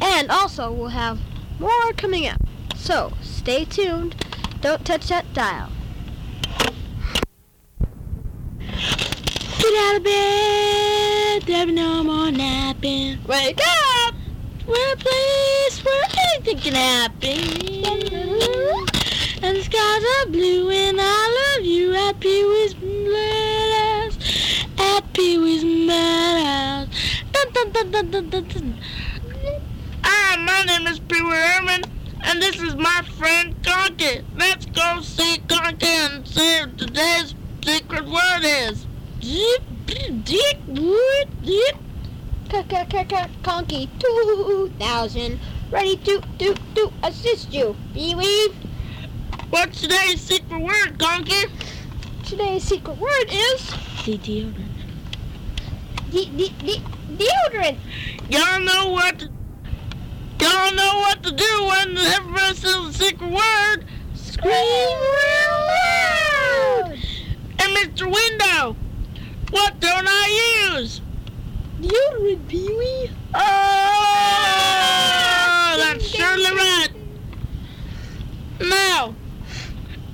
And 0.00 0.30
also, 0.30 0.72
we'll 0.72 0.88
have 0.88 1.18
more 1.58 1.92
coming 1.96 2.26
up. 2.26 2.40
So, 2.74 3.12
stay 3.22 3.64
tuned. 3.64 4.16
Don't 4.60 4.84
touch 4.84 5.08
that 5.08 5.32
dial. 5.32 5.70
Get 9.76 9.84
out 9.90 9.96
of 9.96 10.04
bed, 10.04 11.42
there'll 11.42 11.66
be 11.66 11.72
no 11.72 12.02
more 12.02 12.30
napping. 12.30 13.18
Wake 13.26 13.60
up! 13.60 14.14
We're 14.66 14.92
a 14.94 14.96
place 14.96 15.84
where 15.84 16.02
anything 16.32 16.58
can 16.60 16.74
happen. 16.74 17.84
And 19.44 19.54
the 19.54 19.62
skies 19.62 20.02
are 20.16 20.30
blue 20.32 20.70
and 20.70 20.96
I 20.98 21.56
love 21.58 21.66
you 21.66 21.94
at 21.94 22.18
Pee 22.20 22.42
Wee's 22.46 22.74
Madhouse. 22.80 24.64
At 24.78 25.12
Pee 25.12 25.36
Wee's 25.36 25.62
Madhouse. 25.62 26.88
Dun 27.32 27.52
dun 27.52 27.72
dun 27.72 27.90
dun 27.90 28.10
dun 28.10 28.30
dun 28.30 28.44
dun. 28.48 28.78
Hi, 30.04 30.36
my 30.36 30.62
name 30.62 30.86
is 30.86 31.00
Pee 31.00 31.20
Wee 31.20 31.32
Herman. 31.32 31.82
And 32.24 32.40
this 32.40 32.58
is 32.62 32.76
my 32.76 33.02
friend 33.18 33.54
Conky. 33.62 34.24
Let's 34.38 34.64
go 34.64 35.02
see 35.02 35.36
Conky 35.46 35.86
and 35.86 36.26
see 36.26 36.60
what 36.60 36.78
today's 36.78 37.34
secret 37.62 38.06
word 38.06 38.42
is. 38.42 38.85
Dick, 39.26 39.60
dick, 40.22 40.58
wood, 40.68 41.28
dick. 41.42 41.76
Conky 43.42 43.90
2000. 43.98 45.40
Ready 45.72 45.96
to, 45.96 46.20
to, 46.38 46.54
to 46.76 46.92
assist 47.02 47.52
you. 47.52 47.74
Pee-wee. 47.92 48.54
What's 49.50 49.80
today's 49.80 50.20
secret 50.20 50.60
word, 50.60 51.00
Conky? 51.00 51.46
Today's 52.24 52.62
secret 52.62 52.98
word 52.98 53.26
is... 53.28 53.60
deodorant. 54.04 54.54
De- 56.12 56.30
de- 56.30 56.54
de- 56.64 56.84
deodorant. 57.18 57.78
Y'all 58.30 58.60
know 58.60 58.90
what 58.92 59.18
to, 59.18 59.28
y'all 60.38 60.72
know 60.72 60.98
what 61.00 61.20
to 61.24 61.32
do 61.32 61.64
when 61.66 61.98
everybody 61.98 62.54
says 62.54 62.86
the 62.86 62.92
secret 62.92 63.32
word. 63.32 63.86
Scream 64.14 64.52
real 65.18 65.58
loud. 65.74 66.98
And 67.58 67.76
Mr. 67.76 68.04
Window, 68.04 68.76
what 69.50 69.80
don't 69.80 70.06
I 70.08 70.72
use? 70.74 71.00
Deodorant, 71.80 72.48
Pee-wee. 72.48 73.10
Oh, 73.34 73.38
ah! 73.38 74.56
that's 75.78 76.04
surely 76.06 76.44
right. 76.44 76.88
Now, 78.60 79.14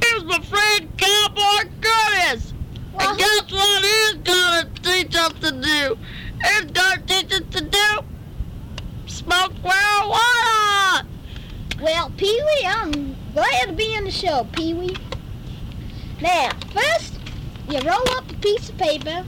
here's 0.02 0.24
my 0.24 0.40
friend 0.40 0.88
Cowboy 0.96 1.70
Curtis. 1.80 2.52
And 2.94 3.02
uh-huh. 3.02 3.16
guess 3.16 3.52
what 3.52 3.84
he's 3.84 4.14
gonna 4.24 4.68
teach 4.82 5.14
us 5.16 5.32
to 5.40 5.52
do? 5.52 5.96
He's 6.42 6.70
gonna 6.72 7.02
teach 7.06 7.32
us 7.32 7.42
to 7.52 7.60
do 7.64 8.04
smoke 9.06 9.52
marijuana. 9.62 11.06
Well, 11.80 12.10
Pee-wee, 12.16 12.66
I'm 12.66 13.16
glad 13.34 13.68
to 13.68 13.72
be 13.72 13.96
on 13.96 14.04
the 14.04 14.10
show, 14.10 14.46
Pee-wee. 14.52 14.96
Now, 16.20 16.50
first, 16.72 17.11
you 17.72 17.80
roll 17.80 18.10
up 18.18 18.30
a 18.30 18.34
piece 18.34 18.68
of 18.68 18.76
paper 18.76 19.24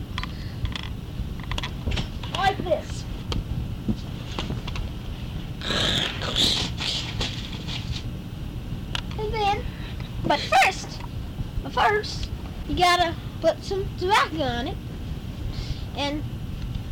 like 2.36 2.58
this. 2.58 3.04
And 9.18 9.32
then, 9.32 9.64
but 10.26 10.38
first, 10.40 11.00
first 11.70 12.28
you 12.68 12.76
gotta 12.76 13.14
put 13.40 13.64
some 13.64 13.88
tobacco 13.98 14.42
on 14.42 14.68
it, 14.68 14.76
and 15.96 16.22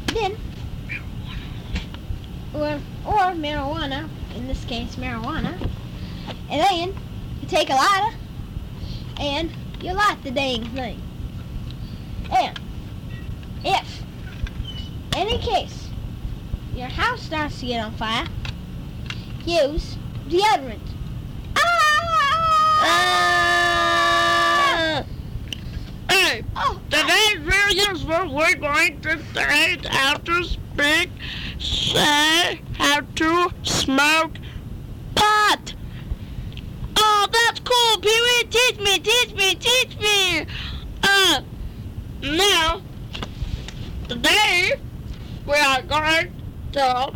then, 0.07 0.39
or 2.55 2.81
or 3.05 3.33
marijuana, 3.35 4.09
in 4.37 4.49
this 4.49 4.65
case 4.65 4.97
marijuana, 4.97 5.61
and 6.51 6.63
then 6.63 6.95
you 7.43 7.49
take 7.49 7.69
a 7.69 7.75
lighter 7.75 8.17
and 9.21 9.51
you 9.83 9.93
light 9.93 10.17
the 10.25 10.31
dang 10.31 10.65
thing. 10.69 11.12
And 12.33 12.59
if 13.65 14.03
any 15.15 15.39
case 15.39 15.89
your 16.75 16.89
house 16.89 17.23
starts 17.23 17.61
to 17.61 17.67
get 17.67 17.85
on 17.85 17.93
fire, 17.93 18.27
use 19.45 19.99
deodorant. 20.29 20.81
Ah! 22.85 23.53
Hey, 26.11 26.43
today's 26.89 27.39
videos 27.45 28.05
where 28.07 28.27
we're 28.27 28.55
going 28.55 29.01
to 29.03 29.19
teach 29.35 29.85
how 29.87 30.15
to 30.15 30.45
speak, 30.45 31.11
say 31.59 32.63
how 32.79 33.01
to 33.01 33.51
smoke 33.63 34.39
pot. 35.15 35.75
Oh, 36.97 37.29
that's 37.31 37.61
cool, 37.61 38.01
Pee 38.01 38.09
Wee. 38.09 38.45
Teach 38.49 38.79
me, 38.79 38.99
teach 38.99 39.35
me, 39.35 39.55
teach 39.55 39.99
me. 40.01 40.47
Uh, 41.03 41.43
now, 42.23 42.81
today 44.09 44.75
we 45.45 45.55
are 45.55 45.83
going 45.83 46.33
to 46.73 47.13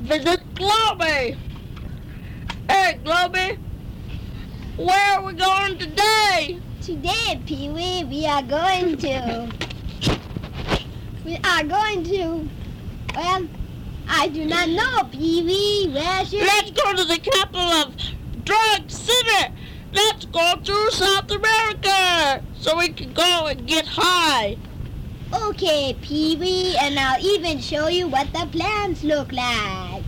visit 0.00 0.40
Globey. 0.54 1.36
Hey, 2.68 2.98
Globey, 3.04 3.58
where 4.76 5.18
are 5.18 5.22
we 5.22 5.34
going 5.34 5.78
today? 5.78 6.58
Today, 6.82 7.40
Pee 7.46 7.68
Wee, 7.68 8.04
we 8.04 8.26
are 8.26 8.42
going 8.42 8.96
to. 8.98 9.52
We 11.24 11.36
are 11.44 11.62
going 11.62 12.02
to. 12.04 12.48
Well, 13.14 13.48
I 14.08 14.28
do 14.28 14.44
not 14.46 14.68
know, 14.68 15.04
Pee 15.12 15.42
Wee. 15.42 15.92
Where 15.94 16.24
should 16.24 16.40
Let's 16.40 16.72
go 16.72 16.92
to 16.92 17.04
the 17.04 17.18
capital 17.18 17.60
of 17.60 17.94
Drug 18.44 18.90
City. 18.90 19.54
Let's 19.92 20.24
go 20.26 20.54
to 20.62 20.90
South 20.90 21.30
America 21.30 22.42
so 22.66 22.76
we 22.76 22.88
can 22.88 23.12
go 23.12 23.46
and 23.46 23.64
get 23.64 23.86
high. 23.86 24.56
Okay, 25.32 25.96
Pee 26.02 26.34
Wee, 26.36 26.76
and 26.80 26.98
I'll 26.98 27.24
even 27.24 27.60
show 27.60 27.86
you 27.86 28.08
what 28.08 28.32
the 28.32 28.46
plants 28.50 29.04
look 29.04 29.30
like. 29.32 30.04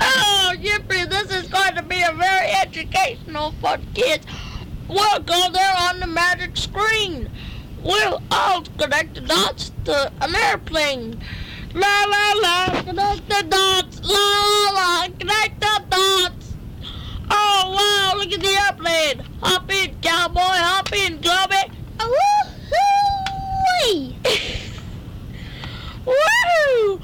Oh, 0.00 0.52
yippee, 0.56 1.08
this 1.08 1.30
is 1.30 1.48
going 1.48 1.76
to 1.76 1.82
be 1.84 2.02
a 2.02 2.12
very 2.12 2.50
educational 2.50 3.54
for 3.60 3.78
kids. 3.94 4.26
We'll 4.88 5.20
go 5.20 5.50
there 5.52 5.74
on 5.78 6.00
the 6.00 6.08
magic 6.08 6.56
screen. 6.56 7.30
We'll 7.84 8.20
all 8.32 8.62
connect 8.76 9.14
the 9.14 9.20
dots 9.20 9.70
to 9.84 10.12
an 10.20 10.34
airplane. 10.34 11.22
La 11.74 12.04
la 12.06 12.32
la, 12.42 12.82
connect 12.82 13.28
the 13.28 13.44
dots. 13.48 14.00
La 14.02 14.16
la 14.16 14.70
la, 14.72 15.08
connect 15.16 15.60
the 15.60 15.84
dots. 15.90 16.54
Oh 17.30 17.72
wow, 17.76 18.18
look 18.18 18.32
at 18.32 18.40
the 18.40 18.48
airplane. 18.48 19.24
Hop 19.42 19.70
in, 19.72 19.94
cowboy, 20.00 20.40
hop 20.40 20.92
in, 20.92 21.18
Globey. 21.18 21.73
Woohoo! 22.04 23.98
Woo! 26.04 27.00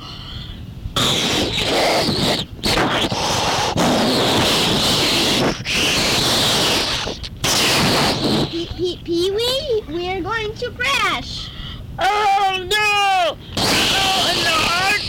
Pee 8.51 8.66
Pee 8.76 9.01
Pee 9.05 9.30
Wee, 9.30 9.84
we're 9.88 10.22
going 10.22 10.55
to 10.55 10.70
crash. 10.72 11.51
Oh 11.98 12.57
no! 12.59 13.36
Oh, 13.57 14.32
in 14.32 14.38
the 14.44 14.51
heart? 14.51 15.03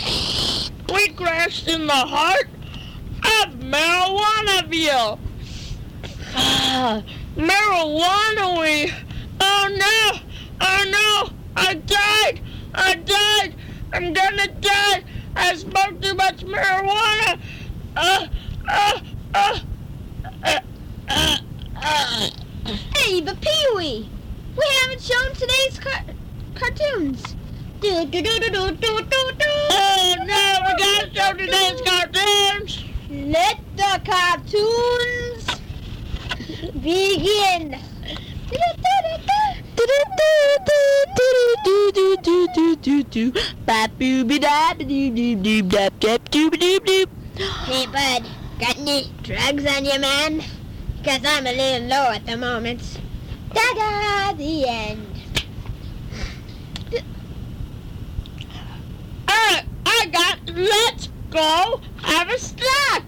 We 0.92 1.08
crashed 1.14 1.68
in 1.68 1.86
the 1.86 1.92
heart 1.92 2.48
of 3.18 3.54
Marijuanaville. 3.60 5.18
Ah, 6.34 7.02
marijuana 7.36 8.58
we. 8.60 8.92
Oh 9.44 9.68
no! 9.76 10.20
Oh 10.60 10.84
no! 10.88 11.32
I 11.56 11.74
died! 11.74 12.40
I 12.74 12.94
died! 12.94 13.56
I'm 13.92 14.12
gonna 14.12 14.46
die! 14.60 15.02
I 15.34 15.56
smoked 15.56 16.00
too 16.00 16.14
much 16.14 16.44
marijuana! 16.46 17.40
Uh, 17.96 18.26
uh, 18.68 19.00
uh, 19.34 19.58
uh, 20.44 20.60
uh, 21.08 21.38
uh. 21.76 22.30
Hey, 22.94 23.20
but 23.20 23.40
Pee 23.40 23.66
Wee, 23.74 24.08
we 24.56 24.64
haven't 24.80 25.02
shown 25.02 25.32
today's 25.34 25.78
car- 25.80 26.04
cartoons. 26.54 27.34
Do 27.80 28.06
do 28.06 28.22
do 28.22 28.38
do 28.38 28.48
do 28.48 28.70
do 28.70 28.98
do 29.12 29.32
do. 29.42 29.52
Oh 29.70 30.14
no, 30.20 30.58
we 30.66 30.72
gotta 30.78 31.12
show 31.12 31.32
today's 31.32 31.80
cartoons. 31.80 32.84
Let 33.10 33.58
the 33.76 34.00
cartoons 34.08 35.46
begin. 36.80 37.80
Hey, 47.64 47.86
bud, 47.86 48.28
got 48.60 48.78
any 48.78 49.10
drugs 49.22 49.64
on 49.66 49.84
you, 49.84 49.98
man? 49.98 50.42
Because 50.98 51.22
I'm 51.24 51.46
a 51.46 51.52
little 51.52 51.88
low 51.88 52.10
at 52.12 52.26
the 52.26 52.36
moment. 52.36 53.00
Da-da, 53.52 54.32
the 54.34 54.68
end. 54.68 55.06
I, 59.28 59.64
I 59.86 60.06
got, 60.12 60.38
let's 60.54 61.08
go 61.30 61.80
have 62.02 62.28
a 62.28 62.38
snack. 62.38 63.04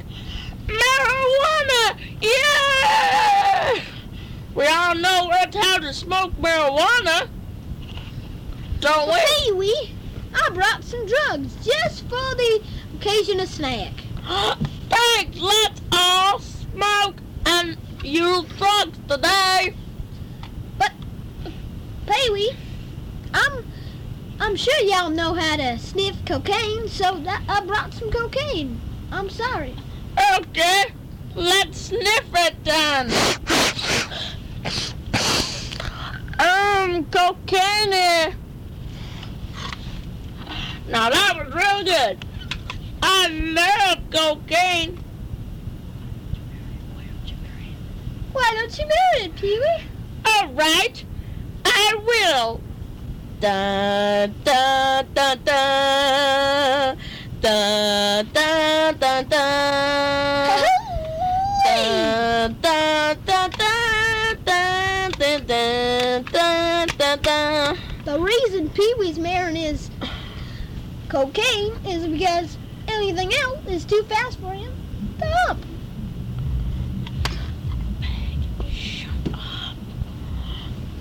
Marijuana, 0.66 1.98
yeah! 2.20 3.80
We 4.54 4.66
all 4.68 4.94
know 4.94 5.30
it's 5.32 5.56
how 5.56 5.78
to 5.78 5.92
smoke 5.92 6.32
marijuana, 6.34 7.28
don't 8.78 9.08
we? 9.08 9.14
Hey, 9.14 9.52
Wee, 9.52 9.96
I 10.32 10.48
brought 10.50 10.84
some 10.84 11.04
drugs 11.06 11.56
just 11.56 12.04
for 12.04 12.34
the 12.36 12.62
occasional 12.94 13.46
snack. 13.46 13.92
Thanks, 14.88 15.40
let's 15.40 15.80
all 15.90 16.38
smoke 16.38 17.16
and 17.46 17.76
use 18.04 18.44
drugs 18.56 18.96
today. 19.08 19.74
But, 20.78 20.92
Pee 22.06 22.30
Wee, 22.30 22.56
I'm, 23.32 23.66
I'm 24.38 24.54
sure 24.54 24.78
y'all 24.82 25.10
know 25.10 25.34
how 25.34 25.56
to 25.56 25.80
sniff 25.80 26.16
cocaine, 26.26 26.86
so 26.88 27.18
that 27.24 27.42
I 27.48 27.64
brought 27.66 27.92
some 27.92 28.12
cocaine. 28.12 28.80
I'm 29.10 29.30
sorry. 29.30 29.74
Okay, 30.36 30.84
let's 31.34 31.80
sniff 31.80 32.28
it 32.34 32.64
then. 32.64 33.10
Um, 36.38 37.04
cocaine. 37.10 38.34
Now 40.88 41.10
that 41.10 41.34
was 41.36 41.54
real 41.54 41.84
good. 41.84 42.24
I 43.02 43.28
love 43.28 43.98
cocaine. 44.10 44.98
Why 48.32 48.52
don't 48.54 48.78
you 48.78 48.86
marry 48.86 49.26
it, 49.26 49.36
Pee 49.36 49.58
Wee? 49.58 49.84
All 50.26 50.48
right, 50.54 51.04
I 51.64 51.94
will. 52.06 52.60
Da 53.40 54.26
da 54.26 55.02
da 55.14 55.34
da 55.34 56.94
da 57.42 58.22
da 58.22 58.92
da 58.92 59.22
da. 59.22 59.34
Da 61.64 62.48
da 62.48 62.48
da 62.48 63.14
da 63.14 63.23
The 68.14 68.20
reason 68.20 68.70
Pee 68.70 68.94
Wee's 68.96 69.18
marrying 69.18 69.56
is 69.56 69.90
cocaine 71.08 71.72
is 71.84 72.06
because 72.06 72.56
anything 72.86 73.34
else 73.34 73.66
is 73.66 73.84
too 73.84 74.04
fast 74.08 74.38
for 74.38 74.52
him 74.52 74.72
to 75.18 75.26
up. 75.50 75.58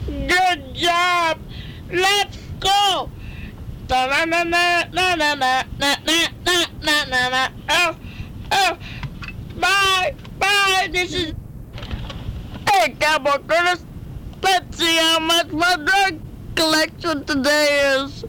Good 0.07 0.73
job. 0.73 1.37
Let's 1.91 2.39
go. 2.59 3.11
Na 3.91 4.25
na 4.25 4.41
na 4.41 4.83
na 4.91 5.13
na 5.13 5.35
na 5.35 5.35
na 5.35 5.63
na 5.77 6.65
na 6.81 7.03
na 7.05 7.29
na. 7.29 7.47
Oh, 7.69 7.95
oh. 8.53 8.77
Bye, 9.59 10.15
bye. 10.39 10.89
This 10.91 11.13
is. 11.13 11.33
Hey, 12.71 12.95
Cowboy 12.99 13.37
Curtis. 13.47 13.85
Let's 14.41 14.79
see 14.79 14.97
how 14.97 15.19
much 15.19 15.49
my 15.49 15.75
drug 15.75 16.19
collection 16.55 17.23
today 17.25 17.97
is. 17.97 18.25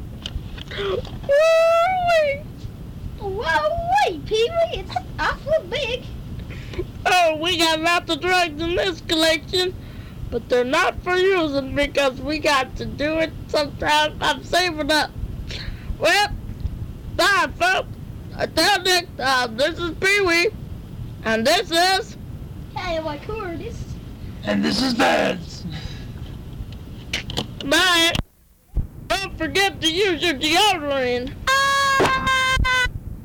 Woo-wee. 0.76 2.42
Whoa, 3.18 3.88
wait, 4.08 4.26
Pee 4.26 4.50
Wee, 4.50 4.80
it's 4.80 4.96
awful 5.18 5.64
big. 5.70 6.04
Oh, 7.06 7.36
we 7.36 7.58
got 7.58 7.80
lots 7.80 8.10
of 8.10 8.20
drugs 8.20 8.60
in 8.60 8.76
this 8.76 9.00
collection, 9.02 9.74
but 10.30 10.48
they're 10.48 10.64
not 10.64 11.02
for 11.02 11.16
using 11.16 11.74
because 11.74 12.20
we 12.20 12.38
got 12.38 12.74
to 12.76 12.86
do 12.86 13.18
it 13.18 13.32
sometime. 13.48 14.16
I'm 14.20 14.42
saving 14.42 14.90
up. 14.90 15.10
Well, 15.98 16.28
bye, 17.16 17.48
folks. 17.58 17.88
Until 18.36 18.82
next 18.82 19.16
time, 19.16 19.56
this 19.56 19.78
is 19.78 19.92
Pee 20.00 20.20
Wee, 20.22 20.48
and 21.24 21.46
this 21.46 21.70
is. 21.70 22.16
Hey, 22.76 22.98
like 23.00 23.20
who 23.20 23.36
are 23.38 23.56
this? 23.56 23.80
And 24.42 24.64
this 24.64 24.82
is 24.82 24.92
Vance. 24.94 25.53
Bye. 27.64 28.12
Don't 29.08 29.38
forget 29.38 29.80
to 29.80 29.90
use 29.90 30.22
your 30.22 30.34
deodorant. 30.34 31.32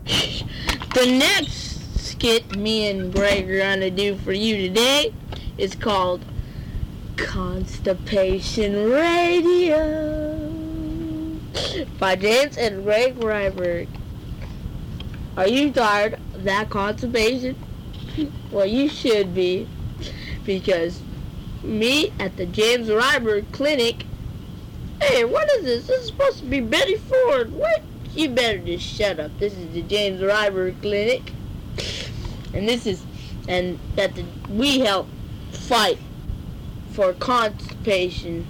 the 0.93 1.05
next 1.05 1.99
skit 1.99 2.55
me 2.55 2.89
and 2.89 3.13
Greg 3.13 3.49
are 3.51 3.59
gonna 3.59 3.89
do 3.89 4.15
for 4.17 4.31
you 4.31 4.69
today 4.69 5.13
is 5.57 5.75
called 5.75 6.23
Constipation 7.17 8.89
Radio 8.89 10.49
by 11.99 12.15
James 12.15 12.57
and 12.57 12.83
Greg 12.85 13.19
Ryberg. 13.19 13.89
Are 15.35 15.47
you 15.47 15.71
tired 15.71 16.13
of 16.33 16.43
that 16.45 16.69
constipation? 16.69 17.55
Well, 18.51 18.65
you 18.65 18.89
should 18.89 19.33
be, 19.35 19.67
because 20.43 21.01
me 21.63 22.11
at 22.19 22.35
the 22.35 22.45
James 22.45 22.89
Ryberg 22.89 23.51
Clinic. 23.53 24.05
Hey, 25.01 25.23
what 25.23 25.49
is 25.51 25.63
this? 25.63 25.87
This 25.87 26.01
is 26.01 26.07
supposed 26.07 26.39
to 26.39 26.45
be 26.45 26.59
Betty 26.59 26.95
Ford. 26.95 27.53
What? 27.53 27.81
You 28.13 28.29
better 28.29 28.57
just 28.57 28.85
shut 28.85 29.19
up. 29.19 29.31
This 29.39 29.53
is 29.53 29.71
the 29.73 29.81
James 29.83 30.19
Ryberg 30.21 30.81
Clinic, 30.81 31.31
and 32.53 32.67
this 32.67 32.85
is, 32.85 33.03
and 33.47 33.79
that 33.95 34.15
the, 34.15 34.25
we 34.49 34.79
help 34.79 35.07
fight 35.51 35.99
for 36.91 37.13
Constipation 37.13 38.45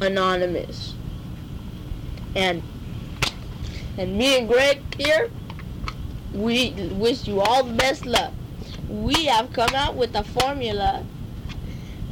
Anonymous. 0.00 0.94
And 2.34 2.62
and 3.96 4.18
me 4.18 4.38
and 4.38 4.48
Greg 4.48 4.82
here, 4.96 5.30
we 6.34 6.72
wish 6.92 7.28
you 7.28 7.40
all 7.40 7.62
the 7.62 7.74
best 7.74 8.04
luck. 8.06 8.32
We 8.88 9.26
have 9.26 9.52
come 9.52 9.74
out 9.74 9.94
with 9.94 10.14
a 10.16 10.24
formula. 10.24 11.04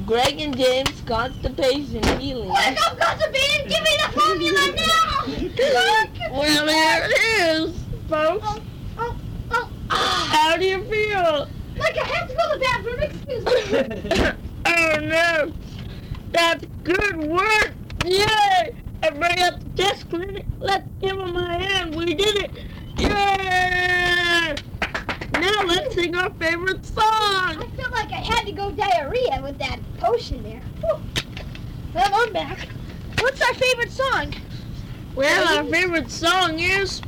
Greg 0.07 0.39
and 0.41 0.57
James 0.57 1.01
Constipation 1.07 2.03
Healing. 2.21 2.49
What? 2.51 2.67
I'm 2.69 2.97
constipated. 2.99 3.69
Give 3.69 3.83
me 3.83 3.91
the 4.05 4.13
formula 4.13 4.75
now. 4.77 5.25
Look! 5.27 6.11
Well, 6.35 6.67
here 6.67 7.09
it 7.09 7.13
is, 7.43 7.77
folks. 8.09 8.45
Oh, 8.45 8.61
oh, 8.99 9.17
oh, 9.53 9.71
oh. 9.91 10.29
How 10.33 10.57
do 10.57 10.65
you 10.65 10.83
feel? 10.85 11.49
Like 11.79 11.97
I 11.97 12.07
have 12.07 12.29
to 12.29 12.35
go 12.35 12.53
to 12.53 12.59
the 12.59 12.65
bathroom. 12.65 13.01
Excuse 13.03 13.45
me. 13.73 14.33
oh 14.67 14.99
no! 15.01 15.53
That's 16.33 16.65
good 16.83 17.17
work! 17.29 17.73
Yay! 18.05 18.75
Everybody 19.03 19.41
at 19.43 19.61
the 19.61 19.83
test 19.83 20.11
clinic, 20.11 20.45
let's 20.59 20.89
give 21.01 21.17
them 21.17 21.37
a 21.37 21.59
hand. 21.59 21.95
We 21.95 22.15
did 22.15 22.37
it! 22.37 22.51
Yay! 22.99 24.24
Sing 26.05 26.17
our 26.17 26.29
favorite 26.35 26.85
song. 26.85 27.03
I 27.03 27.67
feel 27.75 27.91
like 27.91 28.13
I 28.13 28.17
had 28.17 28.45
to 28.45 28.53
go 28.53 28.71
diarrhea 28.71 29.41
with 29.43 29.57
that 29.57 29.79
potion 29.97 30.43
there. 30.43 30.61
Whew. 30.81 31.01
Well, 31.95 32.11
I'm 32.13 32.31
back. 32.31 32.69
What's 33.21 33.41
our 33.41 33.55
favorite 33.55 33.91
song? 33.91 34.35
Well, 35.15 35.57
our 35.57 35.65
favorite 35.65 36.11
song 36.11 36.59
is. 36.59 37.01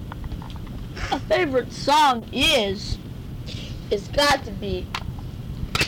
Our 1.13 1.19
favorite 1.19 1.75
song 1.75 2.25
is. 2.33 2.97
It's 3.91 4.09
got 4.09 4.47
to 4.47 4.51
be 4.53 4.87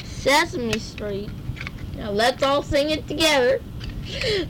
Sesame 0.05 0.79
Street. 0.79 1.31
Now 1.97 2.11
let's 2.11 2.43
all 2.43 2.63
sing 2.63 2.91
it 2.91 3.09
together. 3.09 3.63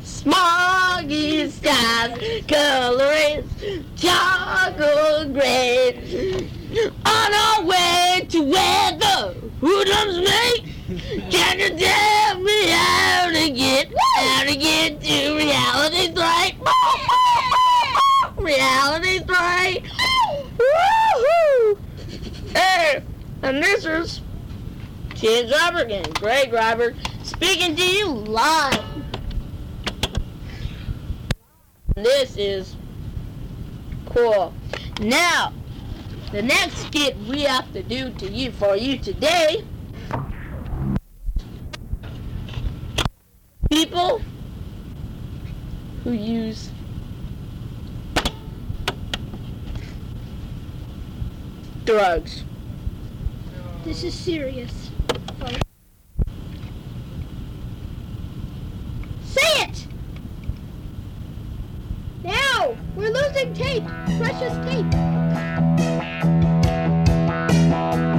Smoggy 0.02 1.48
skies, 1.48 2.42
colorings, 2.48 3.52
chocolate 3.94 5.32
gray. 5.32 6.50
On 6.70 7.34
our 7.34 7.64
way 7.64 8.26
to 8.28 8.42
where 8.42 8.92
the 8.92 9.34
hoodlums 9.58 10.18
meet. 10.18 11.30
Can 11.30 11.58
you 11.60 11.70
tell 11.70 12.40
me 12.40 12.68
how 12.68 13.30
to 13.30 13.50
get, 13.50 13.90
how 14.16 14.44
to 14.44 14.54
get 14.54 15.00
to 15.00 15.34
reality's 15.34 16.14
right? 16.14 16.54
Reality's 18.36 19.26
right. 19.26 19.82
Woohoo! 20.58 21.78
Hey, 22.54 23.02
and 23.42 23.64
this 23.64 23.86
is 23.86 24.20
James 25.14 25.50
Robert 25.50 25.90
and 25.90 26.14
Greg 26.16 26.52
Robert 26.52 26.96
speaking 27.22 27.76
to 27.76 27.82
you 27.82 28.08
live. 28.08 28.84
This 31.94 32.36
is 32.36 32.76
cool. 34.06 34.52
Now, 35.00 35.54
the 36.32 36.42
next 36.42 36.76
skit 36.86 37.16
we 37.26 37.42
have 37.42 37.72
to 37.72 37.82
do 37.82 38.10
to 38.10 38.30
you 38.30 38.50
for 38.52 38.76
you 38.76 38.98
today. 38.98 39.64
People 43.70 44.20
who 46.04 46.12
use 46.12 46.70
drugs. 51.84 52.44
This 53.84 54.04
is 54.04 54.12
serious. 54.12 54.90
Say 59.24 59.62
it! 59.62 59.86
Now! 62.22 62.76
We're 62.96 63.10
losing 63.10 63.54
tape! 63.54 63.84
Precious 64.18 64.52
tape! 64.66 65.77
Thank 65.98 66.32
you. 67.98 68.17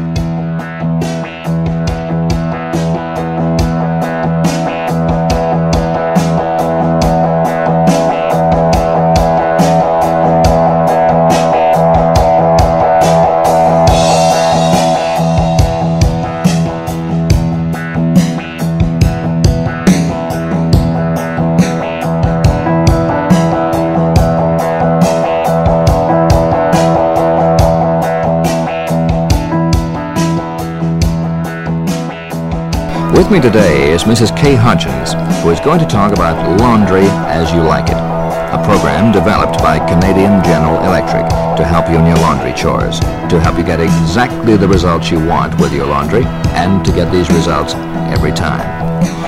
With 33.30 33.44
me 33.44 33.48
today 33.48 33.92
is 33.94 34.06
Mrs. 34.06 34.36
Kay 34.36 34.56
Hodgins, 34.56 35.14
who 35.44 35.52
is 35.52 35.60
going 35.60 35.78
to 35.78 35.86
talk 35.86 36.14
about 36.14 36.34
Laundry 36.60 37.06
as 37.30 37.54
You 37.54 37.62
Like 37.62 37.86
It, 37.86 38.02
a 38.02 38.58
program 38.66 39.14
developed 39.14 39.62
by 39.62 39.78
Canadian 39.86 40.42
General 40.42 40.82
Electric 40.82 41.30
to 41.54 41.62
help 41.64 41.86
you 41.94 42.02
in 42.02 42.08
your 42.08 42.18
laundry 42.26 42.58
chores, 42.58 43.00
to 43.30 43.38
help 43.38 43.60
you 43.60 43.64
get 43.64 43.80
exactly 43.80 44.58
the 44.58 44.68
results 44.68 45.12
you 45.12 45.24
want 45.24 45.54
with 45.62 45.72
your 45.72 45.86
laundry, 45.86 46.26
and 46.58 46.84
to 46.84 46.92
get 46.92 47.12
these 47.12 47.30
results 47.30 47.76
every 48.10 48.32
time. 48.32 48.66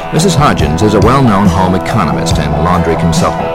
Mrs. 0.09 0.33
Hodgins 0.33 0.81
is 0.81 0.95
a 0.95 1.05
well-known 1.05 1.45
home 1.45 1.75
economist 1.75 2.39
and 2.39 2.49
laundry 2.65 2.95
consultant. 2.95 3.53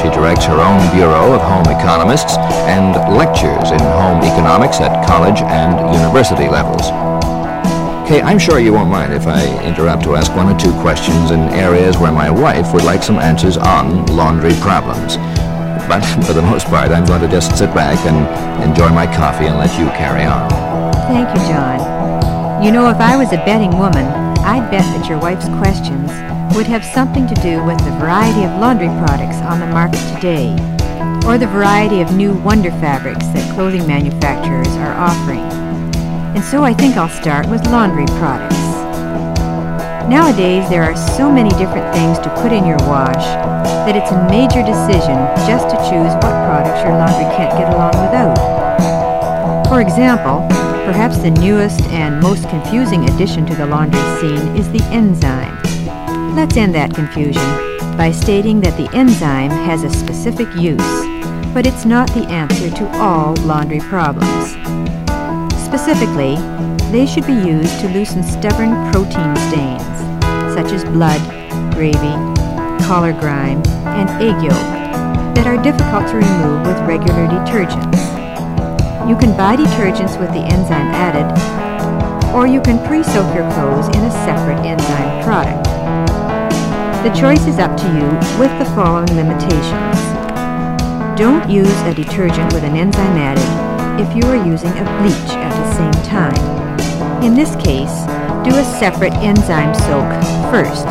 She 0.00 0.08
directs 0.08 0.46
her 0.46 0.56
own 0.56 0.80
Bureau 0.96 1.36
of 1.36 1.42
Home 1.44 1.68
Economists 1.68 2.38
and 2.64 2.96
lectures 3.12 3.68
in 3.68 3.84
home 4.00 4.24
economics 4.24 4.80
at 4.80 5.04
college 5.04 5.42
and 5.42 5.76
university 5.92 6.48
levels. 6.48 6.88
Kay, 8.12 8.20
I'm 8.20 8.38
sure 8.38 8.58
you 8.58 8.74
won't 8.74 8.90
mind 8.90 9.14
if 9.14 9.26
I 9.26 9.40
interrupt 9.64 10.02
to 10.02 10.16
ask 10.16 10.36
one 10.36 10.54
or 10.54 10.58
two 10.58 10.70
questions 10.82 11.30
in 11.30 11.40
areas 11.56 11.96
where 11.96 12.12
my 12.12 12.28
wife 12.28 12.74
would 12.74 12.84
like 12.84 13.02
some 13.02 13.16
answers 13.16 13.56
on 13.56 14.04
laundry 14.04 14.52
problems. 14.60 15.16
But 15.88 16.04
for 16.26 16.34
the 16.34 16.42
most 16.42 16.66
part, 16.66 16.90
I'm 16.90 17.06
going 17.06 17.22
to 17.22 17.28
just 17.28 17.56
sit 17.56 17.72
back 17.72 17.96
and 18.04 18.68
enjoy 18.68 18.90
my 18.90 19.06
coffee 19.06 19.46
and 19.46 19.56
let 19.56 19.78
you 19.80 19.86
carry 19.96 20.24
on. 20.24 20.50
Thank 21.08 21.26
you, 21.30 21.42
John. 21.48 22.62
You 22.62 22.70
know, 22.70 22.90
if 22.90 22.98
I 22.98 23.16
was 23.16 23.32
a 23.32 23.40
betting 23.48 23.78
woman, 23.78 24.04
I'd 24.44 24.70
bet 24.70 24.84
that 24.84 25.08
your 25.08 25.18
wife's 25.18 25.48
questions 25.56 26.12
would 26.54 26.66
have 26.66 26.84
something 26.84 27.26
to 27.26 27.34
do 27.36 27.64
with 27.64 27.78
the 27.78 27.96
variety 27.96 28.44
of 28.44 28.50
laundry 28.60 28.92
products 29.00 29.40
on 29.40 29.58
the 29.58 29.66
market 29.68 30.04
today, 30.16 30.52
or 31.24 31.38
the 31.38 31.46
variety 31.46 32.02
of 32.02 32.14
new 32.14 32.34
wonder 32.42 32.72
fabrics 32.72 33.24
that 33.28 33.54
clothing 33.54 33.86
manufacturers 33.86 34.68
are 34.76 34.92
offering. 35.00 35.48
And 36.34 36.42
so 36.42 36.64
I 36.64 36.72
think 36.72 36.96
I'll 36.96 37.08
start 37.08 37.46
with 37.48 37.66
laundry 37.66 38.06
products. 38.18 38.56
Nowadays, 40.08 40.68
there 40.68 40.82
are 40.82 40.96
so 40.96 41.30
many 41.30 41.50
different 41.50 41.94
things 41.94 42.18
to 42.20 42.28
put 42.42 42.52
in 42.52 42.64
your 42.64 42.78
wash 42.88 43.24
that 43.86 43.94
it's 43.96 44.10
a 44.10 44.28
major 44.28 44.62
decision 44.62 45.16
just 45.46 45.68
to 45.68 45.76
choose 45.88 46.12
what 46.14 46.34
products 46.48 46.82
your 46.82 46.92
laundry 46.92 47.24
can't 47.36 47.56
get 47.58 47.72
along 47.72 47.92
without. 48.00 49.68
For 49.68 49.80
example, 49.80 50.46
perhaps 50.84 51.18
the 51.18 51.30
newest 51.30 51.82
and 51.92 52.20
most 52.20 52.48
confusing 52.48 53.08
addition 53.10 53.46
to 53.46 53.54
the 53.54 53.66
laundry 53.66 54.00
scene 54.20 54.56
is 54.56 54.70
the 54.70 54.82
enzyme. 54.90 55.56
Let's 56.34 56.56
end 56.56 56.74
that 56.74 56.94
confusion 56.94 57.42
by 57.96 58.10
stating 58.10 58.60
that 58.62 58.76
the 58.76 58.90
enzyme 58.96 59.50
has 59.50 59.84
a 59.84 59.90
specific 59.90 60.48
use, 60.56 60.80
but 61.54 61.66
it's 61.66 61.84
not 61.84 62.08
the 62.14 62.26
answer 62.28 62.70
to 62.70 62.90
all 62.98 63.34
laundry 63.36 63.80
problems. 63.80 64.54
Specifically, 65.72 66.36
they 66.92 67.06
should 67.06 67.26
be 67.26 67.32
used 67.32 67.80
to 67.80 67.88
loosen 67.88 68.22
stubborn 68.22 68.92
protein 68.92 69.34
stains, 69.48 69.96
such 70.52 70.70
as 70.70 70.84
blood, 70.84 71.18
gravy, 71.72 72.12
collar 72.84 73.14
grime, 73.14 73.62
and 73.96 74.10
egg 74.20 74.36
yolk, 74.44 74.68
that 75.34 75.46
are 75.46 75.56
difficult 75.62 76.06
to 76.08 76.16
remove 76.20 76.66
with 76.66 76.76
regular 76.86 77.24
detergents. 77.24 77.96
You 79.08 79.16
can 79.16 79.34
buy 79.34 79.56
detergents 79.56 80.20
with 80.20 80.28
the 80.36 80.44
enzyme 80.44 80.92
added, 80.92 81.24
or 82.36 82.46
you 82.46 82.60
can 82.60 82.76
pre-soak 82.86 83.34
your 83.34 83.50
clothes 83.52 83.88
in 83.96 84.04
a 84.04 84.10
separate 84.28 84.60
enzyme 84.66 85.24
product. 85.24 85.64
The 87.00 87.18
choice 87.18 87.46
is 87.46 87.58
up 87.58 87.78
to 87.78 87.86
you 87.96 88.04
with 88.38 88.52
the 88.58 88.68
following 88.76 89.16
limitations. 89.16 89.98
Don't 91.18 91.48
use 91.48 91.80
a 91.88 91.94
detergent 91.94 92.52
with 92.52 92.62
an 92.62 92.76
enzyme 92.76 93.16
added 93.16 93.72
if 93.98 94.14
you 94.14 94.22
are 94.30 94.46
using 94.46 94.72
a 94.72 94.84
bleach 95.00 95.41
time. 96.12 97.24
In 97.24 97.34
this 97.34 97.56
case, 97.56 98.04
do 98.44 98.52
a 98.52 98.64
separate 98.76 99.14
enzyme 99.24 99.72
soak 99.88 100.10
first. 100.52 100.86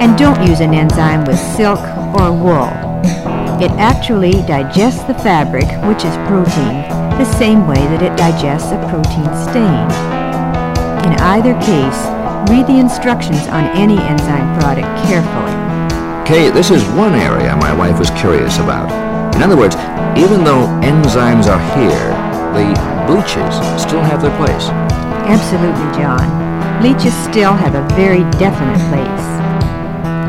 And 0.00 0.18
don't 0.18 0.46
use 0.46 0.60
an 0.60 0.74
enzyme 0.74 1.24
with 1.24 1.38
silk 1.56 1.80
or 2.12 2.30
wool. 2.30 2.68
It 3.64 3.72
actually 3.80 4.32
digests 4.44 5.02
the 5.04 5.14
fabric, 5.14 5.68
which 5.88 6.04
is 6.04 6.14
protein, 6.28 6.84
the 7.16 7.24
same 7.24 7.66
way 7.66 7.80
that 7.92 8.02
it 8.02 8.16
digests 8.16 8.70
a 8.72 8.78
protein 8.92 9.32
stain. 9.48 9.88
In 11.06 11.16
either 11.32 11.54
case, 11.64 12.00
read 12.52 12.66
the 12.66 12.78
instructions 12.78 13.46
on 13.48 13.64
any 13.76 13.98
enzyme 13.98 14.60
product 14.60 14.88
carefully. 15.08 15.56
Kay, 16.28 16.50
this 16.50 16.70
is 16.70 16.84
one 16.96 17.14
area 17.14 17.56
my 17.56 17.72
wife 17.72 17.98
was 17.98 18.10
curious 18.10 18.58
about. 18.58 18.92
In 19.34 19.42
other 19.42 19.56
words, 19.56 19.74
even 20.20 20.44
though 20.44 20.66
enzymes 20.84 21.46
are 21.46 21.62
here, 21.78 22.29
the 22.52 22.74
bleaches 23.06 23.54
still 23.80 24.02
have 24.02 24.22
their 24.22 24.36
place. 24.36 24.68
Absolutely, 25.26 25.88
John. 25.98 26.26
Bleaches 26.80 27.14
still 27.28 27.54
have 27.54 27.74
a 27.74 27.86
very 27.94 28.22
definite 28.38 28.80
place. 28.88 29.26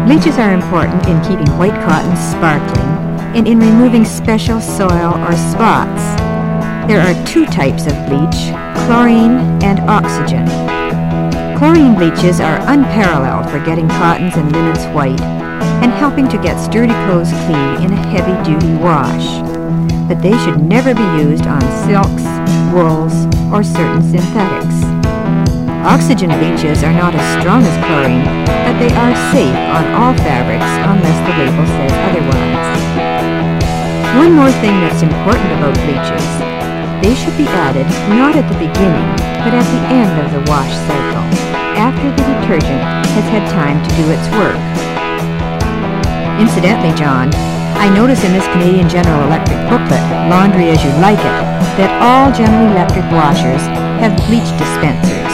Bleaches 0.06 0.38
are 0.38 0.54
important 0.54 1.06
in 1.08 1.22
keeping 1.22 1.48
white 1.58 1.78
cotton 1.86 2.16
sparkling 2.18 2.90
and 3.36 3.48
in 3.48 3.60
removing 3.60 4.04
special 4.04 4.60
soil 4.60 5.14
or 5.26 5.34
spots. 5.38 6.04
There 6.88 7.00
are 7.00 7.26
two 7.26 7.46
types 7.46 7.86
of 7.86 7.94
bleach, 8.10 8.52
chlorine 8.86 9.40
and 9.64 9.80
oxygen. 9.90 10.46
Chlorine 11.58 11.96
bleaches 11.96 12.40
are 12.42 12.60
unparalleled 12.68 13.50
for 13.50 13.64
getting 13.64 13.88
cottons 13.88 14.36
and 14.36 14.52
linens 14.52 14.86
white 14.96 15.22
and 15.82 15.92
helping 15.92 16.28
to 16.28 16.38
get 16.38 16.60
sturdy 16.60 16.94
clothes 17.06 17.32
clean 17.46 17.86
in 17.86 17.94
a 17.94 18.06
heavy-duty 18.12 18.74
wash. 18.84 19.40
But 20.08 20.22
they 20.22 20.38
should 20.44 20.62
never 20.62 20.94
be 20.94 21.24
used 21.24 21.46
on 21.46 21.62
silks, 21.92 22.24
wools, 22.72 23.28
or 23.52 23.60
certain 23.68 24.00
synthetics. 24.00 24.80
Oxygen 25.84 26.32
bleaches 26.40 26.88
are 26.88 26.96
not 26.96 27.12
as 27.12 27.26
strong 27.36 27.68
as 27.68 27.76
chlorine, 27.84 28.24
but 28.48 28.80
they 28.80 28.88
are 28.96 29.12
safe 29.36 29.60
on 29.76 29.84
all 30.00 30.16
fabrics 30.24 30.72
unless 30.88 31.20
the 31.28 31.34
label 31.36 31.68
says 31.68 31.92
otherwise. 32.08 32.72
One 34.16 34.32
more 34.40 34.54
thing 34.64 34.72
that's 34.80 35.04
important 35.04 35.52
about 35.60 35.76
bleaches. 35.84 36.28
They 37.04 37.12
should 37.12 37.36
be 37.36 37.52
added 37.68 37.84
not 38.16 38.40
at 38.40 38.48
the 38.48 38.56
beginning, 38.56 39.10
but 39.44 39.52
at 39.52 39.68
the 39.68 39.84
end 39.92 40.16
of 40.24 40.32
the 40.32 40.48
wash 40.48 40.72
cycle, 40.88 41.28
after 41.76 42.08
the 42.08 42.24
detergent 42.24 42.80
has 43.20 43.28
had 43.36 43.44
time 43.52 43.84
to 43.84 43.92
do 44.00 44.08
its 44.08 44.28
work. 44.40 44.64
Incidentally, 46.40 46.96
John, 46.96 47.28
I 47.82 47.90
notice 47.90 48.22
in 48.24 48.30
this 48.30 48.46
Canadian 48.54 48.86
General 48.86 49.26
Electric 49.26 49.58
booklet, 49.66 50.06
Laundry 50.30 50.70
as 50.70 50.78
You 50.86 50.94
Like 51.02 51.18
It, 51.18 51.38
that 51.82 51.90
all 51.98 52.30
General 52.30 52.70
Electric 52.78 53.02
washers 53.10 53.58
have 53.98 54.14
bleach 54.30 54.46
dispensers. 54.62 55.34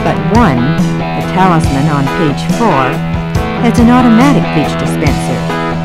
But 0.00 0.16
one, 0.32 0.56
the 0.96 1.28
Talisman 1.36 1.84
on 1.92 2.08
page 2.16 2.40
4, 2.56 3.68
has 3.68 3.76
an 3.76 3.92
automatic 3.92 4.40
bleach 4.56 4.72
dispenser 4.80 5.36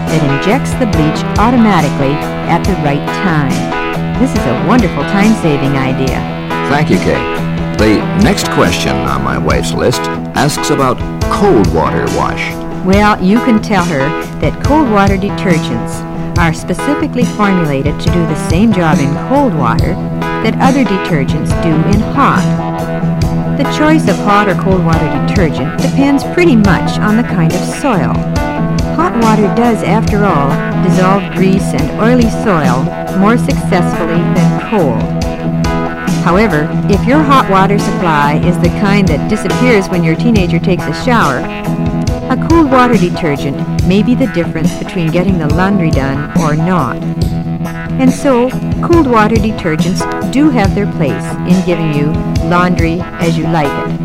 that 0.08 0.24
injects 0.24 0.72
the 0.80 0.88
bleach 0.88 1.20
automatically 1.36 2.16
at 2.48 2.64
the 2.64 2.80
right 2.80 3.04
time. 3.20 3.52
This 4.24 4.32
is 4.32 4.44
a 4.48 4.56
wonderful 4.72 5.04
time-saving 5.12 5.76
idea. 5.76 6.16
Thank 6.72 6.96
you, 6.96 7.00
Kay. 7.04 7.20
The 7.76 8.00
next 8.24 8.48
question 8.56 8.96
on 8.96 9.20
my 9.20 9.36
wife's 9.36 9.76
list 9.76 10.00
asks 10.40 10.72
about 10.72 10.96
cold 11.28 11.68
water 11.76 12.08
wash. 12.16 12.59
Well, 12.86 13.22
you 13.22 13.40
can 13.40 13.62
tell 13.62 13.84
her 13.86 14.08
that 14.40 14.64
cold 14.64 14.90
water 14.90 15.18
detergents 15.18 16.00
are 16.38 16.54
specifically 16.54 17.26
formulated 17.26 18.00
to 18.00 18.06
do 18.06 18.22
the 18.26 18.50
same 18.50 18.72
job 18.72 19.00
in 19.00 19.14
cold 19.28 19.54
water 19.54 19.94
that 20.44 20.56
other 20.64 20.86
detergents 20.86 21.52
do 21.62 21.76
in 21.92 22.00
hot. 22.16 22.40
The 23.58 23.70
choice 23.78 24.08
of 24.08 24.16
hot 24.24 24.48
or 24.48 24.56
cold 24.56 24.86
water 24.86 25.06
detergent 25.28 25.82
depends 25.82 26.24
pretty 26.34 26.56
much 26.56 26.98
on 27.00 27.18
the 27.18 27.24
kind 27.24 27.52
of 27.52 27.60
soil. 27.60 28.16
Hot 28.96 29.14
water 29.22 29.54
does, 29.56 29.84
after 29.84 30.24
all, 30.24 30.50
dissolve 30.82 31.36
grease 31.36 31.74
and 31.76 31.92
oily 32.00 32.30
soil 32.44 32.88
more 33.20 33.38
successfully 33.38 34.24
than 34.34 34.70
cold. 34.72 35.20
However, 36.24 36.70
if 36.90 37.06
your 37.06 37.20
hot 37.22 37.50
water 37.50 37.78
supply 37.78 38.36
is 38.46 38.58
the 38.60 38.70
kind 38.80 39.08
that 39.10 39.30
disappears 39.30 39.90
when 39.90 40.04
your 40.04 40.16
teenager 40.16 40.60
takes 40.60 40.84
a 40.84 40.94
shower, 41.04 41.40
a 42.30 42.48
cold 42.50 42.72
water 42.72 42.96
detergent 42.96 43.58
may 43.88 44.04
be 44.04 44.14
the 44.16 44.28
difference 44.28 44.78
between 44.78 45.12
getting 45.12 45.38
the 45.40 45.52
laundry 45.56 45.90
done 45.92 46.32
or 46.40 46.56
not. 46.56 46.98
And 48.00 48.12
so, 48.12 48.50
cold 48.86 49.08
water 49.08 49.36
detergents 49.36 50.00
do 50.32 50.50
have 50.50 50.74
their 50.76 50.90
place 50.94 51.24
in 51.52 51.66
giving 51.66 51.94
you 51.94 52.12
laundry 52.48 53.00
as 53.02 53.38
you 53.38 53.44
like 53.46 53.68
it. 53.68 54.00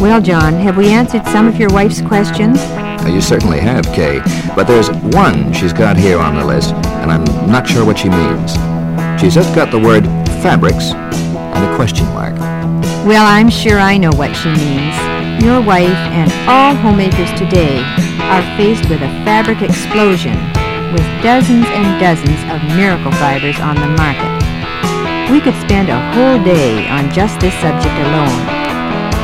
Well, 0.00 0.20
John, 0.20 0.54
have 0.54 0.76
we 0.76 0.88
answered 0.88 1.24
some 1.26 1.46
of 1.46 1.56
your 1.56 1.70
wife's 1.70 2.00
questions? 2.00 2.58
Uh, 2.58 3.08
You 3.12 3.20
certainly 3.20 3.60
have, 3.60 3.84
Kay. 3.92 4.20
But 4.56 4.64
there's 4.64 4.90
one 5.14 5.52
she's 5.52 5.72
got 5.72 5.96
here 5.96 6.18
on 6.18 6.34
the 6.34 6.44
list, 6.44 6.72
and 7.02 7.12
I'm 7.12 7.24
not 7.50 7.68
sure 7.68 7.84
what 7.84 7.98
she 7.98 8.08
means. 8.08 8.52
She's 9.20 9.34
just 9.34 9.54
got 9.54 9.70
the 9.70 9.78
word 9.78 10.04
fabrics 10.42 10.92
and 10.92 11.64
a 11.64 11.76
question 11.76 12.06
mark. 12.08 12.34
Well, 13.06 13.24
I'm 13.26 13.50
sure 13.50 13.78
I 13.78 13.96
know 13.98 14.10
what 14.12 14.34
she 14.34 14.48
means. 14.50 15.17
Your 15.38 15.62
wife 15.62 16.02
and 16.10 16.26
all 16.50 16.74
homemakers 16.74 17.30
today 17.38 17.78
are 18.26 18.42
faced 18.58 18.90
with 18.90 18.98
a 19.06 19.12
fabric 19.22 19.62
explosion 19.62 20.34
with 20.90 21.06
dozens 21.22 21.62
and 21.62 21.86
dozens 22.02 22.42
of 22.50 22.58
miracle 22.74 23.14
fibers 23.22 23.54
on 23.62 23.78
the 23.78 23.86
market. 23.94 24.34
We 25.30 25.38
could 25.38 25.54
spend 25.62 25.94
a 25.94 26.00
whole 26.10 26.42
day 26.42 26.90
on 26.90 27.14
just 27.14 27.38
this 27.38 27.54
subject 27.62 27.94
alone. 28.10 28.34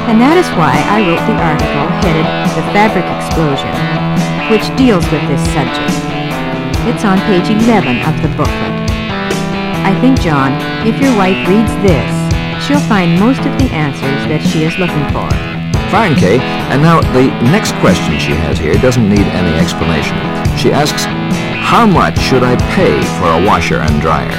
And 0.06 0.22
that 0.22 0.38
is 0.38 0.46
why 0.54 0.78
I 0.86 1.02
wrote 1.02 1.24
the 1.26 1.34
article 1.34 1.86
headed 2.06 2.30
The 2.54 2.62
Fabric 2.70 3.10
Explosion, 3.18 3.74
which 4.54 4.70
deals 4.78 5.02
with 5.10 5.26
this 5.26 5.42
subject. 5.50 5.98
It's 6.86 7.02
on 7.02 7.18
page 7.26 7.50
11 7.50 8.06
of 8.06 8.14
the 8.22 8.30
booklet. 8.38 8.86
I 9.82 9.90
think, 9.98 10.22
John, 10.22 10.54
if 10.86 10.94
your 11.02 11.16
wife 11.18 11.42
reads 11.50 11.74
this, 11.82 12.06
she'll 12.62 12.86
find 12.86 13.18
most 13.18 13.42
of 13.42 13.58
the 13.58 13.66
answers 13.74 14.30
that 14.30 14.46
she 14.46 14.62
is 14.62 14.78
looking 14.78 15.02
for. 15.10 15.53
Fine, 15.94 16.16
Kay. 16.16 16.40
And 16.74 16.82
now 16.82 17.00
the 17.14 17.30
next 17.54 17.70
question 17.78 18.18
she 18.18 18.34
has 18.34 18.58
here 18.58 18.74
doesn't 18.74 19.08
need 19.08 19.30
any 19.30 19.54
explanation. 19.54 20.18
She 20.58 20.72
asks, 20.72 21.06
how 21.62 21.86
much 21.86 22.18
should 22.18 22.42
I 22.42 22.58
pay 22.74 22.98
for 23.22 23.30
a 23.30 23.46
washer 23.46 23.78
and 23.78 24.02
dryer? 24.02 24.34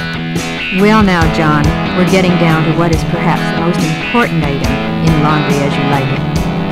Well 0.84 1.02
now, 1.02 1.24
John, 1.32 1.64
we're 1.96 2.12
getting 2.12 2.36
down 2.36 2.68
to 2.68 2.76
what 2.76 2.94
is 2.94 3.02
perhaps 3.04 3.40
the 3.56 3.64
most 3.64 3.80
important 3.80 4.44
item 4.44 4.68
in 4.68 5.22
Laundry 5.24 5.56
As 5.64 5.72
You 5.72 5.88
Like 5.88 6.04
It, 6.12 6.20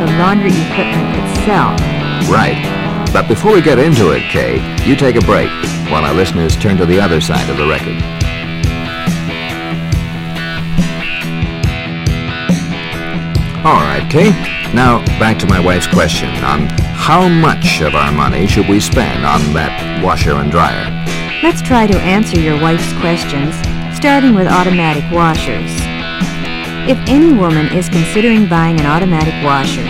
the 0.05 0.19
laundry 0.21 0.53
equipment 0.53 1.17
itself. 1.33 1.81
Right. 2.29 2.61
But 3.11 3.27
before 3.27 3.55
we 3.55 3.63
get 3.63 3.79
into 3.79 4.13
it, 4.13 4.21
Kay, 4.29 4.61
you 4.85 4.97
take 4.97 5.17
a 5.17 5.25
break 5.25 5.49
while 5.89 6.05
our 6.05 6.13
listeners 6.13 6.59
turn 6.59 6.77
to 6.77 6.85
the 6.85 7.01
other 7.01 7.23
side 7.23 7.49
of 7.49 7.57
the 7.57 7.67
record. 7.67 7.97
All 13.65 13.81
right, 13.81 14.07
Kay. 14.11 14.64
Now 14.75 14.99
back 15.21 15.39
to 15.39 15.47
my 15.47 15.61
wife's 15.61 15.87
question 15.87 16.29
on 16.43 16.67
how 16.99 17.29
much 17.29 17.81
of 17.81 17.95
our 17.95 18.11
money 18.11 18.45
should 18.49 18.69
we 18.69 18.81
spend 18.81 19.25
on 19.25 19.41
that 19.55 20.03
washer 20.03 20.33
and 20.33 20.51
dryer? 20.51 20.91
Let's 21.45 21.63
try 21.63 21.87
to 21.87 21.97
answer 22.01 22.41
your 22.41 22.61
wife's 22.61 22.93
questions, 22.99 23.55
starting 23.95 24.35
with 24.35 24.49
automatic 24.49 25.05
washers. 25.13 25.71
If 26.91 26.99
any 27.07 27.33
woman 27.33 27.67
is 27.71 27.89
considering 27.89 28.49
buying 28.49 28.81
an 28.81 28.87
automatic 28.87 29.35
washer, 29.45 29.87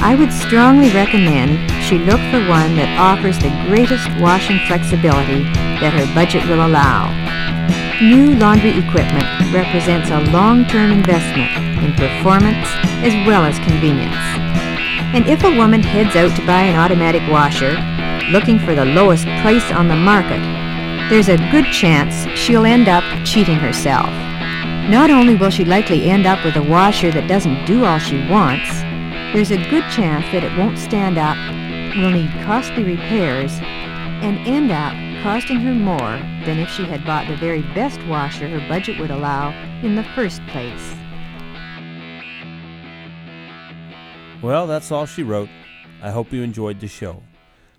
I 0.00 0.14
would 0.14 0.32
strongly 0.32 0.94
recommend 0.94 1.58
she 1.82 1.98
look 1.98 2.22
for 2.30 2.46
one 2.46 2.78
that 2.78 2.94
offers 3.02 3.38
the 3.40 3.50
greatest 3.66 4.06
washing 4.20 4.60
flexibility 4.68 5.42
that 5.82 5.98
her 5.98 6.06
budget 6.14 6.46
will 6.46 6.64
allow. 6.64 7.21
New 8.02 8.34
laundry 8.34 8.70
equipment 8.70 9.22
represents 9.54 10.10
a 10.10 10.32
long-term 10.32 10.90
investment 10.90 11.52
in 11.84 11.92
performance 11.92 12.66
as 13.06 13.14
well 13.28 13.44
as 13.44 13.56
convenience. 13.60 14.16
And 15.14 15.28
if 15.28 15.44
a 15.44 15.56
woman 15.56 15.84
heads 15.84 16.16
out 16.16 16.36
to 16.36 16.44
buy 16.44 16.62
an 16.62 16.74
automatic 16.74 17.22
washer, 17.30 17.78
looking 18.32 18.58
for 18.58 18.74
the 18.74 18.84
lowest 18.84 19.22
price 19.40 19.70
on 19.70 19.86
the 19.86 19.94
market, 19.94 20.40
there's 21.10 21.28
a 21.28 21.36
good 21.52 21.66
chance 21.66 22.26
she'll 22.36 22.66
end 22.66 22.88
up 22.88 23.04
cheating 23.24 23.54
herself. 23.54 24.10
Not 24.90 25.12
only 25.12 25.36
will 25.36 25.50
she 25.50 25.64
likely 25.64 26.10
end 26.10 26.26
up 26.26 26.44
with 26.44 26.56
a 26.56 26.62
washer 26.62 27.12
that 27.12 27.28
doesn't 27.28 27.66
do 27.66 27.84
all 27.84 28.00
she 28.00 28.18
wants, 28.26 28.68
there's 29.32 29.52
a 29.52 29.70
good 29.70 29.88
chance 29.92 30.24
that 30.32 30.42
it 30.42 30.58
won't 30.58 30.76
stand 30.76 31.18
up, 31.18 31.36
will 31.96 32.10
need 32.10 32.32
costly 32.42 32.82
repairs, 32.82 33.52
and 34.22 34.38
end 34.48 34.72
up 34.72 34.96
costing 35.22 35.60
her 35.60 35.72
more 35.72 36.18
than 36.44 36.58
if 36.58 36.68
she 36.68 36.84
had 36.84 37.04
bought 37.06 37.28
the 37.28 37.36
very 37.36 37.62
best 37.74 38.04
washer 38.08 38.48
her 38.48 38.68
budget 38.68 38.98
would 38.98 39.12
allow 39.12 39.50
in 39.84 39.94
the 39.94 40.02
first 40.16 40.44
place. 40.48 40.94
Well, 44.42 44.66
that's 44.66 44.90
all 44.90 45.06
she 45.06 45.22
wrote. 45.22 45.48
I 46.02 46.10
hope 46.10 46.32
you 46.32 46.42
enjoyed 46.42 46.80
the 46.80 46.88
show. 46.88 47.22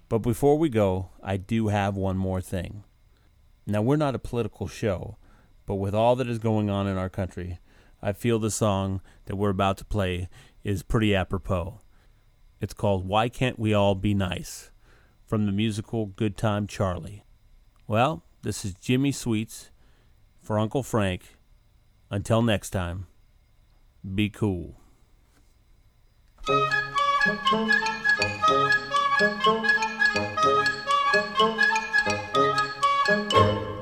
But 0.08 0.20
before 0.20 0.58
we 0.58 0.70
go, 0.70 1.10
I 1.22 1.36
do 1.36 1.68
have 1.68 1.98
one 1.98 2.16
more 2.16 2.40
thing. 2.40 2.86
Now, 3.68 3.82
we're 3.82 3.98
not 3.98 4.16
a 4.16 4.20
political 4.20 4.70
show, 4.70 5.18
but 5.66 5.76
with 5.76 5.94
all 5.94 6.16
that 6.16 6.30
is 6.30 6.40
going 6.40 6.70
on 6.70 6.88
in 6.88 6.98
our 6.98 7.10
country, 7.10 7.60
I 8.02 8.14
feel 8.14 8.40
the 8.40 8.52
song 8.52 9.02
that 9.26 9.36
we're 9.36 9.50
about 9.50 9.78
to 9.80 9.86
play 9.86 10.30
is 10.64 10.82
pretty 10.82 11.14
apropos. 11.14 11.82
It's 12.62 12.74
called 12.74 13.06
Why 13.06 13.28
Can't 13.28 13.60
We 13.60 13.74
All 13.74 13.96
Be 13.96 14.14
Nice 14.14 14.72
from 15.26 15.46
the 15.46 15.52
musical 15.52 16.06
Good 16.06 16.38
Time 16.38 16.68
Charlie. 16.68 17.23
Well, 17.86 18.24
this 18.44 18.64
is 18.64 18.74
Jimmy 18.76 19.12
Sweets 19.12 19.70
for 20.42 20.58
Uncle 20.58 20.84
Frank. 20.84 21.36
Until 22.10 22.42
next 22.42 22.70
time, 22.70 23.08
be 24.16 24.30
cool. 24.30 24.80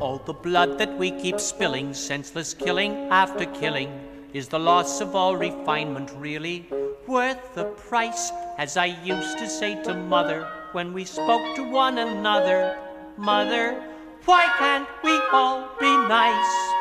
All 0.02 0.18
the 0.26 0.34
blood 0.34 0.80
that 0.80 0.97
we 0.97 1.12
keep 1.12 1.39
spilling, 1.39 1.93
senseless 1.93 2.56
killing 2.56 2.93
after 3.12 3.45
killing, 3.45 4.02
is 4.34 4.47
the 4.47 4.58
loss 4.58 4.99
of 4.99 5.16
all 5.16 5.36
refinement 5.36 6.12
really 6.18 6.68
worth 7.06 7.54
the 7.54 7.66
price? 7.66 8.32
As 8.58 8.78
I 8.78 8.88
used 9.04 9.38
to 9.38 9.47
say 9.47 9.80
to 9.84 9.93
mother 9.93 10.47
when 10.72 10.91
we 10.91 11.06
spoke 11.06 11.56
to 11.56 11.70
one 11.70 11.99
another, 11.99 12.80
Mother, 13.18 13.91
why 14.26 14.45
can't 14.57 14.88
we 15.03 15.19
all 15.32 15.69
be 15.80 15.91
nice? 16.07 16.72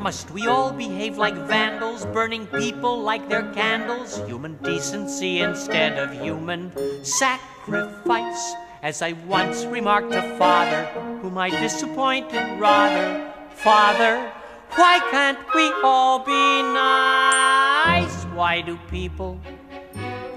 Must 0.00 0.30
we 0.30 0.46
all 0.46 0.72
behave 0.72 1.18
like 1.18 1.34
vandals, 1.34 2.06
burning 2.06 2.46
people 2.46 3.00
like 3.02 3.28
their 3.28 3.50
candles? 3.52 4.18
Human 4.26 4.56
decency 4.62 5.40
instead 5.40 5.98
of 5.98 6.12
human 6.12 6.70
sacrifice. 7.04 8.54
As 8.82 9.02
I 9.02 9.12
once 9.26 9.64
remarked 9.64 10.12
to 10.12 10.22
father, 10.38 10.84
whom 11.20 11.36
I 11.38 11.50
disappointed 11.50 12.60
rather, 12.60 13.32
Father, 13.50 14.30
why 14.76 15.00
can't 15.10 15.38
we 15.54 15.72
all 15.82 16.20
be 16.20 16.62
nice? 16.62 18.24
Why 18.34 18.60
do 18.60 18.78
people 18.88 19.40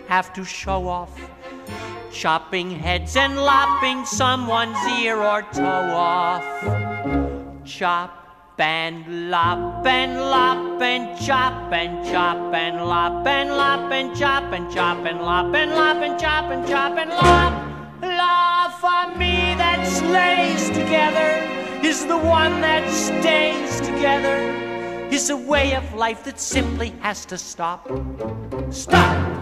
have 0.07 0.33
to 0.33 0.43
show 0.43 0.87
off? 0.87 1.13
Chopping 2.11 2.71
heads 2.71 3.15
and 3.15 3.37
lopping 3.37 4.03
someone's 4.05 4.77
ear 4.99 5.17
or 5.17 5.43
toe 5.53 5.93
off. 5.93 6.43
Chop 7.65 8.55
and 8.57 9.29
lop 9.29 9.85
and 9.85 10.19
lop 10.19 10.81
and 10.81 11.17
chop 11.19 11.71
and 11.71 12.05
chop 12.05 12.53
and 12.53 12.85
lop 12.85 13.25
and 13.25 13.49
lop 13.51 13.91
and 13.91 14.17
chop 14.17 14.51
and 14.51 14.73
chop 14.73 15.05
and 15.05 15.21
lop 15.21 15.53
and 15.55 15.71
lop 15.71 15.97
and 15.97 16.19
chop 16.19 16.45
and 16.51 16.67
chop 16.67 16.97
and 16.97 17.09
lop. 17.11 17.53
Love 18.01 18.73
for 18.81 19.17
me 19.17 19.53
that 19.55 19.85
slays 19.87 20.69
together 20.69 21.59
is 21.87 22.05
the 22.07 22.17
one 22.17 22.59
that 22.61 22.89
stays 22.89 23.79
together. 23.81 24.35
Is 25.11 25.29
a 25.29 25.37
way 25.37 25.73
of 25.75 25.93
life 25.93 26.23
that 26.25 26.39
simply 26.39 26.89
has 26.99 27.25
to 27.25 27.37
stop. 27.37 27.89
Stop! 28.69 29.39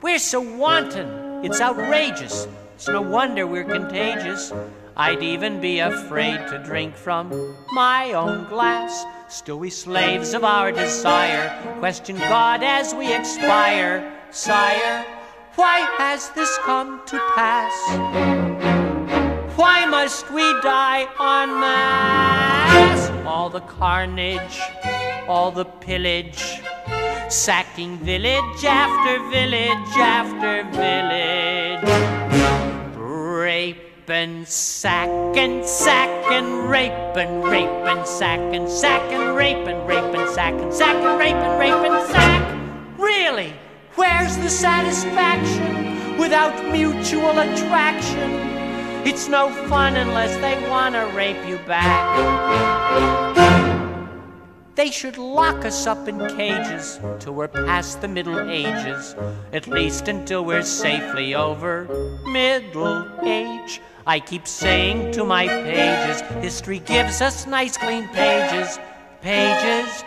We're 0.00 0.20
so 0.20 0.40
wanton, 0.40 1.25
it's 1.44 1.60
outrageous. 1.60 2.46
It's 2.74 2.88
no 2.88 3.02
wonder 3.02 3.46
we're 3.46 3.64
contagious. 3.64 4.52
I'd 4.96 5.22
even 5.22 5.60
be 5.60 5.80
afraid 5.80 6.38
to 6.48 6.62
drink 6.64 6.94
from 6.94 7.56
my 7.72 8.12
own 8.12 8.48
glass. 8.48 9.04
Still, 9.28 9.58
we 9.58 9.70
slaves 9.70 10.34
of 10.34 10.44
our 10.44 10.72
desire 10.72 11.48
question 11.78 12.16
God 12.16 12.62
as 12.62 12.94
we 12.94 13.12
expire. 13.14 14.12
Sire, 14.30 15.04
why 15.54 15.78
has 15.98 16.30
this 16.30 16.56
come 16.58 17.00
to 17.06 17.18
pass? 17.34 17.72
Why 19.56 19.86
must 19.86 20.30
we 20.30 20.42
die 20.62 21.08
en 21.18 21.60
masse? 21.60 23.10
All 23.26 23.50
the 23.50 23.60
carnage, 23.60 24.60
all 25.28 25.50
the 25.50 25.64
pillage, 25.64 26.60
sacking 27.28 27.98
village 27.98 28.64
after 28.64 29.18
village 29.30 29.96
after 29.96 30.62
village. 30.70 31.82
Rape 32.96 34.08
and 34.08 34.46
sack 34.46 35.08
and 35.36 35.64
sack 35.64 36.08
and 36.30 36.68
rape 36.68 36.92
and 36.92 37.44
rape 37.44 37.66
and 37.66 38.06
sack 38.06 38.38
and 38.54 38.68
sack 38.68 39.02
and 39.12 39.36
rape 39.36 39.66
and 39.66 39.88
rape 39.88 40.14
and 40.14 40.28
sack 40.30 40.54
and 40.54 40.72
sack 40.72 40.96
and 40.96 41.18
rape 41.18 41.34
and 41.34 41.60
rape 41.60 41.90
and 41.90 42.10
sack. 42.10 42.98
Really? 42.98 43.52
Where's 43.96 44.36
the 44.36 44.50
satisfaction 44.50 46.18
without 46.18 46.70
mutual 46.70 47.38
attraction? 47.38 48.30
It's 49.06 49.28
no 49.28 49.50
fun 49.68 49.96
unless 49.96 50.36
they 50.36 50.68
wanna 50.68 51.06
rape 51.14 51.44
you 51.46 51.58
back. 51.66 53.65
They 54.76 54.90
should 54.90 55.16
lock 55.16 55.64
us 55.64 55.86
up 55.86 56.06
in 56.06 56.18
cages 56.36 57.00
till 57.18 57.32
we're 57.32 57.48
past 57.48 58.02
the 58.02 58.08
Middle 58.08 58.38
Ages, 58.38 59.16
at 59.54 59.66
least 59.66 60.06
until 60.06 60.44
we're 60.44 60.60
safely 60.60 61.34
over 61.34 61.88
middle 62.26 63.08
age. 63.24 63.80
I 64.06 64.20
keep 64.20 64.46
saying 64.46 65.12
to 65.12 65.24
my 65.24 65.48
pages, 65.48 66.20
history 66.42 66.80
gives 66.80 67.22
us 67.22 67.46
nice 67.46 67.78
clean 67.78 68.06
pages, 68.08 68.78
pages. 69.22 70.02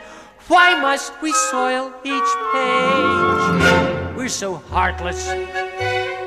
Why 0.47 0.79
must 0.79 1.19
we 1.19 1.33
soil 1.33 1.91
each 2.03 2.31
page? 2.53 4.15
We're 4.15 4.29
so 4.29 4.53
heartless, 4.53 5.25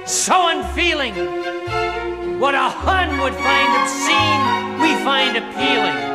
so 0.05 0.48
unfeeling. 0.48 1.14
What 2.40 2.56
a 2.56 2.69
Hun 2.70 3.20
would 3.20 3.36
find 3.36 3.70
obscene, 3.81 4.81
we 4.82 5.05
find 5.05 5.36
appealing. 5.36 6.11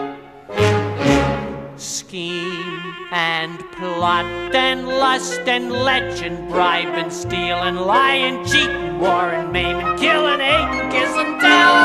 Scheme 1.79 2.95
and 3.11 3.59
plot 3.73 4.25
and 4.55 4.87
lust 4.87 5.41
and 5.41 5.71
legend, 5.71 6.49
bribe 6.49 6.95
and 6.95 7.13
steal 7.13 7.57
and 7.57 7.79
lie 7.79 8.15
and 8.15 8.47
cheat 8.47 8.67
and 8.67 8.99
war 8.99 9.29
and 9.29 9.51
maim 9.51 9.77
and 9.77 9.99
kill 9.99 10.25
and 10.25 10.41
hate 10.41 10.81
and 10.81 10.91
kiss 10.91 11.11
and 11.15 11.39
tell. 11.39 11.75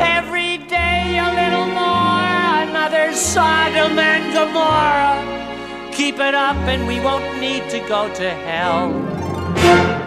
Every 0.00 0.56
day 0.68 1.18
a 1.18 1.28
little 1.36 1.66
more, 1.66 2.70
another 2.70 3.12
Sodom 3.12 3.98
and 3.98 4.32
Gomorrah. 4.32 5.92
Keep 5.92 6.14
it 6.20 6.34
up 6.34 6.56
and 6.56 6.86
we 6.86 6.98
won't 7.00 7.38
need 7.38 7.68
to 7.70 7.80
go 7.86 8.12
to 8.14 8.30
hell. 8.30 10.03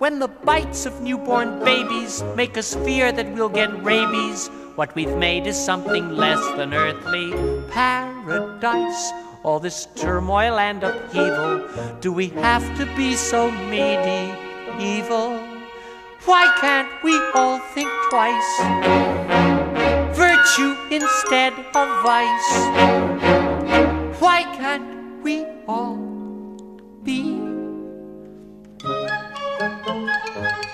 When 0.00 0.18
the 0.18 0.28
bites 0.28 0.86
of 0.86 1.02
newborn 1.02 1.62
babies 1.62 2.22
make 2.34 2.56
us 2.56 2.74
fear 2.74 3.12
that 3.12 3.34
we'll 3.34 3.50
get 3.50 3.84
rabies, 3.84 4.48
what 4.74 4.94
we've 4.94 5.14
made 5.18 5.46
is 5.46 5.62
something 5.62 6.16
less 6.16 6.40
than 6.56 6.72
earthly 6.72 7.34
paradise. 7.68 9.12
All 9.42 9.60
this 9.60 9.88
turmoil 9.96 10.58
and 10.58 10.82
upheaval, 10.82 11.68
do 12.00 12.14
we 12.14 12.28
have 12.40 12.64
to 12.78 12.86
be 12.96 13.12
so 13.12 13.50
medieval? 13.50 15.36
Why 16.24 16.48
can't 16.62 16.88
we 17.04 17.20
all 17.34 17.58
think 17.74 17.90
twice? 18.08 18.52
Virtue 20.16 20.76
instead 20.90 21.52
of 21.76 21.88
vice. 22.02 22.50
Why 24.18 24.44
can't 24.56 25.22
we 25.22 25.44
all 25.68 25.98
be? 27.04 27.39
Música 29.60 30.69